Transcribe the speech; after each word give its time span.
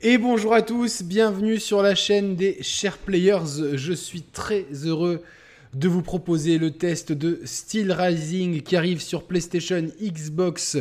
Et 0.00 0.18
bonjour 0.18 0.52
à 0.52 0.60
tous, 0.60 1.02
bienvenue 1.02 1.58
sur 1.58 1.80
la 1.80 1.94
chaîne 1.94 2.36
des 2.36 2.58
Chers 2.62 2.98
Players. 2.98 3.76
Je 3.76 3.92
suis 3.92 4.22
très 4.22 4.66
heureux 4.84 5.22
de 5.72 5.88
vous 5.88 6.02
proposer 6.02 6.58
le 6.58 6.72
test 6.72 7.12
de 7.12 7.40
Steel 7.44 7.92
Rising 7.92 8.60
qui 8.62 8.76
arrive 8.76 9.00
sur 9.00 9.22
PlayStation, 9.22 9.86
Xbox 10.02 10.76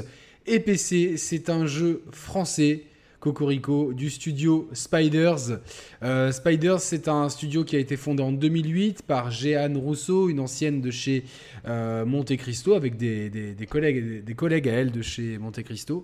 et 0.46 0.60
PC. 0.60 1.16
C'est 1.18 1.50
un 1.50 1.68
jeu 1.68 2.02
français 2.12 2.84
Cocorico 3.24 3.94
du 3.94 4.10
studio 4.10 4.68
Spiders. 4.74 5.62
Euh, 6.04 6.34
Spiders, 6.34 6.82
c'est 6.82 7.08
un 7.08 7.30
studio 7.30 7.64
qui 7.64 7.78
a 7.78 7.80
été 7.80 7.96
fondé 7.96 8.22
en 8.22 8.34
2008 8.34 9.04
par 9.04 9.32
Jeanne 9.32 9.78
Rousseau, 9.78 10.28
une 10.28 10.42
ancienne 10.42 10.82
de 10.82 10.92
chez 10.92 11.24
euh, 11.66 12.04
Monte 12.04 12.36
Cristo, 12.36 12.74
avec 12.74 12.98
des, 12.98 13.56
collègues, 13.70 14.26
des 14.26 14.34
collègues 14.34 14.68
à 14.68 14.74
elle 14.74 14.92
de 14.92 15.02
chez 15.02 15.38
Monte 15.38 15.64
Cristo. 15.64 16.04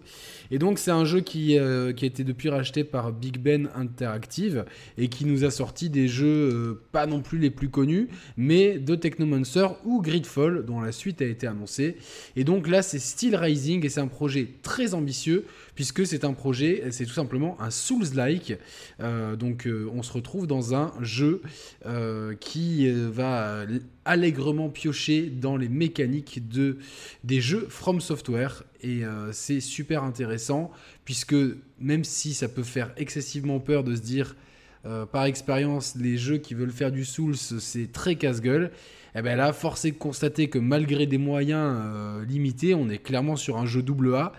Et 0.50 0.60
donc, 0.60 0.80
c'est 0.80 0.92
un 0.92 1.04
jeu 1.04 1.20
qui, 1.20 1.60
euh, 1.60 1.92
qui 1.92 2.06
a 2.06 2.08
été 2.08 2.24
depuis 2.24 2.48
racheté 2.48 2.86
par 2.86 3.12
Big 3.12 3.38
Ben 3.38 3.70
Interactive 3.76 4.64
et 4.98 5.10
qui 5.10 5.26
nous 5.26 5.44
a 5.44 5.52
sorti 5.52 5.90
des 5.90 6.08
jeux 6.08 6.82
pas 6.94 7.06
non 7.06 7.20
plus 7.20 7.38
les 7.38 7.50
plus 7.50 7.68
connus, 7.68 8.08
mais 8.38 8.80
de 8.80 8.96
Technomancer 8.96 9.68
ou 9.84 10.02
Gridfall, 10.02 10.64
dont 10.66 10.80
la 10.80 10.94
suite 10.94 11.22
a 11.22 11.26
été 11.26 11.48
annoncée. 11.48 11.98
Et 12.38 12.46
donc 12.46 12.66
là, 12.70 12.82
c'est 12.82 13.00
Steel 13.00 13.36
Rising 13.36 13.86
et 13.86 13.90
c'est 13.90 14.00
un 14.00 14.08
projet 14.08 14.48
très 14.64 14.94
ambitieux 14.94 15.44
puisque 15.80 16.06
c'est 16.06 16.26
un 16.26 16.34
projet, 16.34 16.84
c'est 16.92 17.06
tout 17.06 17.14
simplement 17.14 17.56
un 17.62 17.70
Souls-like. 17.70 18.58
Euh, 19.00 19.38
donc 19.38 19.66
euh, 19.66 19.90
on 19.96 20.04
se 20.04 20.12
retrouve 20.12 20.46
dans 20.46 20.76
un 20.76 20.92
jeu 21.00 21.42
euh, 21.86 22.36
qui 22.36 22.92
va 22.92 23.64
allègrement 24.04 24.68
piocher 24.68 25.30
dans 25.30 25.56
les 25.56 25.70
mécaniques 25.70 26.50
de, 26.50 26.80
des 27.24 27.40
jeux 27.40 27.66
From 27.70 28.02
Software. 28.02 28.66
Et 28.84 29.04
c'est 29.32 29.62
super 29.62 30.04
intéressant, 30.04 30.70
puisque 31.06 31.36
même 31.80 32.04
si 32.04 32.34
ça 32.34 32.50
peut 32.50 32.64
faire 32.64 32.92
excessivement 32.98 33.62
peur 33.62 33.86
de 33.86 33.96
se 33.96 34.02
dire... 34.02 34.36
par 35.14 35.26
expérience, 35.26 35.96
les 35.96 36.18
jeux 36.18 36.40
qui 36.40 36.56
veulent 36.56 36.72
faire 36.72 36.92
du 36.92 37.06
Souls, 37.06 37.38
c'est 37.38 37.92
très 37.94 38.16
casse-gueule. 38.16 38.72
Et 39.16 39.20
eh 39.20 39.22
bien 39.22 39.38
là, 39.38 39.54
force 39.54 39.86
est 39.86 39.92
de 39.92 39.98
constater 39.98 40.50
que 40.50 40.60
malgré 40.60 41.08
des 41.08 41.18
moyens 41.18 41.78
limités, 42.28 42.74
on 42.76 42.90
est 42.90 43.00
clairement 43.00 43.38
sur 43.38 43.58
un 43.58 43.66
jeu 43.66 43.82
double 43.82 44.16
A 44.16 44.34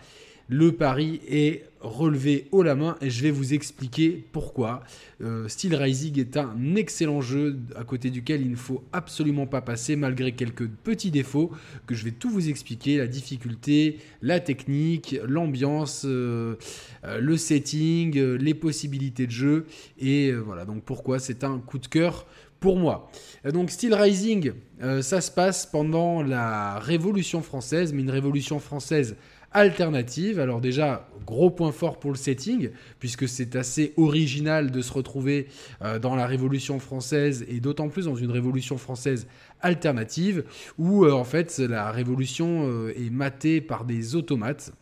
le 0.51 0.73
pari 0.73 1.20
est 1.29 1.65
relevé 1.81 2.48
haut 2.51 2.62
la 2.62 2.75
main 2.75 2.97
et 3.01 3.09
je 3.09 3.23
vais 3.23 3.31
vous 3.31 3.55
expliquer 3.55 4.23
pourquoi. 4.33 4.83
Euh, 5.23 5.47
Steel 5.47 5.75
Rising 5.77 6.19
est 6.19 6.37
un 6.37 6.75
excellent 6.75 7.20
jeu 7.20 7.56
à 7.77 7.84
côté 7.84 8.11
duquel 8.11 8.43
il 8.43 8.51
ne 8.51 8.56
faut 8.56 8.83
absolument 8.93 9.47
pas 9.47 9.62
passer 9.62 9.95
malgré 9.95 10.33
quelques 10.33 10.69
petits 10.69 11.12
défauts 11.12 11.53
que 11.87 11.95
je 11.95 12.05
vais 12.05 12.11
tout 12.11 12.28
vous 12.28 12.48
expliquer, 12.48 12.98
la 12.98 13.06
difficulté, 13.06 13.98
la 14.23 14.41
technique, 14.41 15.17
l'ambiance, 15.25 16.03
euh, 16.05 16.56
euh, 17.05 17.21
le 17.21 17.37
setting, 17.37 18.21
les 18.21 18.55
possibilités 18.55 19.27
de 19.27 19.33
jeu 19.33 19.67
et 19.98 20.33
voilà 20.33 20.65
donc 20.65 20.83
pourquoi 20.83 21.21
c'est 21.21 21.45
un 21.45 21.59
coup 21.59 21.78
de 21.78 21.87
cœur 21.87 22.27
pour 22.59 22.77
moi. 22.77 23.11
Donc 23.45 23.71
Steel 23.71 23.95
Rising, 23.95 24.53
ça 25.01 25.23
se 25.23 25.31
passe 25.31 25.65
pendant 25.65 26.23
la 26.23 26.78
Révolution 26.78 27.41
française, 27.41 27.95
mais 27.95 28.03
une 28.03 28.11
Révolution 28.11 28.59
française 28.59 29.17
alternative. 29.53 30.39
Alors 30.39 30.61
déjà, 30.61 31.09
gros 31.27 31.51
point 31.51 31.73
fort 31.73 31.98
pour 31.98 32.11
le 32.11 32.17
setting, 32.17 32.70
puisque 32.98 33.29
c'est 33.29 33.56
assez 33.56 33.95
original 33.97 34.70
de 34.70 34.81
se 34.83 34.93
retrouver 34.93 35.48
euh, 35.83 35.98
dans 35.98 36.15
la 36.15 36.27
Révolution 36.27 36.79
française, 36.79 37.45
et 37.48 37.61
d'autant 37.61 37.89
plus 37.89 38.06
dans 38.06 38.17
une 38.17 38.31
Révolution 38.31 38.78
française 38.78 39.27
alternative, 39.61 40.45
où 40.78 41.05
euh, 41.05 41.12
en 41.12 41.25
fait 41.25 41.59
la 41.59 41.91
Révolution 41.91 42.69
euh, 42.69 42.93
est 42.97 43.11
matée 43.11 43.61
par 43.61 43.84
des 43.84 44.17
automates 44.17 44.73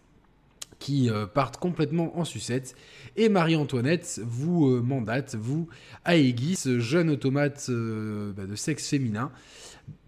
qui 0.78 1.10
partent 1.34 1.56
complètement 1.56 2.16
en 2.20 2.24
sucette. 2.24 2.76
Et 3.16 3.28
Marie-Antoinette 3.28 4.20
vous 4.24 4.80
mandate, 4.80 5.34
vous, 5.34 5.66
Aegis, 6.06 6.78
jeune 6.78 7.10
automate 7.10 7.68
bah, 7.68 8.46
de 8.46 8.54
sexe 8.54 8.88
féminin, 8.88 9.32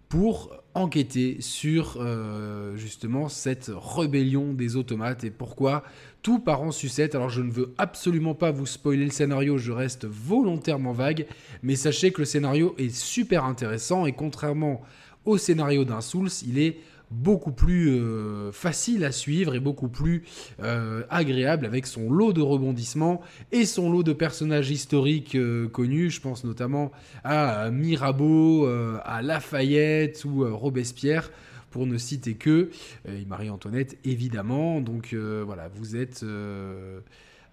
pour 0.07 0.60
enquêter 0.73 1.37
sur 1.41 1.97
euh, 1.99 2.75
justement 2.77 3.29
cette 3.29 3.71
rébellion 3.73 4.53
des 4.53 4.75
automates 4.75 5.23
et 5.23 5.31
pourquoi 5.31 5.83
tout 6.21 6.39
part 6.39 6.61
en 6.61 6.71
sucette. 6.71 7.15
Alors 7.15 7.29
je 7.29 7.41
ne 7.41 7.51
veux 7.51 7.73
absolument 7.77 8.35
pas 8.35 8.51
vous 8.51 8.65
spoiler 8.65 9.05
le 9.05 9.11
scénario, 9.11 9.57
je 9.57 9.71
reste 9.71 10.05
volontairement 10.05 10.93
vague, 10.93 11.25
mais 11.63 11.75
sachez 11.75 12.11
que 12.11 12.21
le 12.21 12.25
scénario 12.25 12.75
est 12.77 12.95
super 12.95 13.45
intéressant 13.45 14.05
et 14.05 14.13
contrairement 14.13 14.81
au 15.25 15.37
scénario 15.37 15.85
d'un 15.85 16.01
Souls, 16.01 16.29
il 16.47 16.57
est 16.57 16.79
beaucoup 17.11 17.51
plus 17.51 17.89
euh, 17.89 18.51
facile 18.51 19.03
à 19.03 19.11
suivre 19.11 19.53
et 19.53 19.59
beaucoup 19.59 19.89
plus 19.89 20.23
euh, 20.63 21.03
agréable 21.09 21.65
avec 21.65 21.85
son 21.85 22.09
lot 22.09 22.33
de 22.33 22.41
rebondissements 22.41 23.21
et 23.51 23.65
son 23.65 23.91
lot 23.91 24.03
de 24.03 24.13
personnages 24.13 24.71
historiques 24.71 25.35
euh, 25.35 25.67
connus. 25.67 26.09
Je 26.09 26.21
pense 26.21 26.43
notamment 26.43 26.91
à 27.23 27.69
Mirabeau, 27.69 28.65
à 29.03 29.21
Lafayette 29.21 30.23
ou 30.25 30.45
Robespierre 30.55 31.31
pour 31.69 31.85
ne 31.85 31.97
citer 31.97 32.35
que, 32.35 32.69
et 33.07 33.25
Marie-Antoinette 33.25 33.97
évidemment. 34.03 34.81
Donc 34.81 35.13
voilà, 35.13 35.69
vous 35.75 35.95
êtes 35.95 36.23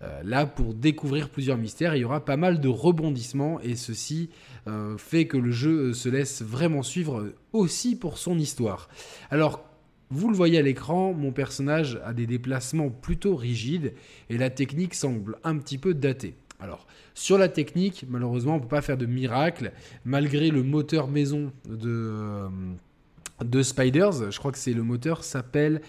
euh, 0.00 0.22
là 0.22 0.46
pour 0.46 0.74
découvrir 0.74 1.28
plusieurs 1.28 1.56
mystères. 1.56 1.96
Il 1.96 2.02
y 2.02 2.04
aura 2.04 2.24
pas 2.24 2.36
mal 2.36 2.60
de 2.60 2.68
rebondissements 2.68 3.60
et 3.60 3.74
ceci 3.74 4.30
euh, 4.68 4.96
fait 4.96 5.26
que 5.26 5.36
le 5.36 5.50
jeu 5.50 5.88
euh, 5.88 5.92
se 5.92 6.08
laisse 6.08 6.40
vraiment 6.40 6.84
suivre 6.84 7.32
aussi 7.52 7.96
pour 7.96 8.16
son 8.16 8.38
histoire. 8.38 8.88
Alors 9.30 9.64
vous 10.10 10.28
le 10.28 10.36
voyez 10.36 10.56
à 10.56 10.62
l'écran, 10.62 11.12
mon 11.12 11.32
personnage 11.32 12.00
a 12.04 12.14
des 12.14 12.26
déplacements 12.26 12.90
plutôt 12.90 13.34
rigides 13.34 13.92
et 14.30 14.38
la 14.38 14.50
technique 14.50 14.94
semble 14.94 15.36
un 15.42 15.58
petit 15.58 15.78
peu 15.78 15.94
datée. 15.94 16.34
Alors, 16.60 16.86
sur 17.14 17.36
la 17.36 17.48
technique, 17.48 18.06
malheureusement, 18.08 18.54
on 18.54 18.56
ne 18.56 18.62
peut 18.62 18.68
pas 18.68 18.82
faire 18.82 18.96
de 18.96 19.06
miracle, 19.06 19.72
malgré 20.04 20.50
le 20.50 20.62
moteur 20.62 21.08
maison 21.08 21.52
de, 21.68 22.48
de 23.44 23.62
Spiders. 23.62 24.30
Je 24.30 24.38
crois 24.38 24.50
que 24.50 24.58
c'est 24.58 24.72
le 24.72 24.82
moteur 24.82 25.24
s'appelle 25.24 25.82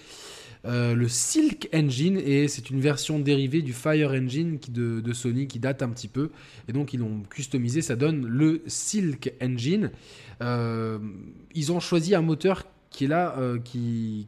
euh, 0.65 0.93
le 0.93 1.07
Silk 1.07 1.69
Engine 1.73 2.17
et 2.17 2.49
c'est 2.49 2.69
une 2.69 2.81
version 2.81 3.17
dérivée 3.19 3.61
du 3.61 3.71
Fire 3.71 4.11
Engine 4.11 4.59
de, 4.69 5.13
Sony 5.13 5.47
qui 5.47 5.57
date 5.57 5.81
un 5.81 5.89
petit 5.89 6.09
peu 6.09 6.31
et 6.67 6.73
donc 6.73 6.93
ils 6.93 6.99
l'ont 6.99 7.21
customisé, 7.29 7.81
ça 7.81 7.95
donne 7.95 8.27
le 8.27 8.61
Silk 8.67 9.33
Engine. 9.41 9.91
Euh, 10.41 10.99
ils 11.55 11.71
ont 11.71 11.79
choisi 11.79 12.13
un 12.13 12.21
moteur 12.21 12.65
qui 12.89 13.05
est 13.05 13.07
là, 13.07 13.35
euh, 13.37 13.59
qui, 13.59 14.27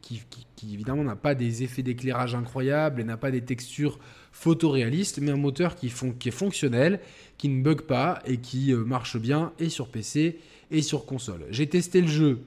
évidemment 0.62 1.04
n'a 1.04 1.16
pas 1.16 1.34
des 1.34 1.64
effets 1.64 1.82
d'éclairage 1.82 2.34
incroyables 2.34 3.00
et 3.00 3.04
n'a 3.04 3.16
pas 3.18 3.30
des 3.30 3.42
textures 3.42 3.98
photoréalistes, 4.30 5.18
mais 5.20 5.32
un 5.32 5.36
moteur 5.36 5.74
qui, 5.74 5.92
qui 6.18 6.28
est 6.28 6.32
fonctionnel, 6.32 7.00
qui 7.36 7.48
ne 7.48 7.62
bug 7.62 7.82
pas 7.82 8.22
et 8.24 8.38
qui 8.38 8.72
marche 8.72 9.18
bien 9.18 9.52
et 9.58 9.68
sur 9.68 9.88
PC 9.88 10.38
et 10.70 10.80
sur 10.80 11.04
console. 11.04 11.44
J'ai 11.50 11.66
testé 11.66 12.00
le 12.00 12.06
jeu 12.06 12.38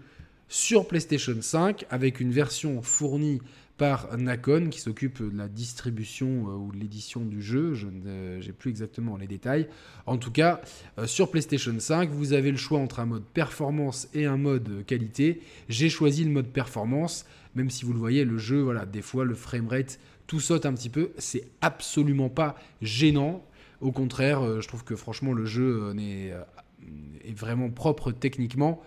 sur 0.47 0.87
PlayStation 0.87 1.35
5 1.39 1.85
avec 1.89 2.19
une 2.19 2.31
version 2.31 2.81
fournie 2.81 3.41
par 3.77 4.17
Nacon 4.17 4.69
qui 4.69 4.79
s'occupe 4.79 5.21
de 5.21 5.37
la 5.37 5.47
distribution 5.47 6.47
euh, 6.47 6.53
ou 6.53 6.71
de 6.71 6.77
l'édition 6.77 7.21
du 7.21 7.41
jeu. 7.41 7.73
Je 7.73 7.87
n'ai 7.87 8.51
plus 8.53 8.69
exactement 8.69 9.17
les 9.17 9.27
détails. 9.27 9.67
En 10.05 10.17
tout 10.17 10.31
cas, 10.31 10.61
euh, 10.97 11.07
sur 11.07 11.29
PlayStation 11.29 11.75
5, 11.77 12.09
vous 12.09 12.33
avez 12.33 12.51
le 12.51 12.57
choix 12.57 12.79
entre 12.79 12.99
un 12.99 13.05
mode 13.05 13.23
performance 13.23 14.07
et 14.13 14.25
un 14.25 14.37
mode 14.37 14.85
qualité. 14.85 15.41
J'ai 15.67 15.89
choisi 15.89 16.23
le 16.23 16.31
mode 16.31 16.47
performance, 16.47 17.25
même 17.55 17.69
si 17.69 17.85
vous 17.85 17.93
le 17.93 17.99
voyez, 17.99 18.23
le 18.23 18.37
jeu, 18.37 18.61
voilà, 18.61 18.85
des 18.85 19.01
fois 19.01 19.25
le 19.25 19.35
framerate 19.35 19.99
tout 20.27 20.39
saute 20.39 20.65
un 20.65 20.73
petit 20.73 20.89
peu. 20.89 21.11
C'est 21.17 21.47
absolument 21.61 22.29
pas 22.29 22.55
gênant. 22.81 23.45
Au 23.81 23.91
contraire, 23.91 24.41
euh, 24.41 24.61
je 24.61 24.67
trouve 24.67 24.83
que 24.83 24.95
franchement 24.95 25.33
le 25.33 25.45
jeu 25.45 25.93
est 25.97 27.33
vraiment 27.37 27.69
propre 27.69 28.11
techniquement. 28.11 28.81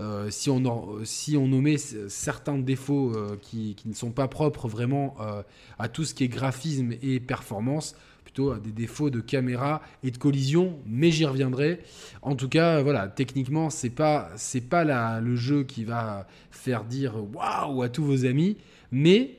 Euh, 0.00 0.28
si, 0.30 0.50
on 0.50 1.48
nommait 1.48 1.76
certains 1.76 2.58
défauts 2.58 3.14
euh, 3.14 3.36
qui, 3.40 3.76
ne 3.84 3.94
sont 3.94 4.10
pas 4.10 4.28
propres 4.28 4.68
vraiment 4.68 5.14
euh, 5.20 5.42
à 5.78 5.88
tout 5.88 6.04
ce 6.04 6.14
qui 6.14 6.24
est 6.24 6.28
graphisme 6.28 6.92
et 7.02 7.20
performance, 7.20 7.94
plutôt 8.24 8.50
à 8.50 8.58
des 8.58 8.72
défauts 8.72 9.10
de 9.10 9.20
caméra 9.20 9.82
et 10.02 10.10
de 10.10 10.18
collision, 10.18 10.78
mais 10.86 11.10
j'y 11.10 11.24
reviendrai. 11.24 11.80
En 12.22 12.34
tout 12.34 12.48
cas, 12.48 12.82
voilà, 12.82 13.08
techniquement, 13.08 13.70
c'est 13.70 13.90
pas 13.90 14.30
c'est 14.36 14.68
pas 14.68 15.20
le 15.20 15.36
jeu 15.36 15.64
qui 15.64 15.84
va 15.84 16.26
faire 16.50 16.84
dire 16.84 17.14
waouh 17.34 17.82
à 17.82 17.88
tous 17.88 18.04
vos 18.04 18.24
amis, 18.24 18.56
mais 18.90 19.36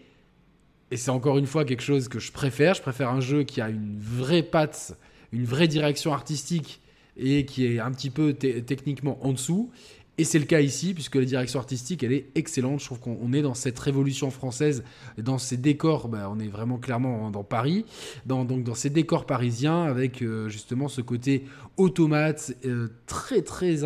et 0.91 0.97
c'est 0.97 1.09
encore 1.09 1.39
une 1.39 1.47
fois 1.47 1.65
quelque 1.65 1.81
chose 1.81 2.07
que 2.07 2.19
je 2.19 2.31
préfère. 2.31 2.75
Je 2.75 2.83
préfère 2.83 3.09
un 3.09 3.19
jeu 3.19 3.43
qui 3.43 3.61
a 3.61 3.69
une 3.69 3.97
vraie 3.97 4.43
patte, 4.43 4.95
une 5.31 5.43
vraie 5.43 5.67
direction 5.67 6.13
artistique 6.13 6.81
et 7.17 7.45
qui 7.45 7.65
est 7.65 7.79
un 7.79 7.91
petit 7.91 8.11
peu 8.11 8.33
techniquement 8.33 9.17
en 9.25 9.33
dessous. 9.33 9.71
Et 10.19 10.25
c'est 10.25 10.37
le 10.37 10.45
cas 10.45 10.61
ici, 10.61 10.93
puisque 10.93 11.15
la 11.15 11.25
direction 11.25 11.59
artistique, 11.59 12.03
elle 12.03 12.13
est 12.13 12.27
excellente. 12.35 12.79
Je 12.79 12.85
trouve 12.85 12.99
qu'on 12.99 13.33
est 13.33 13.41
dans 13.41 13.55
cette 13.55 13.79
révolution 13.79 14.29
française, 14.29 14.83
dans 15.17 15.39
ces 15.39 15.57
décors, 15.57 16.07
bah, 16.07 16.29
on 16.31 16.39
est 16.39 16.47
vraiment 16.47 16.77
clairement 16.77 17.31
dans 17.31 17.43
Paris, 17.43 17.85
dans, 18.27 18.45
donc 18.45 18.63
dans 18.63 18.75
ces 18.75 18.91
décors 18.91 19.25
parisiens, 19.25 19.83
avec 19.83 20.21
euh, 20.21 20.49
justement 20.49 20.87
ce 20.87 21.01
côté 21.01 21.45
automate 21.77 22.55
euh, 22.63 22.89
très, 23.07 23.41
très, 23.41 23.77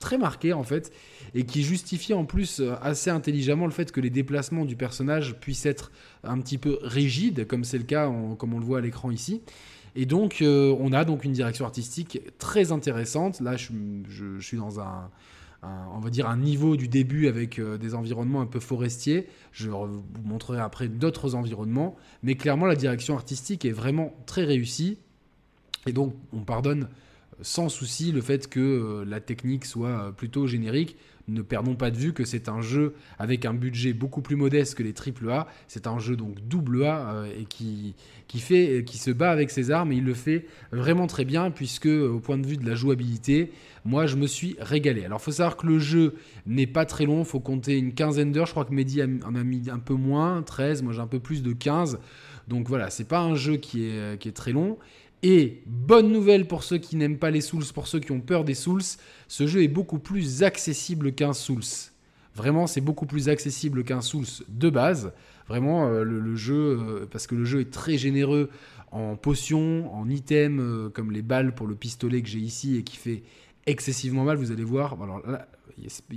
très 0.00 0.18
marqué 0.18 0.52
en 0.52 0.64
fait, 0.64 0.92
et 1.36 1.44
qui 1.44 1.62
justifie 1.62 2.14
en 2.14 2.24
plus 2.24 2.58
euh, 2.58 2.74
assez 2.82 3.10
intelligemment 3.10 3.66
le 3.66 3.72
fait 3.72 3.92
que 3.92 4.00
les 4.00 4.10
déplacements 4.10 4.64
du 4.64 4.74
personnage 4.74 5.36
puissent 5.38 5.66
être 5.66 5.92
un 6.24 6.40
petit 6.40 6.58
peu 6.58 6.80
rigides, 6.82 7.46
comme 7.46 7.62
c'est 7.62 7.78
le 7.78 7.84
cas, 7.84 8.12
comme 8.38 8.54
on 8.54 8.58
le 8.58 8.64
voit 8.64 8.78
à 8.78 8.82
l'écran 8.82 9.12
ici. 9.12 9.40
Et 9.94 10.06
donc, 10.06 10.42
on 10.42 10.92
a 10.92 11.04
donc 11.04 11.22
une 11.22 11.30
direction 11.30 11.64
artistique 11.64 12.18
très 12.38 12.72
intéressante. 12.72 13.40
Là, 13.40 13.56
je, 13.56 13.70
je 14.08 14.40
suis 14.40 14.56
dans 14.56 14.80
un, 14.80 15.08
on 15.94 16.00
va 16.00 16.10
dire 16.10 16.28
un 16.28 16.36
niveau 16.36 16.76
du 16.76 16.88
début 16.88 17.28
avec 17.28 17.58
euh, 17.58 17.78
des 17.78 17.94
environnements 17.94 18.40
un 18.40 18.46
peu 18.46 18.60
forestiers. 18.60 19.28
Je 19.52 19.70
vous 19.70 20.04
montrerai 20.24 20.60
après 20.60 20.88
d'autres 20.88 21.34
environnements, 21.34 21.96
mais 22.22 22.34
clairement 22.34 22.66
la 22.66 22.76
direction 22.76 23.14
artistique 23.14 23.64
est 23.64 23.72
vraiment 23.72 24.14
très 24.26 24.44
réussie. 24.44 24.98
Et 25.86 25.92
donc 25.92 26.14
on 26.32 26.40
pardonne 26.40 26.88
sans 27.40 27.68
souci 27.68 28.12
le 28.12 28.20
fait 28.20 28.48
que 28.48 28.60
euh, 28.60 29.04
la 29.04 29.20
technique 29.20 29.64
soit 29.64 30.12
plutôt 30.16 30.46
générique. 30.46 30.96
Ne 31.26 31.40
perdons 31.40 31.74
pas 31.74 31.90
de 31.90 31.96
vue 31.96 32.12
que 32.12 32.26
c'est 32.26 32.50
un 32.50 32.60
jeu 32.60 32.94
avec 33.18 33.46
un 33.46 33.54
budget 33.54 33.94
beaucoup 33.94 34.20
plus 34.20 34.36
modeste 34.36 34.74
que 34.74 34.82
les 34.82 34.92
AAA. 34.92 35.46
C'est 35.68 35.86
un 35.86 35.98
jeu 35.98 36.16
donc 36.16 36.46
double 36.46 36.84
A 36.84 37.14
euh, 37.14 37.40
et 37.40 37.46
qui, 37.46 37.94
qui, 38.28 38.40
fait, 38.40 38.84
qui 38.84 38.98
se 38.98 39.10
bat 39.10 39.30
avec 39.30 39.50
ses 39.50 39.70
armes 39.70 39.92
et 39.92 39.96
il 39.96 40.04
le 40.04 40.12
fait 40.12 40.46
vraiment 40.70 41.06
très 41.06 41.24
bien 41.24 41.50
puisque 41.50 41.86
au 41.86 42.20
point 42.20 42.36
de 42.36 42.46
vue 42.46 42.58
de 42.58 42.68
la 42.68 42.74
jouabilité, 42.74 43.52
moi 43.86 44.06
je 44.06 44.16
me 44.16 44.26
suis 44.26 44.56
régalé. 44.60 45.06
Alors 45.06 45.20
faut 45.20 45.32
savoir 45.32 45.56
que 45.56 45.66
le 45.66 45.78
jeu 45.78 46.14
n'est 46.46 46.66
pas 46.66 46.84
très 46.84 47.06
long, 47.06 47.24
faut 47.24 47.40
compter 47.40 47.78
une 47.78 47.94
quinzaine 47.94 48.30
d'heures. 48.30 48.46
Je 48.46 48.52
crois 48.52 48.66
que 48.66 48.74
Mehdi 48.74 49.02
en 49.02 49.34
a 49.34 49.44
mis 49.44 49.70
un 49.70 49.78
peu 49.78 49.94
moins, 49.94 50.42
13, 50.42 50.82
moi 50.82 50.92
j'ai 50.92 51.00
un 51.00 51.06
peu 51.06 51.20
plus 51.20 51.42
de 51.42 51.54
15. 51.54 52.00
Donc 52.48 52.68
voilà, 52.68 52.90
c'est 52.90 53.08
pas 53.08 53.20
un 53.20 53.34
jeu 53.34 53.56
qui 53.56 53.86
est, 53.86 54.20
qui 54.20 54.28
est 54.28 54.32
très 54.32 54.52
long. 54.52 54.76
Et 55.26 55.62
bonne 55.64 56.12
nouvelle 56.12 56.46
pour 56.46 56.64
ceux 56.64 56.76
qui 56.76 56.96
n'aiment 56.96 57.16
pas 57.16 57.30
les 57.30 57.40
Souls, 57.40 57.64
pour 57.72 57.86
ceux 57.86 57.98
qui 57.98 58.12
ont 58.12 58.20
peur 58.20 58.44
des 58.44 58.52
Souls, 58.52 58.82
ce 59.26 59.46
jeu 59.46 59.62
est 59.62 59.68
beaucoup 59.68 59.98
plus 59.98 60.42
accessible 60.42 61.14
qu'un 61.14 61.32
Souls. 61.32 61.64
Vraiment, 62.34 62.66
c'est 62.66 62.82
beaucoup 62.82 63.06
plus 63.06 63.30
accessible 63.30 63.84
qu'un 63.84 64.02
Souls 64.02 64.26
de 64.50 64.68
base. 64.68 65.14
Vraiment, 65.48 65.88
euh, 65.88 66.04
le, 66.04 66.36
jeu, 66.36 66.78
euh, 66.78 67.06
parce 67.10 67.26
que 67.26 67.34
le 67.34 67.46
jeu 67.46 67.60
est 67.60 67.72
très 67.72 67.96
généreux 67.96 68.50
en 68.92 69.16
potions, 69.16 69.90
en 69.94 70.10
items, 70.10 70.60
euh, 70.62 70.90
comme 70.90 71.10
les 71.10 71.22
balles 71.22 71.54
pour 71.54 71.68
le 71.68 71.74
pistolet 71.74 72.20
que 72.20 72.28
j'ai 72.28 72.40
ici 72.40 72.76
et 72.76 72.82
qui 72.82 72.98
fait 72.98 73.22
excessivement 73.66 74.24
mal. 74.24 74.36
Vous 74.36 74.52
allez 74.52 74.64
voir. 74.64 75.00
Alors 75.02 75.26
là, 75.26 75.48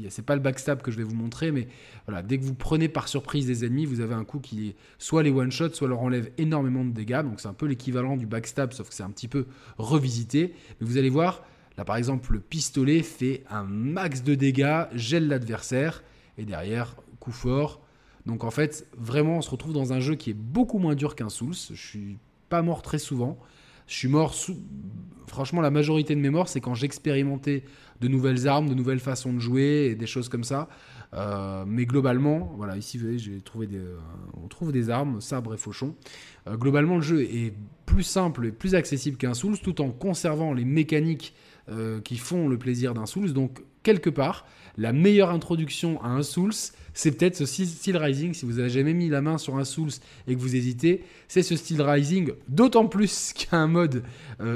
c'est 0.09 0.25
pas 0.25 0.35
le 0.35 0.41
backstab 0.41 0.81
que 0.81 0.91
je 0.91 0.97
vais 0.97 1.03
vous 1.03 1.15
montrer, 1.15 1.51
mais 1.51 1.67
voilà, 2.05 2.21
dès 2.21 2.37
que 2.37 2.43
vous 2.43 2.53
prenez 2.53 2.89
par 2.89 3.07
surprise 3.07 3.47
des 3.47 3.65
ennemis, 3.65 3.85
vous 3.85 4.01
avez 4.01 4.13
un 4.13 4.23
coup 4.23 4.39
qui 4.39 4.75
soit 4.99 5.23
les 5.23 5.31
one 5.31 5.51
shot, 5.51 5.69
soit 5.73 5.87
leur 5.87 6.01
enlève 6.01 6.31
énormément 6.37 6.85
de 6.85 6.91
dégâts. 6.91 7.23
Donc 7.23 7.39
c'est 7.39 7.47
un 7.47 7.53
peu 7.53 7.65
l'équivalent 7.65 8.17
du 8.17 8.25
backstab, 8.25 8.73
sauf 8.73 8.89
que 8.89 8.93
c'est 8.93 9.03
un 9.03 9.09
petit 9.09 9.27
peu 9.27 9.47
revisité. 9.77 10.53
Mais 10.79 10.87
vous 10.87 10.97
allez 10.97 11.09
voir, 11.09 11.43
là 11.77 11.85
par 11.85 11.95
exemple, 11.95 12.33
le 12.33 12.39
pistolet 12.39 13.01
fait 13.01 13.43
un 13.49 13.63
max 13.63 14.23
de 14.23 14.35
dégâts, 14.35 14.85
gèle 14.93 15.27
l'adversaire, 15.27 16.03
et 16.37 16.45
derrière, 16.45 16.95
coup 17.19 17.31
fort. 17.31 17.81
Donc 18.27 18.43
en 18.43 18.51
fait, 18.51 18.87
vraiment, 18.97 19.37
on 19.37 19.41
se 19.41 19.49
retrouve 19.49 19.73
dans 19.73 19.93
un 19.93 19.99
jeu 19.99 20.15
qui 20.15 20.29
est 20.29 20.37
beaucoup 20.37 20.77
moins 20.77 20.95
dur 20.95 21.15
qu'un 21.15 21.29
Souls. 21.29 21.55
Je 21.55 21.73
suis 21.73 22.17
pas 22.49 22.61
mort 22.61 22.81
très 22.81 22.99
souvent. 22.99 23.39
Je 23.87 23.95
suis 23.95 24.07
mort. 24.07 24.35
Franchement, 25.27 25.61
la 25.61 25.71
majorité 25.71 26.15
de 26.15 26.19
mes 26.19 26.29
morts, 26.29 26.49
c'est 26.49 26.61
quand 26.61 26.75
j'expérimentais 26.75 27.63
de 28.01 28.07
nouvelles 28.07 28.47
armes, 28.47 28.69
de 28.69 28.73
nouvelles 28.73 28.99
façons 28.99 29.33
de 29.33 29.39
jouer 29.39 29.89
et 29.91 29.95
des 29.95 30.07
choses 30.07 30.29
comme 30.29 30.43
ça. 30.43 30.67
Euh, 31.13 31.63
mais 31.65 31.85
globalement, 31.85 32.53
voilà, 32.57 32.77
ici, 32.77 32.97
vous 32.97 33.07
voyez, 33.07 33.77
euh, 33.77 33.97
on 34.43 34.47
trouve 34.47 34.71
des 34.71 34.89
armes, 34.89 35.21
sabre 35.21 35.53
et 35.53 35.57
fauchon. 35.57 35.95
Euh, 36.47 36.55
globalement, 36.55 36.97
le 36.97 37.01
jeu 37.01 37.21
est 37.21 37.53
plus 37.85 38.03
simple 38.03 38.45
et 38.47 38.51
plus 38.51 38.75
accessible 38.75 39.17
qu'un 39.17 39.33
Souls, 39.33 39.59
tout 39.59 39.81
en 39.81 39.91
conservant 39.91 40.53
les 40.53 40.65
mécaniques 40.65 41.33
qui 42.05 42.15
font 42.15 42.47
le 42.47 42.57
plaisir 42.57 42.93
d'un 42.93 43.05
Souls. 43.05 43.33
Donc, 43.33 43.61
quelque 43.83 44.09
part, 44.09 44.45
la 44.77 44.93
meilleure 44.93 45.31
introduction 45.31 46.01
à 46.01 46.07
un 46.07 46.23
Souls, 46.23 46.53
c'est 46.93 47.11
peut-être 47.11 47.35
ce 47.35 47.45
style 47.45 47.97
Rising. 47.97 48.33
Si 48.33 48.45
vous 48.45 48.53
n'avez 48.53 48.69
jamais 48.69 48.93
mis 48.93 49.09
la 49.09 49.19
main 49.19 49.37
sur 49.37 49.57
un 49.57 49.65
Souls 49.65 49.91
et 50.29 50.35
que 50.35 50.39
vous 50.39 50.55
hésitez, 50.55 51.03
c'est 51.27 51.43
ce 51.43 51.57
style 51.57 51.81
Rising. 51.81 52.31
D'autant 52.47 52.85
plus 52.87 53.33
qu'il 53.35 53.49
y 53.51 53.55
a 53.55 53.57
un 53.57 53.67
mode 53.67 54.03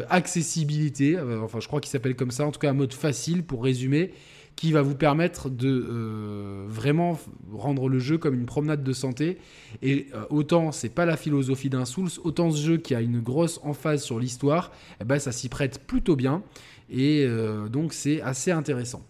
accessibilité, 0.09 1.19
enfin 1.19 1.59
je 1.59 1.67
crois 1.67 1.81
qu'il 1.81 1.91
s'appelle 1.91 2.15
comme 2.15 2.31
ça, 2.31 2.45
en 2.45 2.51
tout 2.51 2.61
cas 2.61 2.69
un 2.69 2.73
mode 2.73 2.93
facile 2.93 3.43
pour 3.43 3.61
résumer, 3.61 4.13
qui 4.55 4.71
va 4.71 4.81
vous 4.81 4.95
permettre 4.95 5.49
de 5.49 5.87
euh, 5.89 6.65
vraiment 6.67 7.19
rendre 7.51 7.89
le 7.89 7.99
jeu 7.99 8.17
comme 8.17 8.35
une 8.35 8.45
promenade 8.45 8.83
de 8.83 8.93
santé. 8.93 9.37
Et 9.81 10.07
autant 10.29 10.71
c'est 10.71 10.89
pas 10.89 11.05
la 11.05 11.17
philosophie 11.17 11.69
d'un 11.69 11.85
Souls, 11.85 12.09
autant 12.23 12.51
ce 12.51 12.61
jeu 12.61 12.77
qui 12.77 12.93
a 12.93 13.01
une 13.01 13.21
grosse 13.21 13.59
emphase 13.63 14.03
sur 14.03 14.19
l'histoire, 14.19 14.71
eh 14.99 15.03
ben, 15.03 15.19
ça 15.19 15.31
s'y 15.31 15.49
prête 15.49 15.79
plutôt 15.87 16.15
bien. 16.15 16.43
Et 16.89 17.25
donc 17.71 17.93
c'est 17.93 18.21
assez 18.21 18.51
intéressant. 18.51 19.01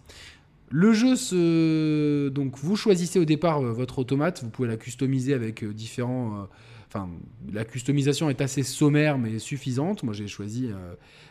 Le 0.72 0.94
jeu 0.94 1.16
se. 1.16 2.30
Donc, 2.30 2.56
vous 2.58 2.76
choisissez 2.76 3.18
au 3.18 3.26
départ 3.26 3.60
euh, 3.62 3.72
votre 3.72 3.98
automate. 3.98 4.42
Vous 4.42 4.48
pouvez 4.48 4.68
la 4.68 4.78
customiser 4.78 5.34
avec 5.34 5.62
euh, 5.62 5.74
différents. 5.74 6.38
Euh, 6.38 6.44
enfin, 6.88 7.10
la 7.52 7.66
customisation 7.66 8.30
est 8.30 8.40
assez 8.40 8.62
sommaire 8.62 9.18
mais 9.18 9.38
suffisante. 9.38 10.02
Moi, 10.02 10.14
j'ai 10.14 10.28
choisi 10.28 10.70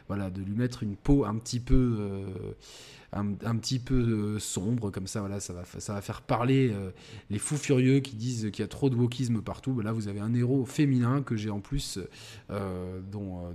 voilà, 0.07 0.29
de 0.29 0.41
lui 0.43 0.53
mettre 0.53 0.83
une 0.83 0.95
peau 0.95 1.25
un 1.25 1.35
petit 1.35 1.59
peu 1.59 2.23
un, 3.13 3.55
petit 3.57 3.79
peu 3.79 3.95
euh, 3.95 4.39
sombre, 4.39 4.89
comme 4.89 5.05
ça, 5.05 5.19
voilà, 5.19 5.41
ça 5.41 5.53
va, 5.53 5.63
ça 5.65 5.99
faire 6.01 6.21
parler 6.21 6.71
euh, 6.73 6.91
les 7.29 7.39
fous 7.39 7.57
furieux 7.57 7.99
qui 7.99 8.15
disent 8.15 8.49
qu'il 8.51 8.63
y 8.63 8.65
a 8.65 8.69
trop 8.69 8.89
de 8.89 8.95
wokisme 8.95 9.41
partout. 9.41 9.73
Ben 9.73 9.83
là, 9.83 9.91
vous 9.91 10.07
avez 10.07 10.21
un 10.21 10.33
héros 10.33 10.65
féminin 10.65 11.21
que 11.21 11.35
j'ai 11.35 11.49
en 11.49 11.59
plus, 11.59 11.99
euh, 12.49 13.01
dont, 13.11 13.51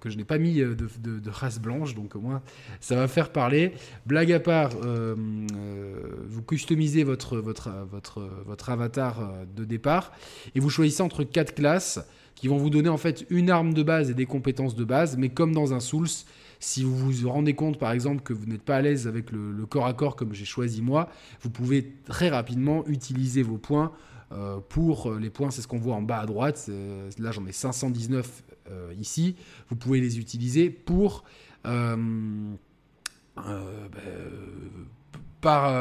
que 0.00 0.10
je 0.10 0.16
n'ai 0.16 0.24
pas 0.24 0.38
mis 0.38 0.60
de, 0.60 0.74
de, 0.74 1.30
race 1.30 1.58
blanche, 1.58 1.94
donc 1.94 2.14
au 2.14 2.20
moins 2.20 2.42
ça 2.80 2.94
va 2.94 3.08
faire 3.08 3.30
parler. 3.32 3.72
Blague 4.06 4.32
à 4.32 4.40
part, 4.40 4.70
vous 4.76 6.42
customisez 6.42 7.02
votre, 7.02 7.38
votre, 7.38 7.70
votre, 7.90 8.28
votre 8.46 8.70
avatar 8.70 9.32
de 9.56 9.64
départ 9.64 10.12
et 10.54 10.60
vous 10.60 10.70
choisissez 10.70 11.02
entre 11.02 11.24
quatre 11.24 11.54
classes 11.54 12.00
qui 12.36 12.48
vont 12.48 12.56
vous 12.56 12.70
donner 12.70 12.88
en 12.88 12.96
fait 12.96 13.26
une 13.28 13.50
arme 13.50 13.74
de 13.74 13.82
base 13.82 14.10
et 14.10 14.14
des 14.14 14.26
compétences 14.26 14.74
de 14.74 14.84
base, 14.84 15.16
mais 15.16 15.28
comme 15.28 15.52
dans 15.52 15.74
un 15.74 15.80
Souls, 15.80 16.08
si 16.60 16.84
vous 16.84 16.94
vous 16.94 17.28
rendez 17.30 17.54
compte, 17.54 17.78
par 17.78 17.90
exemple, 17.90 18.22
que 18.22 18.32
vous 18.34 18.46
n'êtes 18.46 18.62
pas 18.62 18.76
à 18.76 18.82
l'aise 18.82 19.08
avec 19.08 19.32
le, 19.32 19.66
corps 19.66 19.86
à 19.86 19.94
corps 19.94 20.14
comme 20.14 20.34
j'ai 20.34 20.44
choisi 20.44 20.82
moi, 20.82 21.08
vous 21.40 21.50
pouvez 21.50 21.94
très 22.04 22.28
rapidement 22.28 22.86
utiliser 22.86 23.42
vos 23.42 23.56
points 23.56 23.92
euh, 24.32 24.60
pour 24.68 25.10
euh, 25.10 25.18
les 25.18 25.30
points, 25.30 25.50
c'est 25.50 25.62
ce 25.62 25.66
qu'on 25.66 25.78
voit 25.78 25.96
en 25.96 26.02
bas 26.02 26.20
à 26.20 26.26
droite. 26.26 26.66
Euh, 26.68 27.10
là, 27.18 27.32
j'en 27.32 27.46
ai 27.46 27.52
519 27.52 28.44
ici. 28.96 29.34
Vous 29.68 29.74
pouvez 29.74 30.00
les 30.00 30.20
utiliser 30.20 30.70
pour 30.70 31.24
ben, 31.64 32.56
par, 35.40 35.72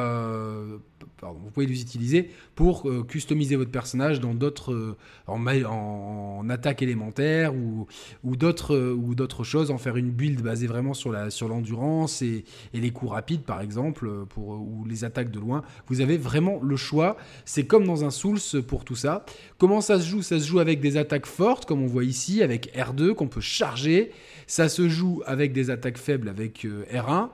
vous 1.22 1.50
pouvez 1.52 1.66
les 1.66 1.82
utiliser 1.82 2.30
pour 2.56 2.90
euh, 2.90 3.04
customiser 3.04 3.56
votre 3.56 3.72
personnage 3.72 4.20
dans 4.20 4.34
d'autres 4.34 4.74
euh, 4.74 4.98
en, 5.28 6.50
attaque 6.50 6.82
élémentaire 6.82 7.54
ou, 7.54 7.88
ou 8.24 8.36
d'autres 8.36 8.76
euh, 8.76 8.94
ou 8.94 9.16
d'autres 9.16 9.44
choses, 9.44 9.72
en 9.72 9.78
faire 9.78 9.98
une 9.98 10.12
build 10.12 10.42
basée 10.42 10.68
vraiment 10.68 10.94
sur 10.94 11.12
la 11.12 11.30
sur 11.30 11.48
l'endurance 11.48 12.22
et, 12.22 12.44
et, 12.74 12.80
les 12.80 12.92
coups 12.92 13.12
rapides 13.12 13.44
par 13.44 13.62
exemple 13.62 14.26
pour 14.30 14.50
ou 14.50 14.86
les 14.88 15.04
attaques 15.04 15.32
de 15.32 15.40
loin. 15.40 15.64
Vous 15.88 16.02
avez 16.02 16.18
vraiment 16.18 16.60
le 16.62 16.76
choix. 16.76 17.18
C'est 17.46 17.66
comme 17.66 17.86
dans 17.86 18.04
un 18.04 18.10
Souls 18.10 18.40
pour 18.68 18.86
tout 18.86 18.96
ça. 18.96 19.26
Comment 19.58 19.82
ça 19.82 20.00
se 20.00 20.08
joue? 20.08 20.22
Ça 20.22 20.40
se 20.40 20.48
joue 20.48 20.60
avec 20.60 20.82
des 20.82 20.98
attaques 20.98 21.26
fortes 21.26 21.66
comme 21.66 21.82
on 21.82 21.88
voit 21.88 22.04
ici 22.04 22.42
avec 22.42 22.76
R2 22.76 23.14
qu'on 23.14 23.28
peut 23.28 23.42
charger. 23.42 24.12
Ça 24.48 24.68
se 24.70 24.90
joue 24.90 25.22
avec 25.26 25.54
des 25.54 25.70
attaques 25.70 25.98
faibles 25.98 26.28
avec 26.28 26.66
R1, 26.66 27.30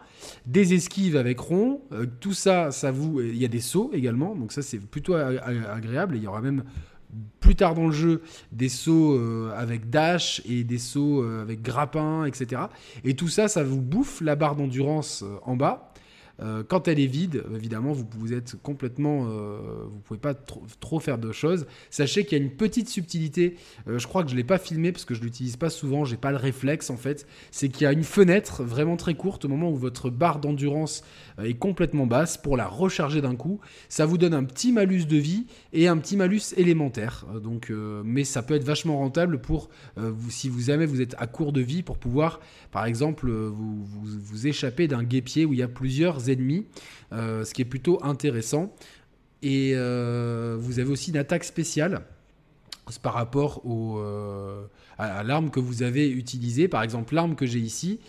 des 0.45 0.73
esquives 0.73 1.15
avec 1.15 1.39
rond. 1.39 1.81
tout 2.19 2.33
ça, 2.33 2.71
ça 2.71 2.91
vous 2.91 3.21
il 3.21 3.37
y 3.37 3.45
a 3.45 3.47
des 3.47 3.54
sauts 3.59 3.91
également, 3.93 4.35
donc 4.35 4.51
ça 4.51 4.61
c'est 4.61 4.79
plutôt 4.79 5.15
agréable. 5.15 6.15
il 6.17 6.23
y 6.23 6.27
aura 6.27 6.41
même 6.41 6.63
plus 7.39 7.55
tard 7.55 7.75
dans 7.75 7.85
le 7.85 7.91
jeu 7.91 8.21
des 8.51 8.69
sauts 8.69 9.15
euh, 9.15 9.53
avec 9.55 9.89
dash 9.89 10.41
et 10.45 10.63
des 10.63 10.77
sauts 10.77 11.23
euh, 11.23 11.41
avec 11.41 11.61
grappin, 11.61 12.25
etc. 12.25 12.63
Et 13.03 13.15
tout 13.15 13.27
ça, 13.27 13.47
ça 13.47 13.63
vous 13.63 13.81
bouffe 13.81 14.21
la 14.21 14.35
barre 14.35 14.55
d'endurance 14.55 15.23
euh, 15.23 15.37
en 15.43 15.55
bas. 15.55 15.91
Euh, 16.41 16.63
quand 16.67 16.87
elle 16.87 16.99
est 16.99 17.07
vide, 17.07 17.43
évidemment, 17.55 17.91
vous, 17.91 18.05
vous 18.17 18.33
êtes 18.33 18.55
complètement, 18.61 19.27
euh, 19.29 19.57
vous 19.89 19.99
pouvez 19.99 20.19
pas 20.19 20.33
trop, 20.33 20.99
faire 20.99 21.17
de 21.17 21.31
choses. 21.31 21.65
Sachez 21.89 22.25
qu'il 22.25 22.37
y 22.37 22.41
a 22.41 22.43
une 22.43 22.51
petite 22.51 22.89
subtilité. 22.89 23.55
Euh, 23.87 23.99
je 23.99 24.07
crois 24.07 24.23
que 24.23 24.29
je 24.29 24.35
l'ai 24.35 24.43
pas 24.43 24.57
filmé 24.57 24.91
parce 24.91 25.05
que 25.05 25.13
je 25.13 25.21
l'utilise 25.21 25.57
pas 25.57 25.69
souvent. 25.69 26.05
J'ai 26.05 26.17
pas 26.17 26.31
le 26.31 26.37
réflexe 26.37 26.89
en 26.89 26.97
fait. 26.97 27.27
C'est 27.51 27.69
qu'il 27.69 27.83
y 27.83 27.87
a 27.87 27.91
une 27.91 28.03
fenêtre 28.03 28.63
vraiment 28.63 28.97
très 28.97 29.15
courte 29.15 29.45
au 29.45 29.47
moment 29.47 29.69
où 29.69 29.75
votre 29.75 30.09
barre 30.09 30.39
d'endurance 30.39 31.03
est 31.41 31.55
complètement 31.55 32.05
basse 32.05 32.37
pour 32.37 32.57
la 32.57 32.67
recharger 32.67 33.21
d'un 33.21 33.35
coup. 33.35 33.59
Ça 33.89 34.05
vous 34.05 34.17
donne 34.17 34.33
un 34.33 34.43
petit 34.43 34.71
malus 34.71 35.05
de 35.05 35.17
vie 35.17 35.47
et 35.73 35.87
un 35.87 35.97
petit 35.97 36.17
malus 36.17 36.53
élémentaire. 36.57 37.25
Donc, 37.43 37.71
mais 38.03 38.23
ça 38.23 38.41
peut 38.41 38.55
être 38.55 38.63
vachement 38.63 38.97
rentable 38.97 39.39
pour 39.39 39.69
vous, 39.97 40.31
si 40.31 40.49
vous 40.49 40.61
jamais 40.61 40.85
vous 40.85 41.01
êtes 41.01 41.15
à 41.17 41.27
court 41.27 41.51
de 41.51 41.61
vie 41.61 41.83
pour 41.83 41.97
pouvoir, 41.97 42.39
par 42.71 42.85
exemple, 42.85 43.29
vous, 43.29 43.83
vous, 43.83 44.19
vous 44.19 44.47
échapper 44.47 44.87
d'un 44.87 45.03
guépier 45.03 45.45
où 45.45 45.53
il 45.53 45.59
y 45.59 45.63
a 45.63 45.67
plusieurs 45.67 46.24
ennemis, 46.29 46.65
euh, 47.13 47.43
ce 47.45 47.53
qui 47.53 47.61
est 47.61 47.65
plutôt 47.65 47.99
intéressant. 48.03 48.73
Et 49.41 49.73
euh, 49.75 50.57
vous 50.59 50.79
avez 50.79 50.89
aussi 50.89 51.11
une 51.11 51.17
attaque 51.17 51.43
spéciale 51.43 52.01
par 53.01 53.13
rapport 53.13 53.65
au, 53.65 53.97
euh, 53.97 54.65
à, 54.97 55.23
l'arme 55.23 55.49
que 55.49 55.59
vous 55.59 55.83
avez 55.83 56.09
utilisée. 56.09 56.67
Par 56.67 56.83
exemple, 56.83 57.15
l'arme 57.15 57.35
que 57.35 57.45
j'ai 57.45 57.59
ici, 57.59 57.99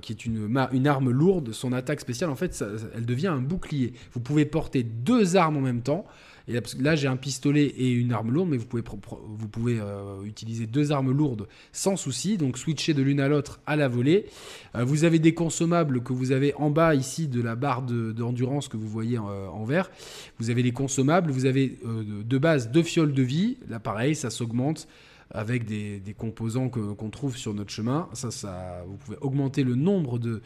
qui 0.00 0.12
est 0.12 0.24
une, 0.24 0.48
une, 0.72 0.86
arme 0.86 1.10
lourde, 1.10 1.52
son 1.52 1.72
attaque 1.72 2.00
spéciale, 2.00 2.30
en 2.30 2.34
fait, 2.34 2.64
elle 2.94 3.04
devient 3.04 3.28
un 3.28 3.40
bouclier. 3.40 3.92
Vous 4.14 4.20
pouvez 4.20 4.46
porter 4.46 4.82
deux 4.82 5.36
armes 5.36 5.58
en 5.58 5.60
même 5.60 5.82
temps. 5.82 6.06
Là, 6.48 6.94
j'ai 6.94 7.08
un 7.08 7.16
pistolet 7.16 7.64
et 7.64 7.90
une 7.90 8.12
arme 8.12 8.30
lourde, 8.30 8.50
mais 8.50 8.56
vous 8.56 8.66
pouvez, 8.66 8.82
pouvez 8.82 9.80
utiliser 10.24 10.66
deux 10.66 10.92
armes 10.92 11.10
lourdes 11.10 11.48
sans 11.72 11.96
souci. 11.96 12.38
Donc 12.38 12.56
switcher 12.56 12.94
de 12.94 13.02
l'une 13.02 13.20
à 13.20 13.28
l'autre 13.28 13.60
à 13.66 13.74
la 13.74 13.88
volée. 13.88 14.26
vous 14.74 15.04
avez 15.04 15.18
des 15.18 15.34
consommables 15.34 16.02
que 16.02 16.12
vous 16.12 16.30
avez 16.30 16.54
en 16.54 16.70
bas 16.70 16.94
ici 16.94 17.26
de 17.26 17.42
la 17.42 17.56
barre 17.56 17.82
d'endurance 17.82 18.68
que 18.68 18.76
vous 18.76 18.88
voyez 18.88 19.18
en, 19.18 19.64
vert. 19.64 19.90
Vous 20.38 20.50
avez 20.50 20.62
les 20.62 20.72
consommables, 20.72 21.30
vous 21.32 21.46
avez 21.46 21.78
de 21.84 22.38
base 22.38 22.70
deux 22.70 22.84
fioles 22.84 23.12
de 23.12 23.22
vie. 23.22 23.56
Là, 23.68 23.80
pareil, 23.80 24.14
ça 24.14 24.30
s'augmente 24.30 24.86
avec 25.30 25.64
des, 25.64 26.00
composants 26.16 26.68
qu'on 26.68 27.10
trouve 27.10 27.36
sur 27.36 27.52
notre 27.52 27.70
chemin. 27.70 28.08
Ça, 28.12 28.30
ça, 28.30 28.84
vous 28.86 28.96
pouvez 28.96 29.16
augmenter 29.20 29.64
le 29.64 29.74
nombre 29.74 30.18
de, 30.18 30.40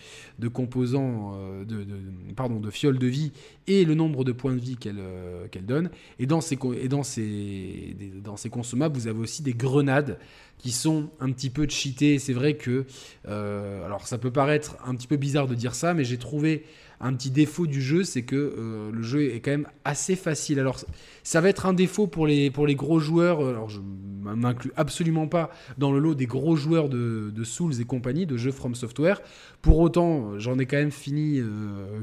composants, 0.49 1.35
euh, 1.35 1.65
de, 1.65 1.87
pardon, 2.35 2.61
de 2.61 2.71
fioles 2.71 2.99
de 2.99 3.07
vie 3.07 3.33
et 3.67 3.85
le 3.85 3.95
nombre 3.95 4.25
de 4.25 4.33
points 4.33 4.55
de 4.55 4.61
vie 4.61 4.77
qu'elle 4.77 4.99
euh, 4.99 5.47
qu'elle 5.49 5.67
donne. 5.67 5.91
Et 6.19 6.27
dans 6.27 6.41
ces, 6.41 6.59
et 6.81 6.89
dans, 6.89 7.03
ces, 7.03 7.97
dans 8.25 8.37
ces 8.37 8.51
consommables, 8.51 8.97
vous 8.97 9.07
avez 9.07 9.21
aussi 9.21 9.43
des 9.43 9.55
grenades 9.55 10.19
qui 10.59 10.73
sont 10.73 11.11
un 11.21 11.31
petit 11.33 11.51
peu 11.51 11.67
cheatées. 11.69 12.19
C'est 12.19 12.33
vrai 12.33 12.55
que, 12.55 12.87
euh, 13.29 13.85
alors 13.85 14.07
ça 14.07 14.19
peut 14.19 14.31
paraître 14.31 14.77
un 14.85 14.95
petit 14.95 15.07
peu 15.07 15.17
bizarre 15.17 15.47
de 15.47 15.55
dire 15.55 15.75
ça, 15.75 15.95
mais 15.95 16.05
j'ai 16.05 16.19
trouvé 16.19 16.65
un 17.01 17.15
petit 17.15 17.31
défaut 17.31 17.67
du 17.67 17.81
jeu, 17.81 18.05
c'est 18.05 18.23
que 18.23 18.37
euh, 18.37 18.91
le 18.93 19.03
jeu 19.03 19.33
est 19.33 19.41
quand 19.41 19.51
même 19.51 19.69
assez 19.85 20.17
facile. 20.17 20.61
Alors, 20.61 20.79
ça 21.23 21.41
va 21.41 21.49
être 21.49 21.65
un 21.65 21.73
défaut 21.73 22.07
pour 22.07 22.27
les, 22.27 22.51
gros 22.51 23.01
joueurs. 23.01 23.41
Euh, 23.41 23.51
alors, 23.51 23.71
je 23.71 23.81
m'inclus 23.81 24.73
absolument 24.77 25.27
pas 25.27 25.51
dans 25.79 25.93
le 25.93 25.99
lot 25.99 26.15
des 26.15 26.27
gros 26.27 26.57
joueurs 26.57 26.91
de, 26.91 27.33
Souls 27.43 27.81
et 27.81 27.85
compagnie, 27.85 28.27
de 28.27 28.37
jeux 28.37 28.53
From 28.53 28.75
Software. 28.75 29.23
Pour 29.63 29.79
autant, 29.79 30.39
j'en 30.39 30.59
ai 30.59 30.67
quand 30.67 30.77
même 30.77 30.91
fini 30.91 31.41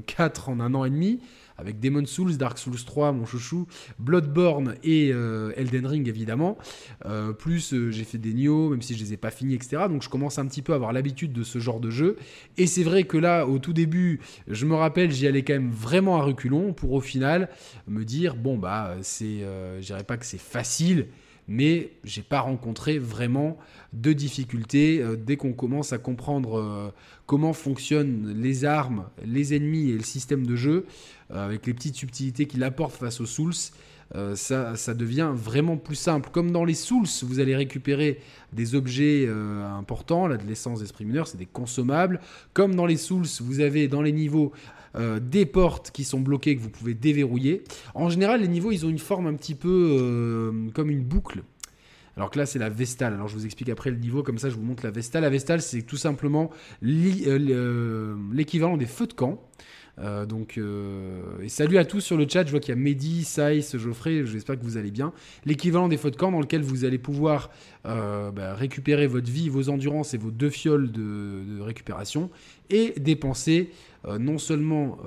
4 0.08 0.50
euh, 0.50 0.52
en 0.52 0.60
un 0.60 0.74
an 0.74 0.84
et 0.84 0.90
demi 0.90 1.20
avec 1.58 1.80
Demon 1.80 2.06
Souls, 2.06 2.38
Dark 2.38 2.58
Souls 2.58 2.84
3, 2.84 3.12
mon 3.12 3.26
chouchou, 3.26 3.68
Bloodborne 4.00 4.76
et 4.84 5.12
euh, 5.14 5.52
Elden 5.56 5.86
Ring 5.86 6.08
évidemment. 6.08 6.58
Euh, 7.06 7.34
plus 7.34 7.74
euh, 7.74 7.92
j'ai 7.92 8.04
fait 8.04 8.18
des 8.18 8.34
Nioh, 8.34 8.70
même 8.70 8.82
si 8.82 8.96
je 8.96 9.04
les 9.04 9.14
ai 9.14 9.18
pas 9.18 9.32
finis, 9.32 9.56
etc. 9.56 9.84
Donc 9.90 10.04
je 10.04 10.10
commence 10.10 10.40
un 10.40 10.46
petit 10.46 10.62
peu 10.62 10.74
à 10.74 10.76
avoir 10.76 10.94
l'habitude 10.94 11.34
de 11.34 11.44
ce 11.44 11.60
genre 11.60 11.80
de 11.80 11.90
jeu. 11.90 12.18
Et 12.58 12.68
c'est 12.68 12.84
vrai 12.84 13.04
que 13.04 13.18
là, 13.18 13.46
au 13.46 13.60
tout 13.60 13.74
début, 13.74 14.20
je 14.48 14.66
me 14.66 14.76
rappelle, 14.76 15.12
j'y 15.12 15.28
allais 15.28 15.44
quand 15.44 15.54
même 15.54 15.72
vraiment 15.72 16.18
à 16.18 16.24
reculons 16.24 16.74
pour 16.74 16.94
au 16.94 17.02
final 17.02 17.50
me 17.88 18.04
dire 18.04 18.36
bon 18.36 18.58
bah 18.58 18.96
c'est, 19.02 19.40
je 19.40 19.86
dirais 19.86 20.04
pas 20.04 20.18
que 20.18 20.26
c'est 20.26 20.40
facile 20.40 21.08
mais 21.48 21.92
j'ai 22.04 22.22
pas 22.22 22.42
rencontré 22.42 23.00
vraiment 23.00 23.58
de 23.94 24.14
difficultés 24.14 25.04
dès 25.18 25.38
qu'on 25.38 25.54
commence 25.54 25.94
à 25.94 25.98
comprendre 25.98 26.94
comment 27.26 27.54
fonctionnent 27.54 28.34
les 28.36 28.66
armes, 28.66 29.06
les 29.26 29.56
ennemis 29.56 29.92
et 29.92 29.98
le 29.98 30.04
système 30.04 30.46
de 30.46 30.56
jeu. 30.56 30.86
Euh, 31.32 31.46
avec 31.46 31.66
les 31.66 31.74
petites 31.74 31.96
subtilités 31.96 32.46
qu'il 32.46 32.64
apporte 32.64 32.94
face 32.94 33.20
aux 33.20 33.26
Souls, 33.26 33.54
euh, 34.16 34.36
ça, 34.36 34.94
devient 34.94 35.32
vraiment 35.34 35.76
plus 35.76 35.96
simple. 35.96 36.30
Comme 36.32 36.52
dans 36.52 36.64
les 36.64 36.74
Souls, 36.74 37.08
vous 37.24 37.40
allez 37.42 37.56
récupérer 37.56 38.22
des 38.54 38.76
objets 38.76 39.26
euh, 39.28 39.70
importants, 39.70 40.28
là 40.28 40.38
de 40.38 40.48
l'essence 40.48 40.80
d'esprit 40.80 41.04
mineur, 41.04 41.28
c'est 41.28 41.38
des 41.38 41.46
consommables. 41.46 42.22
Comme 42.54 42.76
dans 42.76 42.86
les 42.86 42.96
Souls, 42.96 43.26
vous 43.42 43.60
avez 43.60 43.90
dans 43.90 44.02
les 44.02 44.14
niveaux 44.14 44.54
des 45.22 45.46
portes 45.46 45.92
qui 45.92 46.04
sont 46.04 46.20
bloquées 46.20 46.56
que 46.56 46.62
vous 46.62 46.70
pouvez 46.70 46.94
déverrouiller. 46.94 47.64
En 47.94 48.10
général, 48.10 48.42
les 48.42 48.48
niveaux, 48.48 48.72
ils 48.72 48.86
ont 48.86 48.90
une 48.90 49.00
forme 49.00 49.28
un 49.28 49.36
petit 49.36 49.56
peu 49.56 50.52
comme 50.74 50.90
une 50.90 51.04
boucle. 51.04 51.44
Alors 52.18 52.32
que 52.32 52.40
là, 52.40 52.48
c'est 52.48 52.60
la 52.60 52.70
Vestale. 52.70 53.14
Alors 53.14 53.28
je 53.28 53.36
vous 53.36 53.46
explique 53.46 53.70
après 53.70 53.92
le 53.92 53.98
niveau, 53.98 54.24
comme 54.24 54.40
ça 54.40 54.50
je 54.50 54.56
vous 54.56 54.64
montre 54.64 54.84
la 54.84 54.92
Vestale. 54.92 55.22
La 55.22 55.30
Vestale, 55.30 55.62
c'est 55.62 55.84
tout 55.84 55.98
simplement 55.98 56.50
l'équivalent 56.82 58.78
des 58.78 58.88
feux 58.88 59.08
de 59.08 59.14
camp. 59.14 59.40
Euh, 60.00 60.26
donc, 60.26 60.58
euh, 60.58 61.22
et 61.42 61.50
salut 61.50 61.78
à 61.78 61.86
tous 61.86 62.02
sur 62.02 62.18
le 62.18 62.28
chat. 62.28 62.46
Je 62.46 62.52
vois 62.52 62.60
qu'il 62.60 62.70
y 62.70 62.78
a 62.78 62.80
Mehdi, 62.80 63.24
Saïs, 63.24 63.78
Geoffrey. 63.78 64.26
J'espère 64.26 64.60
que 64.60 64.64
vous 64.64 64.78
allez 64.78 64.92
bien. 64.92 65.12
L'équivalent 65.46 65.88
des 65.88 65.98
feux 65.98 66.12
de 66.12 66.16
camp 66.16 66.32
dans 66.32 66.40
lequel 66.40 66.62
vous 66.62 66.86
allez 66.86 67.00
pouvoir 67.00 67.50
euh, 67.86 68.32
bah, 68.32 68.54
récupérer 68.54 69.08
votre 69.08 69.30
vie, 69.30 69.50
vos 69.50 69.70
endurances 69.70 70.14
et 70.14 70.18
vos 70.18 70.32
deux 70.32 70.50
fioles 70.50 70.92
de, 70.92 71.62
récupération 71.62 72.30
et 72.70 72.94
dépenser 73.00 73.72
non 74.20 74.38
seulement 74.38 74.98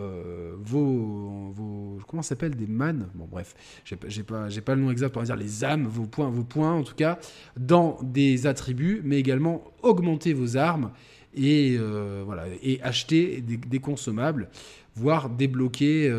vos, 0.58 1.52
vos, 1.52 1.98
comment 2.06 2.22
s'appelle 2.22 2.54
des 2.54 2.66
man 2.66 3.08
bon 3.14 3.26
bref 3.30 3.54
j'ai 3.84 4.22
pas 4.22 4.48
pas 4.64 4.74
le 4.74 4.82
nom 4.82 4.90
exact 4.90 5.10
pour 5.10 5.22
dire 5.22 5.36
les 5.36 5.64
âmes 5.64 5.86
vos 5.86 6.06
points 6.06 6.28
vos 6.28 6.44
points 6.44 6.72
en 6.72 6.82
tout 6.82 6.94
cas 6.94 7.18
dans 7.56 7.98
des 8.02 8.46
attributs 8.46 9.00
mais 9.04 9.18
également 9.18 9.64
augmenter 9.82 10.32
vos 10.32 10.56
armes 10.56 10.90
et 11.34 11.78
voilà 12.24 12.44
et 12.62 12.82
acheter 12.82 13.40
des 13.40 13.78
consommables 13.78 14.48
voire 14.94 15.30
débloquer 15.30 16.10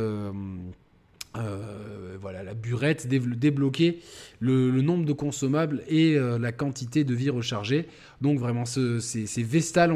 euh, 1.37 1.39
euh, 1.39 2.17
voilà, 2.19 2.43
la 2.43 2.53
burette, 2.53 3.07
débloquer 3.07 3.99
le, 4.39 4.81
nombre 4.81 5.05
de 5.05 5.13
consommables 5.13 5.81
et 5.87 6.15
euh, 6.15 6.37
la 6.37 6.51
quantité 6.51 7.03
de 7.03 7.13
vie 7.13 7.29
rechargée. 7.29 7.87
Donc 8.19 8.37
vraiment, 8.37 8.65
ces, 8.65 9.43
vestales, 9.43 9.95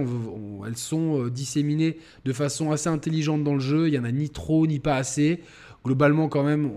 elles 0.65 0.77
sont 0.77 1.27
disséminées 1.27 1.98
de 2.24 2.34
façon 2.34 2.72
assez 2.72 2.89
intelligente 2.89 3.44
dans 3.44 3.54
le 3.54 3.60
jeu. 3.60 3.88
Il 3.88 3.92
n'y 3.92 4.00
en 4.00 4.06
a 4.06 4.12
ni 4.12 4.30
trop 4.30 4.65
ni 4.65 4.80
pas 4.80 4.96
assez 4.96 5.42
globalement 5.84 6.30
quand 6.30 6.44
même, 6.44 6.72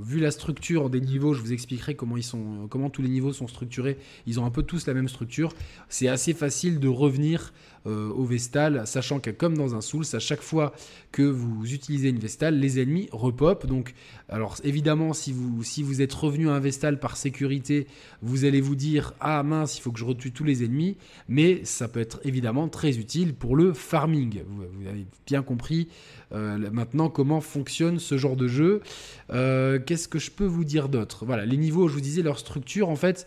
vu 0.00 0.20
la 0.20 0.30
structure 0.30 0.90
des 0.90 1.00
niveaux, 1.00 1.34
je 1.34 1.40
vous 1.40 1.52
expliquerai 1.52 1.96
comment 1.96 2.16
ils 2.16 2.22
sont, 2.22 2.68
comment 2.70 2.88
tous 2.88 3.02
les 3.02 3.08
niveaux 3.08 3.32
sont 3.32 3.48
structurés. 3.48 3.98
Ils 4.28 4.38
ont 4.38 4.46
un 4.46 4.50
peu 4.50 4.62
tous 4.62 4.86
la 4.86 4.94
même 4.94 5.08
structure. 5.08 5.52
C'est 5.88 6.06
assez 6.06 6.34
facile 6.34 6.78
de 6.78 6.86
revenir 6.86 7.52
euh, 7.86 8.08
au 8.08 8.24
Vestal, 8.24 8.86
sachant 8.86 9.20
que 9.20 9.28
comme 9.28 9.58
dans 9.58 9.74
un 9.74 9.82
Souls, 9.82 10.06
à 10.14 10.18
chaque 10.18 10.40
fois 10.40 10.72
que 11.12 11.20
vous 11.22 11.74
utilisez 11.74 12.08
une 12.08 12.18
Vestal, 12.18 12.58
les 12.58 12.80
ennemis 12.80 13.10
repopent. 13.12 13.66
Donc, 13.66 13.92
alors 14.30 14.56
évidemment, 14.64 15.12
si 15.12 15.34
vous, 15.34 15.62
si 15.62 15.82
vous 15.82 16.00
êtes 16.00 16.14
revenu 16.14 16.48
à 16.48 16.54
un 16.54 16.60
Vestal 16.60 16.98
par 16.98 17.18
sécurité, 17.18 17.86
vous 18.22 18.46
allez 18.46 18.62
vous 18.62 18.74
dire 18.74 19.12
ah 19.20 19.42
mince, 19.42 19.76
il 19.76 19.82
faut 19.82 19.92
que 19.92 19.98
je 19.98 20.06
retue 20.06 20.32
tous 20.32 20.44
les 20.44 20.64
ennemis, 20.64 20.96
mais 21.28 21.62
ça 21.64 21.86
peut 21.86 22.00
être 22.00 22.20
évidemment 22.24 22.68
très 22.68 22.96
utile 22.96 23.34
pour 23.34 23.54
le 23.54 23.74
farming. 23.74 24.40
Vous, 24.48 24.88
avez 24.88 25.06
bien 25.26 25.42
compris 25.42 25.88
euh, 26.32 26.70
maintenant 26.72 27.10
comment 27.10 27.42
fonctionne 27.42 27.98
ce 27.98 28.16
genre 28.16 28.36
de 28.36 28.48
jeu. 28.48 28.80
Euh, 29.28 29.78
qu'est-ce 29.78 30.08
que 30.08 30.18
je 30.18 30.30
peux 30.30 30.46
vous 30.46 30.64
dire 30.64 30.88
d'autre? 30.88 31.26
Voilà, 31.26 31.44
les 31.44 31.58
niveaux, 31.58 31.86
je 31.88 31.92
vous 31.92 32.00
disais, 32.00 32.22
leur 32.22 32.38
structure, 32.38 32.88
en 32.88 32.96
fait, 32.96 33.26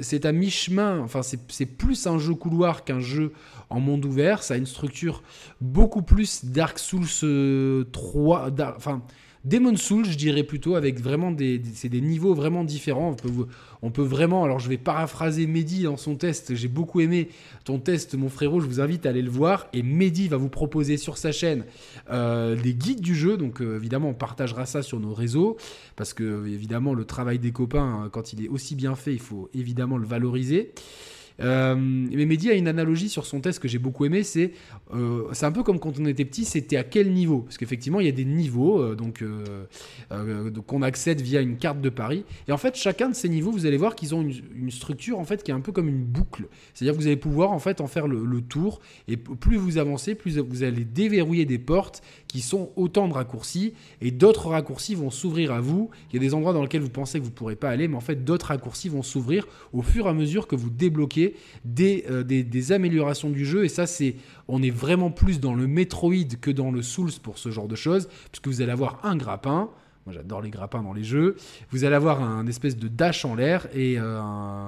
c'est 0.00 0.24
à 0.24 0.32
mi-chemin. 0.32 1.00
Enfin, 1.00 1.20
c'est 1.22 1.66
plus 1.66 2.06
un 2.06 2.18
jeu 2.18 2.34
couloir 2.34 2.84
qu'un 2.84 3.00
jeu 3.00 3.32
en 3.70 3.80
monde 3.80 4.04
ouvert. 4.04 4.42
Ça 4.42 4.54
a 4.54 4.56
une 4.56 4.66
structure 4.66 5.22
beaucoup 5.60 6.02
plus 6.02 6.44
Dark 6.44 6.78
Souls 6.78 7.06
3. 7.92 8.46
Euh, 8.46 8.72
enfin, 8.76 9.02
Demon 9.44 9.76
Souls, 9.76 10.04
je 10.04 10.16
dirais 10.16 10.42
plutôt, 10.42 10.74
avec 10.74 11.00
vraiment 11.00 11.30
des, 11.30 11.62
c'est 11.72 11.88
des 11.88 12.00
niveaux 12.00 12.34
vraiment 12.34 12.64
différents. 12.64 13.10
On 13.10 13.14
peut, 13.14 13.46
on 13.82 13.90
peut, 13.90 14.02
vraiment, 14.02 14.44
alors 14.44 14.58
je 14.58 14.68
vais 14.68 14.76
paraphraser 14.78 15.46
Mehdi 15.46 15.84
dans 15.84 15.96
son 15.96 16.16
test. 16.16 16.54
J'ai 16.54 16.68
beaucoup 16.68 17.00
aimé 17.00 17.28
ton 17.64 17.78
test, 17.78 18.14
mon 18.14 18.28
frérot. 18.28 18.60
Je 18.60 18.66
vous 18.66 18.80
invite 18.80 19.06
à 19.06 19.10
aller 19.10 19.22
le 19.22 19.30
voir. 19.30 19.68
Et 19.72 19.82
Mehdi 19.82 20.28
va 20.28 20.36
vous 20.36 20.48
proposer 20.48 20.96
sur 20.96 21.16
sa 21.16 21.32
chaîne 21.32 21.64
euh, 22.10 22.56
des 22.56 22.74
guides 22.74 23.00
du 23.00 23.14
jeu. 23.14 23.36
Donc 23.36 23.62
euh, 23.62 23.76
évidemment, 23.76 24.08
on 24.08 24.14
partagera 24.14 24.66
ça 24.66 24.82
sur 24.82 24.98
nos 24.98 25.14
réseaux 25.14 25.56
parce 25.96 26.12
que 26.14 26.46
évidemment, 26.46 26.92
le 26.92 27.04
travail 27.04 27.38
des 27.38 27.52
copains, 27.52 28.02
hein, 28.04 28.08
quand 28.10 28.32
il 28.32 28.44
est 28.44 28.48
aussi 28.48 28.74
bien 28.74 28.96
fait, 28.96 29.12
il 29.12 29.20
faut 29.20 29.48
évidemment 29.54 29.98
le 29.98 30.06
valoriser. 30.06 30.72
Euh, 31.40 31.76
mais 31.76 32.26
Mehdi 32.26 32.50
a 32.50 32.54
une 32.54 32.68
analogie 32.68 33.08
sur 33.08 33.26
son 33.26 33.40
test 33.40 33.60
que 33.60 33.68
j'ai 33.68 33.78
beaucoup 33.78 34.04
aimé, 34.04 34.22
c'est 34.22 34.52
euh, 34.92 35.28
c'est 35.32 35.46
un 35.46 35.52
peu 35.52 35.62
comme 35.62 35.78
quand 35.78 35.98
on 35.98 36.06
était 36.06 36.24
petit, 36.24 36.44
c'était 36.44 36.76
à 36.76 36.84
quel 36.84 37.12
niveau? 37.12 37.40
Parce 37.40 37.58
qu'effectivement, 37.58 38.00
il 38.00 38.06
y 38.06 38.08
a 38.08 38.12
des 38.12 38.24
niveaux 38.24 38.80
euh, 38.80 38.94
donc 38.94 39.24
qu'on 40.66 40.82
accède 40.82 41.20
via 41.20 41.40
une 41.40 41.56
carte 41.56 41.80
de 41.80 41.88
Paris. 41.88 42.24
Et 42.48 42.52
en 42.52 42.58
fait, 42.58 42.76
chacun 42.76 43.08
de 43.08 43.14
ces 43.14 43.28
niveaux, 43.28 43.52
vous 43.52 43.66
allez 43.66 43.76
voir 43.76 43.94
qu'ils 43.94 44.14
ont 44.14 44.22
une, 44.22 44.70
structure 44.70 45.18
en 45.18 45.24
fait 45.24 45.42
qui 45.42 45.50
est 45.50 45.54
un 45.54 45.60
peu 45.60 45.72
comme 45.72 45.88
une 45.88 46.04
boucle. 46.04 46.46
C'est-à-dire 46.74 46.94
que 46.94 47.00
vous 47.00 47.06
allez 47.06 47.16
pouvoir 47.16 47.52
en 47.52 47.58
fait 47.58 47.80
en 47.80 47.86
faire 47.86 48.06
le 48.06 48.40
tour. 48.42 48.80
Et 49.06 49.16
plus 49.16 49.56
vous 49.56 49.78
avancez, 49.78 50.14
plus 50.14 50.38
vous 50.38 50.62
allez 50.62 50.84
déverrouiller 50.84 51.44
des 51.46 51.58
portes 51.58 52.02
qui 52.28 52.42
sont 52.42 52.70
autant 52.76 53.08
de 53.08 53.14
raccourcis 53.14 53.74
et 54.00 54.10
d'autres 54.10 54.48
raccourcis 54.48 54.94
vont 54.94 55.10
s'ouvrir 55.10 55.52
à 55.52 55.60
vous. 55.60 55.90
Il 56.10 56.14
y 56.14 56.16
a 56.18 56.20
des 56.20 56.34
endroits 56.34 56.52
dans 56.52 56.62
lesquels 56.62 56.82
vous 56.82 56.90
pensez 56.90 57.18
que 57.18 57.24
vous 57.24 57.30
ne 57.30 57.34
pourrez 57.34 57.56
pas 57.56 57.70
aller, 57.70 57.88
mais 57.88 57.96
en 57.96 58.00
fait 58.00 58.24
d'autres 58.24 58.46
raccourcis 58.46 58.88
vont 58.88 59.02
s'ouvrir 59.02 59.46
au 59.72 59.82
fur 59.82 60.06
et 60.06 60.10
à 60.10 60.12
mesure 60.12 60.46
que 60.46 60.54
vous 60.54 60.70
débloquez 60.70 61.34
des, 61.64 62.04
euh, 62.10 62.74
améliorations 62.74 63.30
du 63.30 63.44
jeu. 63.44 63.64
Et 63.64 63.68
ça, 63.68 63.86
c'est 63.86 64.16
on 64.46 64.62
est 64.62 64.70
vraiment 64.70 65.10
plus 65.10 65.40
dans 65.40 65.54
le 65.54 65.66
Metroid 65.66 66.36
que 66.40 66.50
dans 66.50 66.70
le 66.70 66.82
Souls 66.82 67.12
pour 67.22 67.38
ce 67.38 67.50
genre 67.50 67.68
de 67.68 67.76
choses, 67.76 68.08
puisque 68.30 68.46
vous 68.46 68.60
allez 68.60 68.72
avoir 68.72 69.00
un 69.04 69.16
grappin. 69.16 69.70
J'adore 70.12 70.42
les 70.42 70.50
grappins 70.50 70.82
dans 70.82 70.92
les 70.92 71.04
jeux. 71.04 71.36
Vous 71.70 71.84
allez 71.84 71.94
avoir 71.94 72.22
un 72.22 72.46
espèce 72.46 72.76
de 72.76 72.88
dash 72.88 73.24
en 73.24 73.34
l'air 73.34 73.68
et 73.74 73.98
euh, 73.98 74.20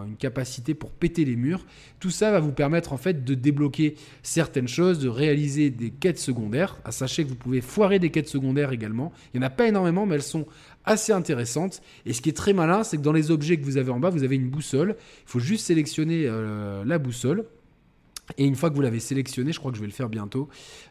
une 0.07 0.17
capacité 0.17 0.75
pour 0.75 0.91
péter 0.91 1.25
les 1.25 1.37
murs. 1.37 1.65
Tout 1.99 2.11
ça 2.11 2.31
va 2.31 2.41
vous 2.41 2.53
permettre 2.53 2.93
en 2.93 2.97
fait 2.97 3.25
de 3.25 3.35
débloquer 3.35 3.97
certaines 4.23 4.69
choses, 4.69 4.99
de 4.99 5.09
réaliser 5.09 5.71
des 5.71 5.91
quêtes 5.91 6.19
secondaires. 6.19 6.79
À 6.85 6.93
sachez 6.93 7.25
que 7.25 7.29
vous 7.29 7.37
pouvez 7.37 7.61
foirer 7.61 7.99
des 7.99 8.11
quêtes 8.11 8.29
secondaires 8.29 8.73
également. 8.73 9.13
Il 9.33 9.41
n'y 9.41 9.45
en 9.45 9.47
a 9.47 9.51
pas 9.51 9.67
énormément, 9.67 10.07
mais 10.07 10.17
elles 10.17 10.23
sont 10.23 10.47
assez 10.85 11.13
intéressantes. 11.13 11.83
Et 12.07 12.13
ce 12.13 12.21
qui 12.21 12.29
est 12.29 12.37
très 12.37 12.53
malin, 12.53 12.85
c'est 12.85 12.97
que 12.97 13.03
dans 13.03 13.13
les 13.13 13.31
objets 13.31 13.57
que 13.57 13.65
vous 13.65 13.77
avez 13.77 13.91
en 13.91 14.01
bas, 14.01 14.11
vous 14.11 14.25
avez 14.25 14.37
une 14.37 14.49
boussole. 14.49 14.97
Il 14.99 15.31
faut 15.31 15.41
juste 15.41 15.67
sélectionner 15.67 16.25
euh, 16.27 16.85
la 16.85 16.99
boussole 16.99 17.45
Et 18.39 18.45
une 18.45 18.55
fois 18.55 18.71
que 18.71 18.75
vous 18.75 18.81
l'avez 18.81 19.01
sélectionné, 19.01 19.53
je 19.53 19.59
crois 19.59 19.71
que 19.71 19.77
je 19.77 19.83
vais 19.83 19.89
le 19.89 19.93
faire 19.93 20.09
bientôt, 20.09 20.49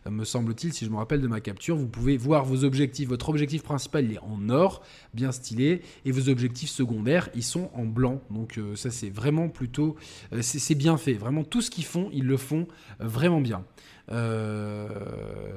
euh, 0.08 0.10
me 0.10 0.24
semble-t-il, 0.24 0.74
si 0.74 0.86
je 0.86 0.90
me 0.90 0.98
rappelle 0.98 1.22
de 1.22 1.28
ma 1.28 1.42
capture, 1.42 1.76
vous 1.76 1.88
pouvez 1.88 2.18
voir 2.18 2.46
vos 2.46 2.64
objectifs. 2.64 3.10
Votre 3.10 3.30
objectif 3.30 3.64
principal, 3.64 4.06
il 4.06 4.14
est 4.14 4.20
en 4.20 4.50
or, 4.50 4.84
bien 5.14 5.32
stylé, 5.32 5.82
et 6.06 6.12
vos 6.12 6.30
objectifs 6.30 6.70
secondaires, 6.70 7.30
ils 7.36 7.44
sont 7.44 7.70
en 7.74 7.86
blanc. 7.86 8.22
Donc 8.30 8.58
euh, 8.58 8.76
ça, 8.76 8.92
c'est 8.92 9.10
vraiment 9.10 9.50
plutôt... 9.50 9.96
Euh, 10.34 10.42
c'est 10.42 10.76
bien 10.76 10.98
fait. 10.98 11.14
Vraiment, 11.14 11.44
tout 11.44 11.62
ce 11.62 11.70
qu'ils 11.70 11.86
font, 11.86 12.10
ils 12.14 12.26
le 12.26 12.38
font 12.38 12.68
vraiment 13.00 13.42
bien. 13.42 13.64
Euh... 14.12 14.88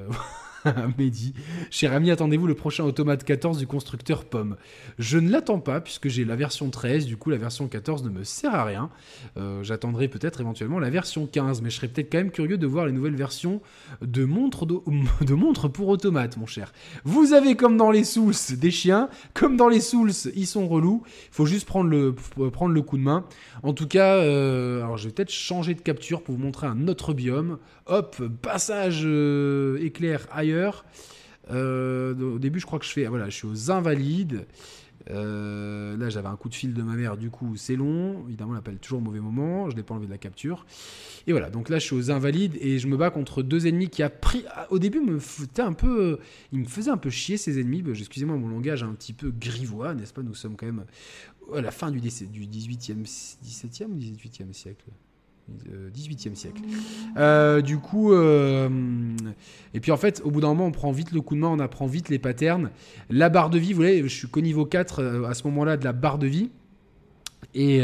Mehdi. 0.97 1.33
Cher 1.69 1.93
ami, 1.93 2.11
attendez-vous 2.11 2.47
le 2.47 2.55
prochain 2.55 2.83
Automate 2.83 3.23
14 3.23 3.57
du 3.57 3.67
constructeur 3.67 4.25
Pomme 4.25 4.55
Je 4.97 5.17
ne 5.17 5.29
l'attends 5.29 5.59
pas 5.59 5.81
puisque 5.81 6.07
j'ai 6.07 6.25
la 6.25 6.35
version 6.35 6.69
13, 6.69 7.05
du 7.05 7.17
coup 7.17 7.29
la 7.29 7.37
version 7.37 7.67
14 7.67 8.03
ne 8.03 8.09
me 8.09 8.23
sert 8.23 8.53
à 8.53 8.63
rien. 8.63 8.89
Euh, 9.37 9.63
j'attendrai 9.63 10.07
peut-être 10.07 10.41
éventuellement 10.41 10.79
la 10.79 10.89
version 10.89 11.27
15, 11.27 11.61
mais 11.61 11.69
je 11.69 11.75
serais 11.75 11.87
peut-être 11.87 12.11
quand 12.11 12.19
même 12.19 12.31
curieux 12.31 12.57
de 12.57 12.67
voir 12.67 12.85
les 12.85 12.91
nouvelles 12.91 13.15
versions 13.15 13.61
de 14.01 14.25
montres, 14.25 14.65
pour 15.71 15.87
Automate, 15.87 16.37
mon 16.37 16.45
cher. 16.45 16.71
Vous 17.03 17.33
avez 17.33 17.55
comme 17.55 17.77
dans 17.77 17.91
les 17.91 18.03
Souls 18.03 18.33
des 18.57 18.71
chiens, 18.71 19.09
comme 19.33 19.57
dans 19.57 19.69
les 19.69 19.81
Souls, 19.81 20.11
ils 20.35 20.47
sont 20.47 20.67
relous. 20.67 21.03
Il 21.05 21.35
faut 21.35 21.45
juste 21.45 21.67
prendre 21.67 21.89
le, 21.89 22.13
prendre 22.51 22.73
le 22.73 22.81
coup 22.81 22.97
de 22.97 23.03
main. 23.03 23.25
En 23.63 23.73
tout 23.73 23.87
cas, 23.87 24.17
euh, 24.17 24.83
alors 24.83 24.97
je 24.97 25.07
vais 25.07 25.13
peut-être 25.13 25.31
changer 25.31 25.73
de 25.73 25.81
capture 25.81 26.21
pour 26.21 26.35
vous 26.35 26.41
montrer 26.41 26.67
un 26.67 26.87
autre 26.87 27.13
biome. 27.13 27.57
Hop, 27.85 28.21
passage 28.41 29.01
euh, 29.03 29.77
éclair 29.81 30.27
ailleurs. 30.31 30.52
Euh, 31.51 32.35
au 32.35 32.39
début, 32.39 32.59
je 32.59 32.65
crois 32.65 32.79
que 32.79 32.85
je 32.85 32.91
fais, 32.91 33.05
voilà, 33.05 33.29
je 33.29 33.35
suis 33.35 33.47
aux 33.47 33.71
Invalides. 33.71 34.45
Euh, 35.09 35.97
là, 35.97 36.09
j'avais 36.09 36.29
un 36.29 36.37
coup 36.37 36.47
de 36.47 36.55
fil 36.55 36.73
de 36.73 36.81
ma 36.81 36.95
mère, 36.95 37.17
du 37.17 37.29
coup, 37.29 37.57
c'est 37.57 37.75
long. 37.75 38.23
Évidemment, 38.27 38.51
on 38.51 38.53
l'appelle 38.53 38.77
toujours 38.77 38.99
au 38.99 39.01
mauvais 39.01 39.19
moment. 39.19 39.69
Je 39.69 39.75
l'ai 39.75 39.83
pas 39.83 39.93
enlevé 39.93 40.07
de 40.07 40.11
la 40.11 40.17
capture. 40.17 40.65
Et 41.27 41.31
voilà, 41.31 41.49
donc 41.49 41.69
là, 41.69 41.79
je 41.79 41.85
suis 41.85 41.95
aux 41.95 42.11
Invalides 42.11 42.55
et 42.61 42.79
je 42.79 42.87
me 42.87 42.95
bats 42.95 43.09
contre 43.09 43.43
deux 43.43 43.67
ennemis 43.67 43.89
qui 43.89 44.03
a 44.03 44.09
pris. 44.09 44.45
Au 44.69 44.79
début, 44.79 45.01
me 45.01 45.19
un 45.57 45.73
peu, 45.73 46.19
il 46.51 46.59
me 46.59 46.65
faisait 46.65 46.91
un 46.91 46.97
peu 46.97 47.09
chier 47.09 47.37
ces 47.37 47.59
ennemis. 47.59 47.81
Bah, 47.81 47.91
excusez-moi, 47.97 48.37
mon 48.37 48.47
langage 48.47 48.83
un 48.83 48.93
petit 48.93 49.13
peu 49.13 49.31
grivois, 49.31 49.93
n'est-ce 49.93 50.13
pas? 50.13 50.23
Nous 50.23 50.35
sommes 50.35 50.55
quand 50.55 50.65
même 50.65 50.85
à 51.53 51.61
la 51.61 51.71
fin 51.71 51.91
du, 51.91 51.99
du 51.99 52.07
18e, 52.07 53.03
17e 53.03 53.85
ou 53.87 53.97
18e 53.97 54.53
siècle? 54.53 54.85
18e 55.51 56.31
euh, 56.31 56.35
siècle. 56.35 56.61
Euh, 57.17 57.61
du 57.61 57.77
coup, 57.77 58.13
euh, 58.13 58.69
et 59.73 59.79
puis 59.79 59.91
en 59.91 59.97
fait, 59.97 60.21
au 60.23 60.31
bout 60.31 60.41
d'un 60.41 60.49
moment, 60.49 60.67
on 60.67 60.71
prend 60.71 60.91
vite 60.91 61.11
le 61.11 61.21
coup 61.21 61.35
de 61.35 61.41
main, 61.41 61.49
on 61.49 61.59
apprend 61.59 61.85
vite 61.85 62.09
les 62.09 62.19
patterns. 62.19 62.69
La 63.09 63.29
barre 63.29 63.49
de 63.49 63.59
vie, 63.59 63.73
vous 63.73 63.81
voyez, 63.81 64.03
je 64.03 64.07
suis 64.07 64.27
qu'au 64.27 64.41
niveau 64.41 64.65
4 64.65 65.25
à 65.27 65.33
ce 65.33 65.43
moment-là 65.47 65.77
de 65.77 65.83
la 65.83 65.93
barre 65.93 66.17
de 66.17 66.27
vie. 66.27 66.49
Et 67.53 67.83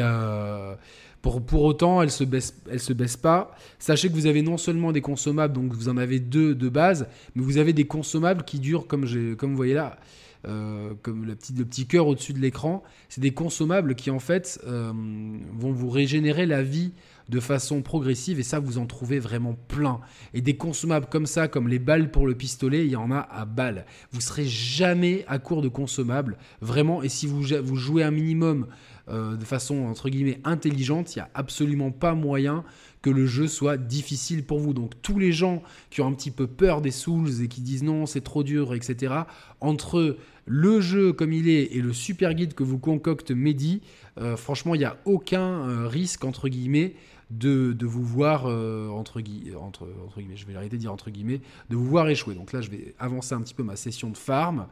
pour, 1.22 1.42
pour 1.42 1.63
autant, 1.63 2.01
elle 2.01 2.12
se 2.12 2.24
baisse, 2.24 2.56
elle 2.72 2.80
se 2.80 2.94
baisse 2.94 3.18
pas. 3.18 3.56
Sachez 3.78 4.08
que 4.08 4.13
vous 4.13 4.25
avez 4.25 4.42
non 4.42 4.58
seulement 4.58 4.92
des 4.92 5.01
consommables, 5.01 5.54
donc 5.54 5.74
vous 5.74 5.89
en 5.89 5.98
avez 5.98 6.20
deux 6.20 6.56
de 6.56 6.70
base, 6.70 7.08
mais 7.36 7.44
vous 7.44 7.58
avez 7.58 7.74
des 7.74 7.86
consommables 7.86 8.44
qui 8.44 8.60
durent, 8.60 8.88
comme, 8.88 9.06
comme 9.38 9.51
vous 9.51 9.58
voyez 9.58 9.74
là, 9.74 10.00
comme 10.44 11.25
le 11.25 11.36
petit, 11.36 11.54
le 11.54 11.66
petit 11.66 11.86
cœur 11.86 12.08
au-dessus 12.08 12.34
de 12.34 12.39
l'écran. 12.39 12.84
C'est 13.10 13.22
des 13.22 13.34
consommables 13.34 13.96
qui 13.96 14.10
en 14.10 14.20
fait 14.20 14.60
vont 14.66 15.72
vous 15.72 15.89
régénérer 15.89 16.46
la 16.46 16.63
vie 16.63 16.94
de 17.29 17.39
façon 17.39 17.81
progressive 17.81 18.39
et 18.39 18.43
ça 18.43 18.59
vous 18.59 18.77
en 18.77 18.86
trouvez 18.86 19.19
vraiment 19.19 19.55
plein. 19.67 20.00
Et 20.33 20.41
des 20.41 20.57
consommables 20.57 21.07
comme 21.07 21.25
ça, 21.25 21.48
comme 21.48 21.67
les 21.67 21.79
balles 21.79 22.12
pour 22.12 22.27
le 22.27 22.36
pistolet, 22.36 22.86
il 22.86 22.91
y 22.91 22.95
en 22.95 23.12
a 23.12 23.19
à 23.19 23.45
balles. 23.45 23.86
Vous 24.12 24.21
serez 24.21 24.45
jamais 24.45 25.25
à 25.27 25.39
court 25.39 25.62
de 25.62 25.67
consommables, 25.67 26.38
vraiment. 26.62 27.03
Et 27.03 27.09
si 27.09 27.27
vous, 27.27 27.43
jouez 27.43 28.03
un 28.03 28.12
minimum 28.12 28.67
euh, 29.09 29.36
de 29.36 29.45
façon 29.45 29.86
entre 29.86 30.09
guillemets 30.09 30.39
intelligente, 30.43 31.15
il 31.15 31.19
n'y 31.19 31.24
a 31.24 31.29
absolument 31.33 31.91
pas 31.91 32.15
moyen 32.15 32.63
que 33.01 33.09
le 33.09 33.25
jeu 33.25 33.48
soit 33.48 33.77
difficile 33.77 34.43
pour 34.43 34.59
vous. 34.59 34.74
Donc 34.74 34.93
tous 35.01 35.19
les 35.19 35.31
gens 35.31 35.63
qui 35.89 36.01
ont 36.01 36.07
un 36.07 36.13
petit 36.13 36.31
peu 36.31 36.48
peur 36.48 36.81
des 36.81 36.91
Souls 36.91 37.41
et 37.41 37.48
qui 37.48 37.62
disent 37.62 37.83
non 37.83 38.05
c'est 38.05 38.21
trop 38.21 38.43
dur, 38.43 38.74
etc., 38.74 39.13
entre 39.62 40.17
le 40.45 40.81
jeu 40.81 41.13
comme 41.13 41.31
il 41.31 41.48
est 41.48 41.75
et 41.75 41.81
le 41.81 41.93
super 41.93 42.33
guide 42.33 42.53
que 42.53 42.63
vous 42.63 42.79
concocte 42.79 43.31
Mehdi, 43.31 43.81
euh, 44.19 44.36
franchement 44.36 44.75
il 44.75 44.79
n'y 44.79 44.86
a 44.86 44.98
aucun 45.05 45.69
euh, 45.69 45.88
risque 45.88 46.25
entre 46.25 46.50
guillemets 46.50 46.95
de, 47.29 47.86
vous 47.86 48.03
voir, 48.03 48.45
euh, 48.45 48.89
entre, 48.89 49.21
entre, 49.62 50.19
guillemets, 50.19 50.36
je 50.36 50.45
vais 50.45 50.55
arrêter 50.55 50.77
de 50.77 50.81
dire 50.81 50.93
entre 50.93 51.09
guillemets, 51.09 51.41
de 51.69 51.75
vous 51.75 51.86
voir 51.86 52.10
échouer. 52.10 52.36
Donc 52.36 52.54
là, 52.54 52.62
je 52.62 52.69
vais 52.69 52.95
avancer 52.99 53.34
un 53.36 53.41
petit 53.41 53.54
peu 53.54 53.63
ma 53.63 53.75
session 53.75 54.10
de 54.10 54.17
farm, 54.17 54.67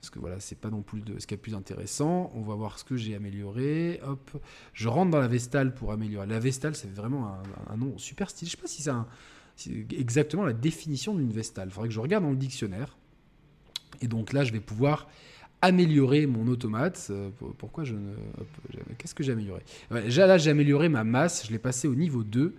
parce 0.00 0.10
que 0.10 0.18
voilà, 0.18 0.40
c'est 0.40 0.58
pas 0.58 0.70
non 0.70 0.82
plus 0.82 1.00
de, 1.00 1.18
ce 1.18 1.26
qui 1.26 1.34
est 1.34 1.38
plus 1.38 1.54
intéressant. 1.54 2.32
On 2.34 2.42
va 2.42 2.54
voir 2.54 2.78
ce 2.78 2.84
que 2.84 2.96
j'ai 2.96 3.14
amélioré. 3.14 4.00
Hop, 4.04 4.32
je 4.72 4.88
rentre 4.88 5.12
dans 5.12 5.20
la 5.20 5.28
Vestale 5.28 5.74
pour 5.74 5.92
améliorer. 5.92 6.26
La 6.26 6.40
Vestale, 6.40 6.74
c'est 6.74 6.92
vraiment 6.92 7.32
un, 7.70 7.76
nom 7.76 7.96
super 7.98 8.28
stylé. 8.28 8.50
Je 8.50 8.56
sais 8.56 8.60
pas 8.60 8.66
si 8.66 8.82
c'est 9.54 9.96
exactement 9.96 10.44
la 10.44 10.54
définition 10.54 11.14
d'une 11.14 11.30
Vestale. 11.30 11.68
Il 11.68 11.72
faudrait 11.72 11.88
que 11.88 11.94
je 11.94 12.00
regarde 12.00 12.24
dans 12.24 12.30
le 12.30 12.36
dictionnaire. 12.36 12.96
Et 14.00 14.08
donc 14.08 14.32
là, 14.32 14.42
je 14.42 14.52
vais 14.52 14.60
pouvoir 14.60 15.06
améliorer 15.62 16.26
mon 16.26 16.48
automate. 16.48 17.06
Euh, 17.10 17.30
pourquoi 17.56 17.84
je 17.84 17.94
ne. 17.94 18.12
Qu'est-ce 18.98 19.14
que 19.14 19.22
j'ai 19.22 19.32
amélioré? 19.32 19.62
Là, 19.90 20.36
j'ai 20.36 20.50
amélioré 20.50 20.88
ma 20.88 21.04
masse, 21.04 21.46
je 21.46 21.52
l'ai 21.52 21.58
passé 21.58 21.86
au 21.86 21.94
niveau 21.94 22.24
2. 22.24 22.54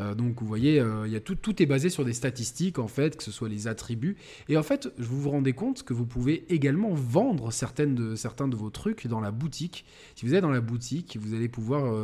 Euh, 0.00 0.14
donc 0.14 0.40
vous 0.40 0.46
voyez, 0.46 0.80
euh, 0.80 1.20
tout, 1.20 1.62
est 1.62 1.66
basé 1.66 1.88
sur 1.88 2.04
des 2.04 2.12
statistiques 2.12 2.78
en 2.78 2.88
fait, 2.88 3.16
que 3.16 3.22
ce 3.22 3.30
soit 3.30 3.48
les 3.48 3.68
attributs. 3.68 4.16
Et 4.48 4.56
en 4.56 4.64
fait, 4.64 4.92
vous 4.98 5.20
vous 5.20 5.30
rendez 5.30 5.52
compte 5.52 5.84
que 5.84 5.94
vous 5.94 6.04
pouvez 6.04 6.44
également 6.52 6.90
vendre 6.92 7.52
certaines 7.52 7.94
de, 7.94 8.16
certains 8.16 8.48
de 8.48 8.56
vos 8.56 8.70
trucs 8.70 9.06
dans 9.06 9.20
la 9.20 9.30
boutique. 9.30 9.84
Si 10.16 10.26
vous 10.26 10.34
êtes 10.34 10.42
dans 10.42 10.50
la 10.50 10.60
boutique, 10.60 11.16
vous 11.20 11.34
allez 11.34 11.48
pouvoir. 11.48 11.94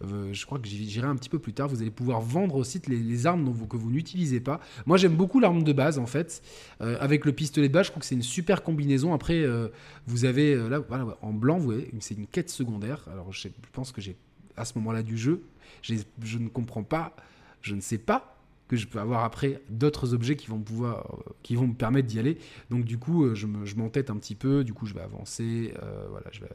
je 0.00 0.46
crois 0.46 0.58
que 0.58 0.66
j'irai 0.66 1.06
un 1.06 1.16
petit 1.16 1.28
peu 1.28 1.38
plus 1.38 1.52
tard, 1.52 1.68
vous 1.68 1.82
allez 1.82 1.90
pouvoir 1.90 2.22
vendre 2.22 2.56
aussi 2.56 2.80
les, 2.88 3.26
armes 3.26 3.52
que 3.68 3.76
vous 3.76 3.90
n'utilisez 3.90 4.40
pas. 4.40 4.60
Moi, 4.86 4.96
j'aime 4.96 5.14
beaucoup 5.14 5.38
l'arme 5.38 5.62
de 5.62 5.72
base 5.74 5.98
en 5.98 6.06
fait. 6.06 6.42
avec 6.80 7.26
le 7.26 7.32
pistolet 7.32 7.68
de 7.68 7.74
base, 7.74 7.86
je 7.86 7.90
crois 7.90 8.00
que 8.00 8.06
c'est 8.06 8.14
une 8.14 8.22
super 8.22 8.62
combinaison. 8.62 9.12
Après, 9.12 9.44
euh, 9.50 9.68
vous 10.06 10.24
avez 10.24 10.54
euh, 10.54 10.68
là, 10.68 10.82
en 11.22 11.32
blanc, 11.32 11.58
vous 11.58 11.64
voyez, 11.64 11.90
c'est 12.00 12.14
une 12.14 12.26
quête 12.26 12.50
secondaire. 12.50 13.04
Alors, 13.10 13.32
je, 13.32 13.48
pense 13.72 13.92
que 13.92 14.00
j'ai 14.00 14.16
à 14.56 14.64
ce 14.64 14.78
moment-là 14.78 15.02
du 15.02 15.16
jeu, 15.16 15.42
je 15.82 16.38
ne 16.38 16.48
comprends 16.48 16.82
pas, 16.82 17.14
je 17.62 17.74
ne 17.74 17.80
sais 17.80 17.98
pas 17.98 18.36
que 18.68 18.76
je 18.76 18.86
peux 18.86 19.00
avoir 19.00 19.24
après 19.24 19.60
d'autres 19.68 20.14
objets 20.14 20.36
qui 20.36 20.46
vont 20.46 20.60
pouvoir, 20.60 21.18
euh, 21.26 21.32
qui 21.42 21.56
vont 21.56 21.66
me 21.66 21.74
permettre 21.74 22.06
d'y 22.06 22.18
aller. 22.18 22.38
Donc 22.70 22.84
du 22.84 22.98
coup, 22.98 23.34
je 23.34 23.46
m'entête 23.76 24.10
un 24.10 24.16
petit 24.16 24.36
peu. 24.36 24.64
Du 24.64 24.72
coup, 24.72 24.86
je 24.86 24.94
vais 24.94 25.00
avancer. 25.00 25.74
voilà, 26.10 26.26
je 26.30 26.40
vais, 26.40 26.48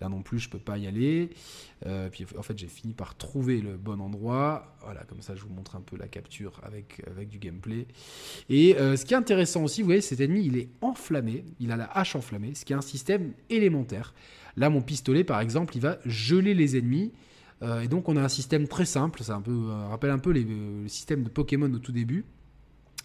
là 0.00 0.08
non 0.08 0.22
plus, 0.22 0.38
je 0.38 0.48
peux 0.48 0.58
pas 0.58 0.78
y 0.78 0.86
aller. 0.86 1.30
puis 2.12 2.26
en 2.36 2.42
fait, 2.42 2.58
j'ai 2.58 2.68
fini 2.68 2.94
par 2.94 3.16
trouver 3.16 3.60
le 3.60 3.76
bon 3.76 4.00
endroit. 4.00 4.76
Voilà, 4.82 5.04
comme 5.04 5.22
ça, 5.22 5.34
je 5.34 5.42
vous 5.42 5.52
montre 5.52 5.76
un 5.76 5.80
peu 5.80 5.96
la 5.96 6.08
capture 6.08 6.60
avec 6.62 7.02
du 7.28 7.38
gameplay. 7.38 7.86
Et 8.48 8.74
ce 8.78 9.04
qui 9.04 9.14
est 9.14 9.16
intéressant 9.16 9.64
aussi, 9.64 9.82
vous 9.82 9.86
voyez, 9.86 10.00
cet 10.00 10.20
ennemi, 10.20 10.44
il 10.46 10.56
est 10.56 10.68
enflammé. 10.80 11.44
Il 11.58 11.72
a 11.72 11.76
la 11.76 11.86
hache 11.86 12.14
enflammée, 12.14 12.54
ce 12.54 12.64
qui 12.64 12.72
est 12.72 12.76
un 12.76 12.80
système 12.80 13.32
élémentaire. 13.50 14.14
Là, 14.56 14.70
mon 14.70 14.82
pistolet, 14.82 15.24
par 15.24 15.40
exemple, 15.40 15.76
il 15.76 15.80
va 15.80 15.98
geler 16.04 16.54
les 16.54 16.76
ennemis. 16.76 17.12
Euh, 17.62 17.80
et 17.82 17.88
donc 17.88 18.08
on 18.08 18.16
a 18.16 18.22
un 18.22 18.28
système 18.28 18.68
très 18.68 18.84
simple, 18.84 19.22
ça 19.22 19.40
euh, 19.48 19.88
rappelle 19.88 20.10
un 20.10 20.18
peu 20.18 20.30
les, 20.30 20.44
euh, 20.44 20.82
le 20.82 20.88
système 20.88 21.24
de 21.24 21.28
Pokémon 21.28 21.72
au 21.72 21.78
tout 21.78 21.92
début, 21.92 22.24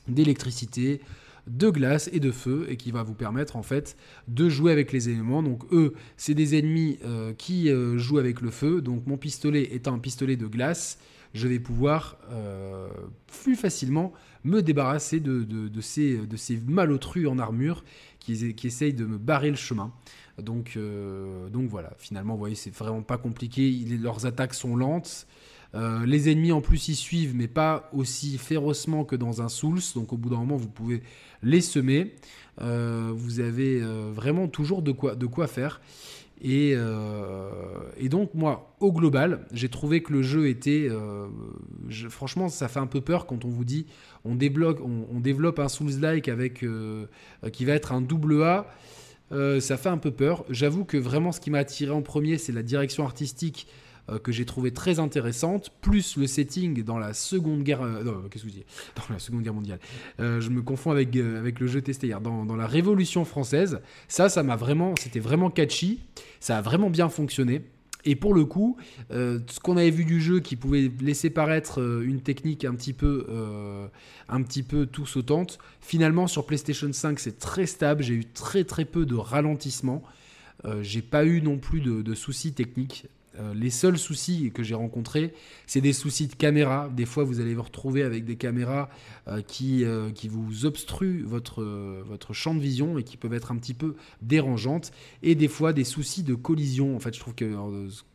d'électricité, 0.08 1.02
de 1.48 1.70
glace 1.70 2.10
et 2.14 2.20
de 2.20 2.32
feu, 2.32 2.66
et 2.70 2.78
qui 2.78 2.92
va 2.92 3.04
vous 3.04 3.14
permettre 3.14 3.56
en 3.56 3.64
fait 3.64 3.98
de 4.28 4.50
jouer 4.50 4.72
avec 4.72 4.92
les 4.92 5.10
éléments. 5.10 5.44
Donc 5.44 5.64
eux, 5.72 5.94
c'est 6.18 6.34
des 6.34 6.58
ennemis 6.58 7.00
qui 7.38 7.70
jouent 7.98 8.20
avec 8.20 8.42
le 8.42 8.50
feu. 8.50 8.82
Donc 8.82 9.08
mon 9.08 9.18
pistolet 9.18 9.76
étant 9.76 9.94
un 9.94 10.00
pistolet 10.00 10.38
de 10.38 10.48
glace, 10.48 11.00
je 11.34 11.48
vais 11.48 11.60
pouvoir 11.60 12.18
plus 13.28 13.56
facilement 13.56 14.14
me 14.44 14.62
débarrasser 14.62 15.20
de, 15.20 15.46
ces, 15.82 16.18
de 16.18 16.72
malotrus 16.72 17.28
en 17.28 17.40
armure 17.40 17.84
qui, 18.20 18.56
essayent 18.64 18.94
de 18.94 19.06
me 19.06 19.18
barrer 19.18 19.50
le 19.50 19.56
chemin. 19.56 19.92
Donc, 20.42 20.74
euh, 20.76 21.50
donc 21.50 21.70
voilà, 21.70 21.94
finalement, 21.98 22.34
vous 22.34 22.40
voyez, 22.40 22.56
c'est 22.56 22.74
vraiment 22.74 23.04
pas 23.04 23.18
compliqué. 23.18 23.70
leurs 24.02 24.26
attaques 24.26 24.54
sont 24.54 24.76
lentes. 24.76 25.28
Euh, 25.76 26.06
les 26.06 26.30
ennemis 26.30 26.52
en 26.52 26.62
plus 26.62 26.88
y 26.90 26.96
suivent, 26.96 27.36
mais 27.36 27.48
pas 27.48 27.90
aussi 27.94 28.38
férocement 28.38 29.06
que 29.06 29.16
dans 29.16 29.42
un 29.42 29.50
Souls. 29.50 29.82
Donc 29.96 30.14
au 30.14 30.18
bout 30.18 30.30
d'un 30.30 30.38
moment, 30.38 30.56
vous 30.56 30.70
pouvez 30.70 31.02
les 31.42 31.62
semer. 31.62 32.16
Euh, 32.62 33.12
vous 33.16 33.40
avez 33.40 33.82
vraiment 33.82 34.48
toujours 34.48 34.82
de 34.82 34.92
quoi, 34.92 35.48
faire. 35.48 35.82
Et, 36.42 36.76
donc 38.10 38.34
moi, 38.34 38.76
au 38.80 38.92
global, 38.92 39.48
j'ai 39.52 39.70
trouvé 39.70 40.04
que 40.04 40.14
le 40.14 40.22
jeu 40.22 40.48
était... 40.48 40.90
franchement, 42.10 42.50
ça 42.50 42.68
fait 42.68 42.80
un 42.80 42.88
peu 42.88 43.02
peur 43.02 43.26
quand 43.26 43.46
on 43.46 43.50
vous 43.50 43.66
dit 43.66 43.88
on, 44.26 44.36
débloque, 44.36 44.80
développe 45.22 45.60
un 45.60 45.70
Souls-like 45.70 46.28
avec, 46.30 46.66
qui 47.52 47.66
va 47.66 47.74
être 47.74 47.92
un 47.92 48.02
double 48.02 48.44
A. 48.44 48.68
Euh, 49.34 49.60
ça 49.60 49.78
fait 49.78 49.90
un 49.90 49.98
peu 49.98 50.12
peur. 50.12 50.46
J'avoue 50.50 50.86
que 50.86 50.98
vraiment 50.98 51.32
ce 51.32 51.40
qui 51.40 51.50
m'a 51.50 51.60
attiré 51.60 51.92
en 51.92 52.02
premier, 52.02 52.38
c'est 52.38 52.52
la 52.52 52.64
direction 52.64 53.04
artistique 53.04 53.68
euh, 54.10 54.20
que 54.20 54.32
j'ai 54.32 54.46
trouvé 54.46 54.72
très 54.72 55.00
intéressante, 55.00 55.72
plus 55.82 56.18
le 56.18 56.28
setting 56.28 56.84
dans 56.84 56.98
la 56.98 57.14
Seconde 57.14 57.64
Guerre, 57.64 57.82
euh, 57.82 58.04
non, 58.04 58.24
qu'est-ce 58.30 58.44
que 58.44 58.50
je 58.50 58.56
dis 58.56 58.66
Dans 58.96 59.14
la 59.14 59.20
Seconde 59.20 59.44
Guerre 59.44 59.54
mondiale. 59.54 59.80
je 60.20 60.50
me 60.50 60.62
confonds 60.62 60.92
avec 60.92 61.16
avec 61.16 61.60
le 61.60 61.68
jeu 61.68 61.82
testé 61.82 62.08
hier. 62.08 62.22
Dans, 62.22 62.46
dans 62.46 62.56
la 62.56 62.68
Révolution 62.68 63.26
française, 63.26 63.80
ça, 64.08 64.30
ça 64.30 64.44
m'a 64.44 64.56
vraiment, 64.56 64.94
c'était 65.00 65.20
vraiment 65.20 65.50
catchy. 65.50 66.00
Ça 66.40 66.58
a 66.58 66.62
vraiment 66.62 66.90
bien 66.90 67.10
fonctionné. 67.10 67.62
Et 68.06 68.16
pour 68.16 68.34
le 68.34 68.46
coup, 68.46 68.78
euh, 69.12 69.40
ce 69.48 69.60
qu'on 69.60 69.78
avait 69.78 69.90
vu 69.90 70.06
du 70.06 70.22
jeu 70.22 70.40
qui 70.40 70.56
pouvait 70.56 70.92
laisser 71.02 71.30
paraître 71.30 71.82
euh, 71.82 72.04
une 72.06 72.22
technique 72.22 72.66
un 72.66 72.76
petit 72.76 72.94
peu, 72.94 73.26
euh, 73.30 73.88
un 74.28 74.42
petit 74.42 74.64
peu 74.64 74.86
tout 74.86 75.06
sautante, 75.06 75.58
finalement 75.80 76.28
sur 76.28 76.46
PlayStation 76.46 76.92
5 76.92 77.20
c'est 77.20 77.40
très 77.40 77.66
stable. 77.66 78.04
J'ai 78.04 78.16
eu 78.16 78.26
très 78.26 78.64
très 78.64 78.86
peu 78.86 79.06
de 79.06 79.16
ralentissement. 79.16 80.04
j'ai 80.82 81.02
pas 81.02 81.26
eu 81.26 81.42
non 81.42 81.58
plus 81.58 81.82
de 81.82 82.14
soucis 82.14 82.54
techniques. 82.54 83.06
Euh, 83.40 83.54
les 83.54 83.70
seuls 83.70 83.98
soucis 83.98 84.52
que 84.54 84.64
j'ai 84.64 84.76
rencontrés, 84.76 85.34
c'est 85.68 85.82
des 85.82 85.94
soucis 85.94 86.28
de 86.28 86.36
caméra. 86.36 86.90
Des 86.96 87.06
fois, 87.06 87.24
vous 87.24 87.40
allez 87.40 87.54
vous 87.54 87.64
retrouver 87.64 88.04
avec 88.04 88.26
des 88.26 88.36
caméras 88.36 88.90
euh, 89.28 89.42
qui, 89.42 89.84
euh, 89.84 90.12
qui 90.12 90.28
vous 90.28 90.66
obstruent 90.66 91.24
votre, 91.24 91.64
votre 92.06 92.34
champ 92.34 92.54
de 92.54 92.60
vision 92.60 92.98
et 92.98 93.04
qui 93.04 93.18
peuvent 93.18 93.34
être 93.34 93.52
un 93.52 93.58
petit 93.58 93.74
peu 93.74 93.96
dérangeantes. 94.22 94.92
Et 95.22 95.36
des 95.36 95.48
fois, 95.48 95.74
des 95.74 95.84
soucis 95.84 96.24
de 96.24 96.36
collision. 96.36 96.96
En 96.96 97.00
fait, 97.00 97.14
je 97.14 97.20
trouve 97.20 97.36
que 97.36 97.56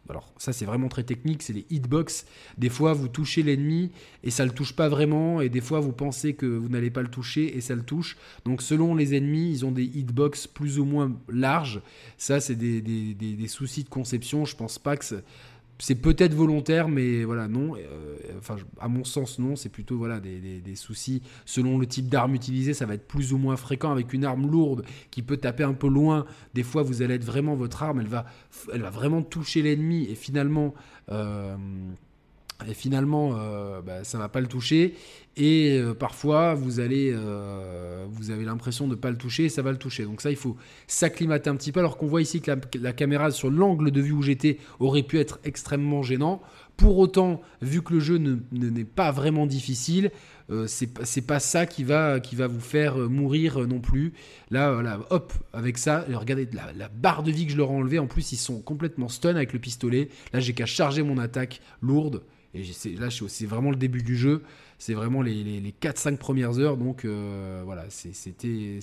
alors 0.09 0.33
ça 0.39 0.53
c'est 0.53 0.65
vraiment 0.65 0.89
très 0.89 1.03
technique, 1.03 1.43
c'est 1.43 1.53
les 1.53 1.67
hitbox. 1.71 2.27
Des 2.57 2.69
fois 2.69 2.93
vous 2.93 3.09
touchez 3.09 3.43
l'ennemi 3.43 3.91
et 4.25 4.31
ça 4.31 4.45
le 4.45 4.51
touche 4.51 4.75
pas 4.75 4.89
vraiment, 4.89 5.41
et 5.41 5.49
des 5.49 5.61
fois 5.61 5.81
vous 5.81 5.93
pensez 5.93 6.35
que 6.35 6.47
vous 6.47 6.69
n'allez 6.69 6.91
pas 6.91 7.03
le 7.03 7.09
toucher 7.09 7.57
et 7.57 7.61
ça 7.61 7.75
le 7.75 7.83
touche. 7.83 8.17
Donc 8.45 8.63
selon 8.63 8.95
les 8.95 9.15
ennemis, 9.15 9.51
ils 9.51 9.67
ont 9.67 9.73
des 9.73 9.85
hitbox 9.85 10.47
plus 10.47 10.79
ou 10.79 10.85
moins 10.85 11.13
larges. 11.29 11.83
Ça 12.17 12.41
c'est 12.41 12.57
des, 12.57 12.81
des, 12.81 13.49
soucis 13.49 13.85
de 13.85 13.89
conception. 13.89 14.45
Je 14.45 14.57
pense 14.57 14.79
pas 14.79 14.97
que 14.97 15.05
c'est 15.79 15.95
peut-être 15.95 16.35
volontaire, 16.35 16.89
mais 16.89 17.25
voilà, 17.25 17.47
non. 17.47 17.77
Euh, 17.77 18.17
enfin, 18.39 18.57
à 18.81 18.89
mon 18.89 19.05
sens, 19.05 19.39
non. 19.39 19.55
C'est 19.55 19.69
plutôt 19.69 19.97
voilà 19.97 20.21
des, 20.21 20.75
soucis 20.75 21.23
selon 21.45 21.79
le 21.79 21.87
type 21.87 22.09
d'arme 22.09 22.35
utilisée. 22.35 22.75
Ça 22.75 22.87
va 22.87 22.95
être 22.95 23.07
plus 23.07 23.33
ou 23.33 23.39
moins 23.39 23.57
fréquent 23.57 23.93
avec 23.93 24.13
une 24.13 24.25
arme 24.25 24.51
lourde 24.51 24.85
qui 25.11 25.23
peut 25.23 25.37
taper 25.37 25.63
un 25.63 25.75
peu 25.75 25.89
loin. 25.89 26.27
Des 26.55 26.65
fois, 26.65 26.83
vous 26.83 27.03
allez 27.03 27.15
être 27.15 27.25
vraiment 27.25 27.55
votre 27.55 27.83
arme, 27.83 28.01
elle 28.01 28.09
va, 28.09 28.27
elle 28.73 28.83
va 28.83 28.91
vraiment 28.91 29.23
toucher 29.23 29.63
l'ennemi 29.63 30.07
et 30.11 30.15
finalement. 30.15 30.75
Euh, 31.11 31.57
et 32.67 32.75
finalement 32.75 33.33
euh, 33.35 33.81
bah, 33.83 34.03
ça 34.03 34.19
va 34.19 34.29
pas 34.29 34.41
le 34.41 34.49
toucher 34.49 34.95
et 35.37 35.79
euh, 35.79 35.95
parfois 35.95 36.57
euh, 36.57 38.07
vous 38.11 38.31
avez 38.31 38.45
l'impression 38.45 38.87
de 38.87 38.93
ne 38.93 38.97
pas 38.97 39.11
le 39.11 39.17
toucher 39.17 39.49
ça 39.49 39.63
va 39.63 39.71
le 39.71 39.79
toucher 39.79 40.05
donc 40.05 40.21
ça 40.21 40.31
il 40.31 40.37
faut 40.37 40.57
s'acclimater 40.89 41.51
un 41.51 41.57
petit 41.57 41.71
peu 41.71 41.81
alors 41.81 41.97
qu'on 41.97 42.09
voit 42.09 42.23
ici 42.23 42.41
que 42.41 42.51
la, 42.81 42.93
caméra 42.93 43.31
sur 43.31 43.51
l'angle 43.51 43.93
de 43.93 44.01
vue 44.01 44.13
où 44.13 44.23
j'étais 44.23 44.59
aurait 44.81 45.05
pu 45.05 45.19
être 45.19 45.39
extrêmement 45.45 46.03
gênant 46.03 46.43
pour 46.77 46.99
autant 46.99 47.41
vu 47.63 47.83
que 47.83 47.95
le 47.95 48.01
jeu 48.01 48.19
ne, 48.19 48.39
n'est 48.51 48.85
pas 48.85 49.13
vraiment 49.13 49.47
difficile 49.47 50.11
c'est 50.67 51.27
pas 51.27 51.41
ça 51.41 51.67
qui 51.67 51.85
va, 51.85 52.21
qui 52.21 52.35
va 52.35 52.47
vous 52.47 52.59
faire 52.59 52.97
mourir 52.97 53.69
non 53.69 53.81
plus. 53.81 54.15
Là, 54.51 54.73
voilà, 54.73 54.99
hop, 55.11 55.35
avec 55.53 55.77
ça, 55.77 56.07
regardez 56.09 56.49
la, 56.55 56.73
la, 56.73 56.89
barre 56.89 57.23
de 57.23 57.31
vie 57.31 57.45
que 57.45 57.53
je 57.53 57.59
leur 57.59 57.71
ai 57.71 57.75
enlevée. 57.75 57.99
En 57.99 58.07
plus, 58.07 58.33
ils 58.33 58.39
sont 58.39 58.63
complètement 58.63 59.11
stun 59.11 59.37
avec 59.37 59.53
le 59.53 59.59
pistolet. 59.59 60.09
Là, 60.33 60.41
j'ai 60.41 60.55
qu'à 60.55 60.65
charger 60.65 61.03
mon 61.03 61.19
attaque 61.19 61.61
lourde. 61.83 62.23
Et 62.55 62.63
là, 62.99 63.09
c'est 63.11 63.47
vraiment 63.47 63.71
le 63.71 63.77
début 63.77 64.03
du 64.03 64.17
jeu. 64.17 64.43
C'est 64.79 64.95
vraiment 64.95 65.23
les, 65.23 65.43
les, 65.43 65.75
4-5 65.83 66.17
premières 66.17 66.59
heures. 66.59 66.77
Donc 66.77 67.05
euh, 67.05 67.63
voilà, 67.65 67.85
c'était 67.91 68.79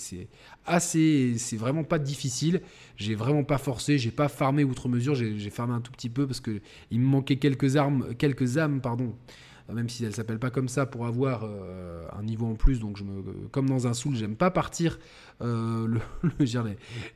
assez. 0.66 1.36
C'est 1.38 1.58
vraiment 1.58 1.84
pas 1.84 1.98
difficile. 1.98 2.62
J'ai 2.98 3.16
vraiment 3.16 3.44
pas 3.44 3.58
forcé. 3.58 3.98
J'ai 3.98 4.12
pas 4.12 4.28
farmé 4.28 4.64
outre 4.64 4.88
mesure. 4.88 5.16
J'ai 5.16 5.50
farmé 5.50 5.74
un 5.74 5.82
tout 5.82 5.92
petit 5.92 6.10
peu 6.10 6.28
parce 6.28 6.42
que 6.42 6.62
il 6.92 7.00
me 7.00 7.08
manquait 7.08 7.38
quelques 7.38 7.76
armes, 7.76 8.14
quelques 8.18 8.58
âmes, 8.58 8.82
pardon, 8.82 9.16
même 9.74 9.90
si 9.90 10.06
elle 10.06 10.14
s'appelle 10.14 10.40
pas 10.40 10.52
comme 10.52 10.68
ça, 10.70 10.86
pour 10.86 11.06
avoir 11.08 11.42
euh, 11.44 12.06
un 12.18 12.24
niveau 12.24 12.46
en 12.46 12.56
plus. 12.56 12.80
Donc, 12.80 13.00
comme 13.52 13.68
dans 13.68 13.88
un 13.88 13.94
soul, 13.94 14.16
j'aime 14.16 14.36
pas 14.36 14.52
partir 14.52 15.00
euh, 15.42 15.88
le, 15.88 16.00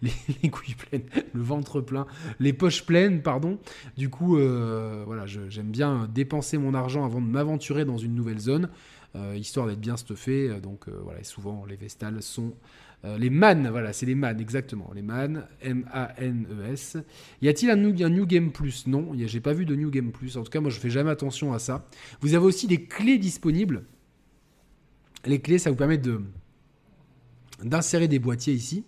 les, 0.01 0.11
les, 0.43 0.49
couilles 0.49 0.75
pleines, 0.75 1.05
le 1.33 1.41
ventre 1.41 1.81
plein, 1.81 2.07
les 2.39 2.53
poches 2.53 2.85
pleines, 2.85 3.21
pardon. 3.21 3.59
Du 3.97 4.09
coup, 4.09 4.37
euh, 4.37 5.03
voilà, 5.05 5.25
j'aime 5.25 5.71
bien 5.71 6.09
dépenser 6.13 6.57
mon 6.57 6.73
argent 6.73 7.05
avant 7.05 7.21
de 7.21 7.27
m'aventurer 7.27 7.85
dans 7.85 7.97
une 7.97 8.15
nouvelle 8.15 8.39
zone, 8.39 8.69
histoire 9.35 9.67
d'être 9.67 9.79
bien 9.79 9.97
stuffé. 9.97 10.59
Donc, 10.61 10.87
voilà, 11.03 11.23
souvent, 11.23 11.65
les 11.65 11.75
Vestales 11.75 12.21
sont 12.21 12.53
euh, 13.05 13.17
les 13.17 13.29
MAN, 13.29 13.69
voilà, 13.71 13.93
c'est 13.93 14.05
les 14.05 14.15
MAN, 14.15 14.37
exactement. 14.39 14.91
Les 14.93 15.01
MAN, 15.01 15.43
M-A-N-E-S. 15.61 16.97
Y 17.41 17.47
a-t-il 17.47 17.71
un, 17.71 17.77
New 17.77 18.25
Game 18.25 18.51
Plus? 18.51 18.87
Non, 18.87 19.11
j'ai 19.15 19.39
pas 19.39 19.53
vu 19.53 19.65
de 19.65 19.75
New 19.75 19.89
Game 19.89 20.11
Plus. 20.11 20.35
En 20.35 20.43
tout 20.43 20.51
cas, 20.51 20.59
moi, 20.59 20.69
je 20.69 20.79
fais 20.79 20.89
jamais 20.89 21.11
attention 21.11 21.53
à 21.53 21.59
ça. 21.59 21.87
Vous 22.19 22.33
avez 22.33 22.45
aussi 22.45 22.67
des 22.67 22.83
clés 22.83 23.17
disponibles. 23.17 23.83
Les 25.25 25.39
clés, 25.39 25.59
ça 25.59 25.69
vous 25.69 25.75
permet 25.75 25.97
de 25.97 26.21
d'insérer 27.63 28.07
des 28.07 28.19
boîtiers 28.19 28.53
ici. 28.53 28.85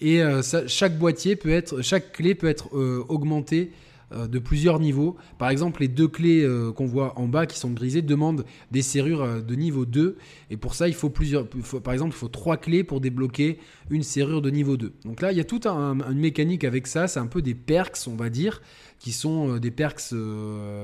Et 0.00 0.22
euh, 0.22 0.42
chaque 0.66 0.98
boîtier 0.98 1.36
peut 1.36 1.50
être, 1.50 1.82
chaque 1.82 2.12
clé 2.12 2.34
peut 2.34 2.48
être 2.48 2.76
euh, 2.76 3.04
augmentée 3.08 3.70
de 4.12 4.38
plusieurs 4.38 4.80
niveaux. 4.80 5.16
Par 5.38 5.50
exemple, 5.50 5.80
les 5.80 5.88
deux 5.88 6.08
clés 6.08 6.42
euh, 6.42 6.72
qu'on 6.72 6.86
voit 6.86 7.18
en 7.18 7.28
bas 7.28 7.46
qui 7.46 7.58
sont 7.58 7.70
grisées 7.70 8.02
demandent 8.02 8.44
des 8.70 8.82
serrures 8.82 9.22
euh, 9.22 9.40
de 9.40 9.54
niveau 9.54 9.86
2. 9.86 10.16
Et 10.50 10.56
pour 10.56 10.74
ça, 10.74 10.88
il 10.88 10.94
faut 10.94 11.10
plusieurs. 11.10 11.46
par 11.82 11.92
exemple, 11.92 12.14
il 12.14 12.18
faut 12.18 12.28
trois 12.28 12.56
clés 12.56 12.82
pour 12.82 13.00
débloquer 13.00 13.58
une 13.88 14.02
serrure 14.02 14.42
de 14.42 14.50
niveau 14.50 14.76
2. 14.76 14.92
Donc 15.04 15.20
là, 15.20 15.30
il 15.32 15.38
y 15.38 15.40
a 15.40 15.44
toute 15.44 15.66
une 15.66 16.18
mécanique 16.18 16.64
avec 16.64 16.86
ça. 16.86 17.06
C'est 17.06 17.20
un 17.20 17.26
peu 17.26 17.42
des 17.42 17.54
perks, 17.54 17.98
on 18.08 18.16
va 18.16 18.30
dire, 18.30 18.62
qui 18.98 19.12
sont 19.12 19.58
des 19.58 19.70
perks 19.70 20.14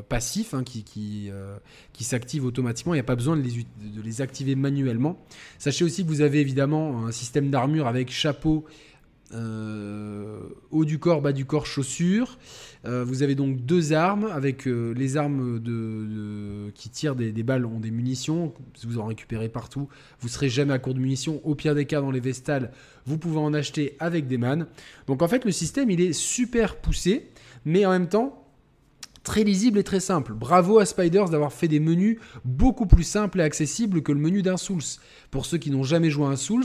passifs, 0.08 0.54
hein, 0.54 0.64
qui, 0.64 1.30
s'activent 2.00 2.44
automatiquement. 2.44 2.94
Il 2.94 2.96
n'y 2.96 3.00
a 3.00 3.04
pas 3.04 3.16
besoin 3.16 3.36
de 3.36 3.42
les, 4.02 4.20
activer 4.20 4.54
manuellement. 4.54 5.18
Sachez 5.58 5.84
aussi 5.84 6.04
que 6.04 6.08
vous 6.08 6.20
avez 6.20 6.40
évidemment 6.40 7.06
un 7.06 7.12
système 7.12 7.50
d'armure 7.50 7.86
avec 7.86 8.10
chapeau 8.10 8.64
euh, 8.66 8.95
haut 9.32 10.84
du 10.84 10.98
corps, 10.98 11.22
bas 11.22 11.32
du 11.32 11.44
corps, 11.44 11.66
chaussures. 11.66 12.38
Euh, 12.84 13.04
vous 13.04 13.22
avez 13.22 13.34
donc 13.34 13.64
deux 13.64 13.92
armes 13.92 14.28
avec 14.32 14.66
euh, 14.68 14.92
les 14.96 15.16
armes 15.16 15.60
qui 16.74 16.88
tirent 16.90 17.16
des, 17.16 17.32
balles 17.42 17.66
ont 17.66 17.80
des 17.80 17.90
munitions. 17.90 18.54
Vous 18.84 18.98
en 18.98 19.06
récupérez 19.06 19.48
partout. 19.48 19.88
Vous 20.20 20.28
serez 20.28 20.48
jamais 20.48 20.72
à 20.72 20.78
court 20.78 20.94
de 20.94 21.00
munitions. 21.00 21.40
Au 21.44 21.54
pire 21.54 21.74
des 21.74 21.86
cas, 21.86 22.00
dans 22.00 22.10
les 22.10 22.20
vestales, 22.20 22.70
vous 23.04 23.18
pouvez 23.18 23.38
en 23.38 23.54
acheter 23.54 23.96
avec 23.98 24.26
des 24.28 24.38
mannes. 24.38 24.66
Donc 25.06 25.22
en 25.22 25.28
fait, 25.28 25.44
le 25.44 25.52
système 25.52 25.90
il 25.90 26.00
est 26.00 26.12
super 26.12 26.76
poussé, 26.76 27.30
mais 27.64 27.84
en 27.86 27.90
même 27.90 28.08
temps 28.08 28.42
très 29.26 29.42
lisible 29.42 29.80
et 29.80 29.84
très 29.84 29.98
simple. 29.98 30.34
Bravo 30.34 30.78
à 30.78 30.86
Spiders 30.86 31.28
d'avoir 31.28 31.52
fait 31.52 31.66
des 31.66 31.80
menus 31.80 32.18
beaucoup 32.44 32.86
plus 32.86 33.02
simples 33.02 33.40
et 33.40 33.42
accessibles 33.42 34.00
que 34.00 34.12
le 34.12 34.20
menu 34.20 34.40
d'un 34.40 34.56
Souls. 34.56 34.82
Pour 35.32 35.46
ceux 35.46 35.58
qui 35.58 35.72
n'ont 35.72 35.82
jamais 35.82 36.10
joué 36.10 36.26
à 36.26 36.28
un 36.28 36.36
Souls, 36.36 36.64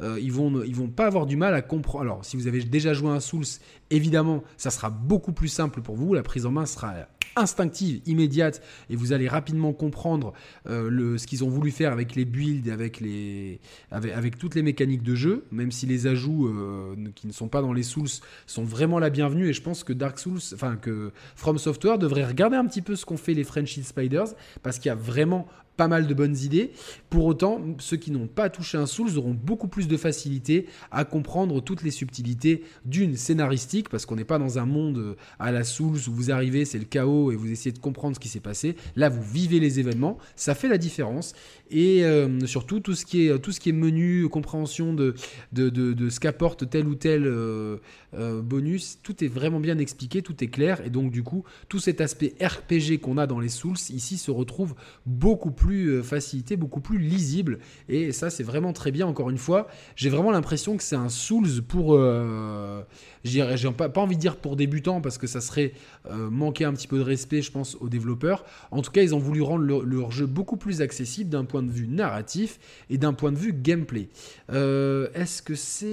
euh, 0.00 0.18
ils 0.20 0.32
vont 0.32 0.62
ils 0.62 0.74
vont 0.74 0.88
pas 0.88 1.06
avoir 1.06 1.26
du 1.26 1.36
mal 1.36 1.54
à 1.54 1.62
comprendre. 1.62 2.02
Alors, 2.02 2.24
si 2.24 2.36
vous 2.36 2.46
avez 2.46 2.62
déjà 2.62 2.92
joué 2.92 3.10
un 3.10 3.20
Souls, 3.20 3.44
évidemment, 3.90 4.42
ça 4.56 4.70
sera 4.70 4.90
beaucoup 4.90 5.32
plus 5.32 5.48
simple 5.48 5.80
pour 5.80 5.96
vous. 5.96 6.14
La 6.14 6.22
prise 6.22 6.46
en 6.46 6.50
main 6.50 6.66
sera 6.66 6.94
instinctive, 7.36 8.00
immédiate, 8.06 8.62
et 8.90 8.96
vous 8.96 9.12
allez 9.12 9.28
rapidement 9.28 9.72
comprendre 9.72 10.32
euh, 10.68 11.16
ce 11.18 11.26
qu'ils 11.26 11.44
ont 11.44 11.48
voulu 11.48 11.70
faire 11.70 11.92
avec 11.92 12.14
les 12.14 12.24
builds, 12.24 12.68
avec, 12.70 13.00
les, 13.00 13.60
avec, 13.90 14.38
toutes 14.38 14.54
les 14.54 14.62
mécaniques 14.62 15.02
de 15.02 15.14
jeu, 15.14 15.44
même 15.50 15.70
si 15.70 15.86
les 15.86 16.06
ajouts 16.06 16.48
euh, 16.48 16.96
qui 17.14 17.26
ne 17.26 17.32
sont 17.32 17.48
pas 17.48 17.62
dans 17.62 17.72
les 17.72 17.82
Souls 17.82 18.08
sont 18.46 18.64
vraiment 18.64 18.98
la 18.98 19.10
bienvenue, 19.10 19.48
et 19.48 19.52
je 19.52 19.62
pense 19.62 19.84
que 19.84 19.92
Dark 19.92 20.18
Souls, 20.18 20.40
enfin 20.54 20.76
que 20.76 21.12
From 21.36 21.58
Software 21.58 21.98
devrait 21.98 22.24
regarder 22.24 22.56
un 22.56 22.66
petit 22.66 22.82
peu 22.82 22.96
ce 22.96 23.04
qu'ont 23.04 23.16
fait 23.16 23.34
les 23.34 23.44
French 23.44 23.78
Spiders, 23.80 24.34
parce 24.62 24.78
qu'il 24.78 24.88
y 24.88 24.92
a 24.92 24.96
vraiment 24.96 25.46
pas 25.78 25.88
mal 25.88 26.08
de 26.08 26.12
bonnes 26.12 26.36
idées. 26.36 26.72
Pour 27.08 27.24
autant, 27.24 27.62
ceux 27.78 27.96
qui 27.96 28.10
n'ont 28.10 28.26
pas 28.26 28.50
touché 28.50 28.76
un 28.76 28.84
Souls 28.84 29.16
auront 29.16 29.32
beaucoup 29.32 29.68
plus 29.68 29.86
de 29.86 29.96
facilité 29.96 30.66
à 30.90 31.04
comprendre 31.04 31.62
toutes 31.62 31.82
les 31.82 31.92
subtilités 31.92 32.64
d'une 32.84 33.16
scénaristique, 33.16 33.88
parce 33.88 34.04
qu'on 34.04 34.16
n'est 34.16 34.24
pas 34.24 34.38
dans 34.38 34.58
un 34.58 34.66
monde 34.66 34.98
euh, 34.98 35.14
à 35.38 35.52
la 35.52 35.62
Souls 35.62 35.96
où 36.08 36.12
vous 36.12 36.30
arrivez, 36.32 36.64
c'est 36.64 36.80
le 36.80 36.84
chaos 36.84 37.30
et 37.30 37.36
vous 37.36 37.50
essayez 37.50 37.72
de 37.72 37.78
comprendre 37.78 38.16
ce 38.16 38.20
qui 38.20 38.28
s'est 38.28 38.40
passé. 38.40 38.74
Là, 38.96 39.08
vous 39.08 39.22
vivez 39.22 39.60
les 39.60 39.78
événements, 39.78 40.18
ça 40.34 40.56
fait 40.56 40.68
la 40.68 40.78
différence. 40.78 41.32
Et 41.70 42.04
euh, 42.04 42.44
surtout, 42.46 42.80
tout 42.80 42.94
ce, 42.94 43.04
qui 43.04 43.28
est, 43.28 43.38
tout 43.38 43.52
ce 43.52 43.60
qui 43.60 43.68
est 43.68 43.72
menu, 43.72 44.28
compréhension 44.28 44.94
de, 44.94 45.14
ce 45.54 46.18
qu'apporte 46.18 46.68
tel 46.68 46.88
ou 46.88 46.96
tel 46.96 47.22
euh, 47.26 47.78
bonus, 48.14 48.98
tout 49.02 49.22
est 49.22 49.28
vraiment 49.28 49.60
bien 49.60 49.78
expliqué, 49.78 50.22
tout 50.22 50.42
est 50.42 50.48
clair. 50.48 50.84
Et 50.84 50.90
donc, 50.90 51.12
du 51.12 51.22
coup, 51.22 51.44
tout 51.68 51.78
cet 51.78 52.00
aspect 52.00 52.34
RPG 52.42 52.98
qu'on 53.00 53.16
a 53.16 53.28
dans 53.28 53.38
les 53.38 53.48
Souls, 53.48 53.76
ici, 53.90 54.18
se 54.18 54.32
retrouve 54.32 54.74
beaucoup 55.06 55.52
plus 55.52 55.67
euh, 55.72 56.02
facilité, 56.02 56.56
beaucoup 56.56 56.80
plus 56.80 56.98
lisible. 56.98 57.58
Et 57.88 58.12
ça, 58.12 58.30
c'est 58.30 58.42
vraiment 58.42 58.72
très 58.72 58.90
bien. 58.90 59.06
Encore 59.06 59.30
une 59.30 59.38
fois, 59.38 59.68
j'ai 59.96 60.08
vraiment 60.08 60.30
l'impression 60.30 60.76
que 60.76 60.82
c'est 60.82 60.96
un 60.96 61.08
Souls 61.08 61.62
pour. 61.66 61.94
Euh, 61.94 62.82
j'ai 63.24 63.42
pas, 63.72 63.90
envie 63.96 64.16
de 64.16 64.20
dire 64.20 64.36
pour 64.36 64.56
débutants 64.56 65.00
parce 65.00 65.18
que 65.18 65.26
ça 65.26 65.40
serait 65.40 65.72
euh, 66.10 66.30
manquer 66.30 66.64
un 66.64 66.72
petit 66.72 66.86
peu 66.86 66.98
de 66.98 67.02
respect, 67.02 67.42
je 67.42 67.50
pense, 67.50 67.76
aux 67.80 67.88
développeurs. 67.88 68.44
En 68.70 68.82
tout 68.82 68.90
cas, 68.90 69.02
ils 69.02 69.14
ont 69.14 69.18
voulu 69.18 69.42
rendre 69.42 69.64
leur, 69.64 70.10
jeu 70.10 70.26
beaucoup 70.26 70.56
plus 70.56 70.80
accessible 70.80 71.30
d'un 71.30 71.44
point 71.44 71.62
de 71.62 71.70
vue 71.70 71.88
narratif 71.88 72.58
et 72.90 72.98
d'un 72.98 73.12
point 73.12 73.32
de 73.32 73.38
vue 73.38 73.52
gameplay. 73.52 74.08
est-ce 74.48 75.42
que 75.42 75.54
c'est. 75.54 75.86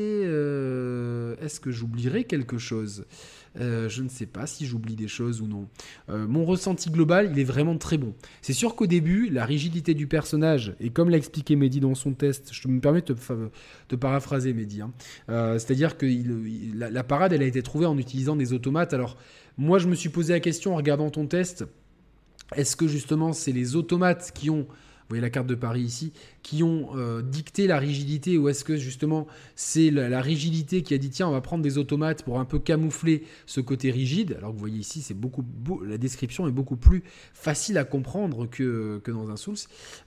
est-ce 1.44 1.60
que 1.60 1.72
j'oublierai 1.72 2.24
quelque 2.24 2.58
chose? 2.58 3.06
Euh, 3.60 3.88
je 3.90 4.02
ne 4.04 4.10
sais 4.10 4.26
pas 4.26 4.48
si 4.48 4.66
j'oublie 4.66 4.96
des 4.96 5.08
choses 5.08 5.42
ou 5.42 5.48
non. 5.48 5.68
Euh, 6.10 6.28
mon 6.28 6.46
ressenti 6.46 6.90
global, 6.90 7.30
il 7.32 7.40
est 7.40 7.46
vraiment 7.46 7.78
très 7.78 7.98
bon. 7.98 8.14
C'est 8.42 8.54
sûr 8.54 8.76
qu'au 8.76 8.88
début, 8.88 9.30
la 9.30 9.46
rigidité 9.46 9.94
du 9.94 10.08
personnage, 10.08 10.76
et 10.80 10.90
comme 10.90 11.10
l'a 11.10 11.18
expliqué 11.18 11.56
Mehdi 11.56 11.80
dans 11.80 11.96
son 11.96 12.14
test, 12.14 12.50
je 12.52 12.68
me 12.68 12.80
permets 12.80 13.04
de 13.04 13.96
paraphraser 13.96 14.54
Mehdi, 14.54 14.82
hein. 14.82 14.92
c'est-à-dire 15.28 15.98
que 15.98 16.06
la, 16.76 17.04
parade, 17.04 17.34
elle 17.34 17.42
a 17.42 17.46
été 17.46 17.62
trouvée 17.62 17.86
en 17.86 17.98
utilisant 17.98 18.36
des 18.36 18.54
automates. 18.54 18.94
Alors, 18.94 19.18
moi, 19.58 19.80
je 19.80 19.88
me 19.88 19.96
suis 19.96 20.10
posé 20.10 20.34
la 20.34 20.40
question 20.40 20.74
en 20.74 20.78
regardant 20.78 21.10
ton 21.10 21.28
test, 21.28 21.66
est-ce 22.56 22.76
que 22.76 22.88
justement 22.88 23.34
c'est 23.34 23.52
les 23.52 23.76
automates 23.76 24.32
qui 24.34 24.50
ont 24.50 24.68
vous 25.06 25.10
voyez 25.10 25.22
la 25.22 25.30
carte 25.30 25.46
de 25.46 25.54
Paris 25.54 25.82
ici, 25.82 26.14
qui 26.42 26.64
ont 26.64 26.90
euh, 26.96 27.22
dicté 27.22 27.68
la 27.68 27.78
rigidité 27.78 28.40
ou 28.40 28.50
est-ce 28.50 28.64
que 28.64 28.76
justement 28.76 29.28
c'est 29.56 29.92
la, 29.92 30.20
rigidité 30.20 30.82
qui 30.82 30.96
a 30.96 30.98
dit 30.98 31.12
tiens 31.12 31.28
on 31.28 31.32
va 31.32 31.42
prendre 31.42 31.62
des 31.62 31.78
automates 31.78 32.24
pour 32.24 32.40
un 32.40 32.46
peu 32.46 32.58
camoufler 32.58 33.24
ce 33.46 33.62
côté 33.62 33.92
rigide 33.92 34.34
alors 34.40 34.50
que 34.50 34.56
vous 34.56 34.60
voyez 34.60 34.80
ici 34.80 35.04
c'est 35.04 35.14
beaucoup 35.14 35.46
la 35.88 36.00
description 36.00 36.48
est 36.48 36.52
beaucoup 36.52 36.76
plus 36.76 37.04
facile 37.34 37.78
à 37.78 37.84
comprendre 37.84 38.50
que, 38.50 39.00
dans 39.06 39.30
un 39.30 39.36
Souls. 39.38 39.56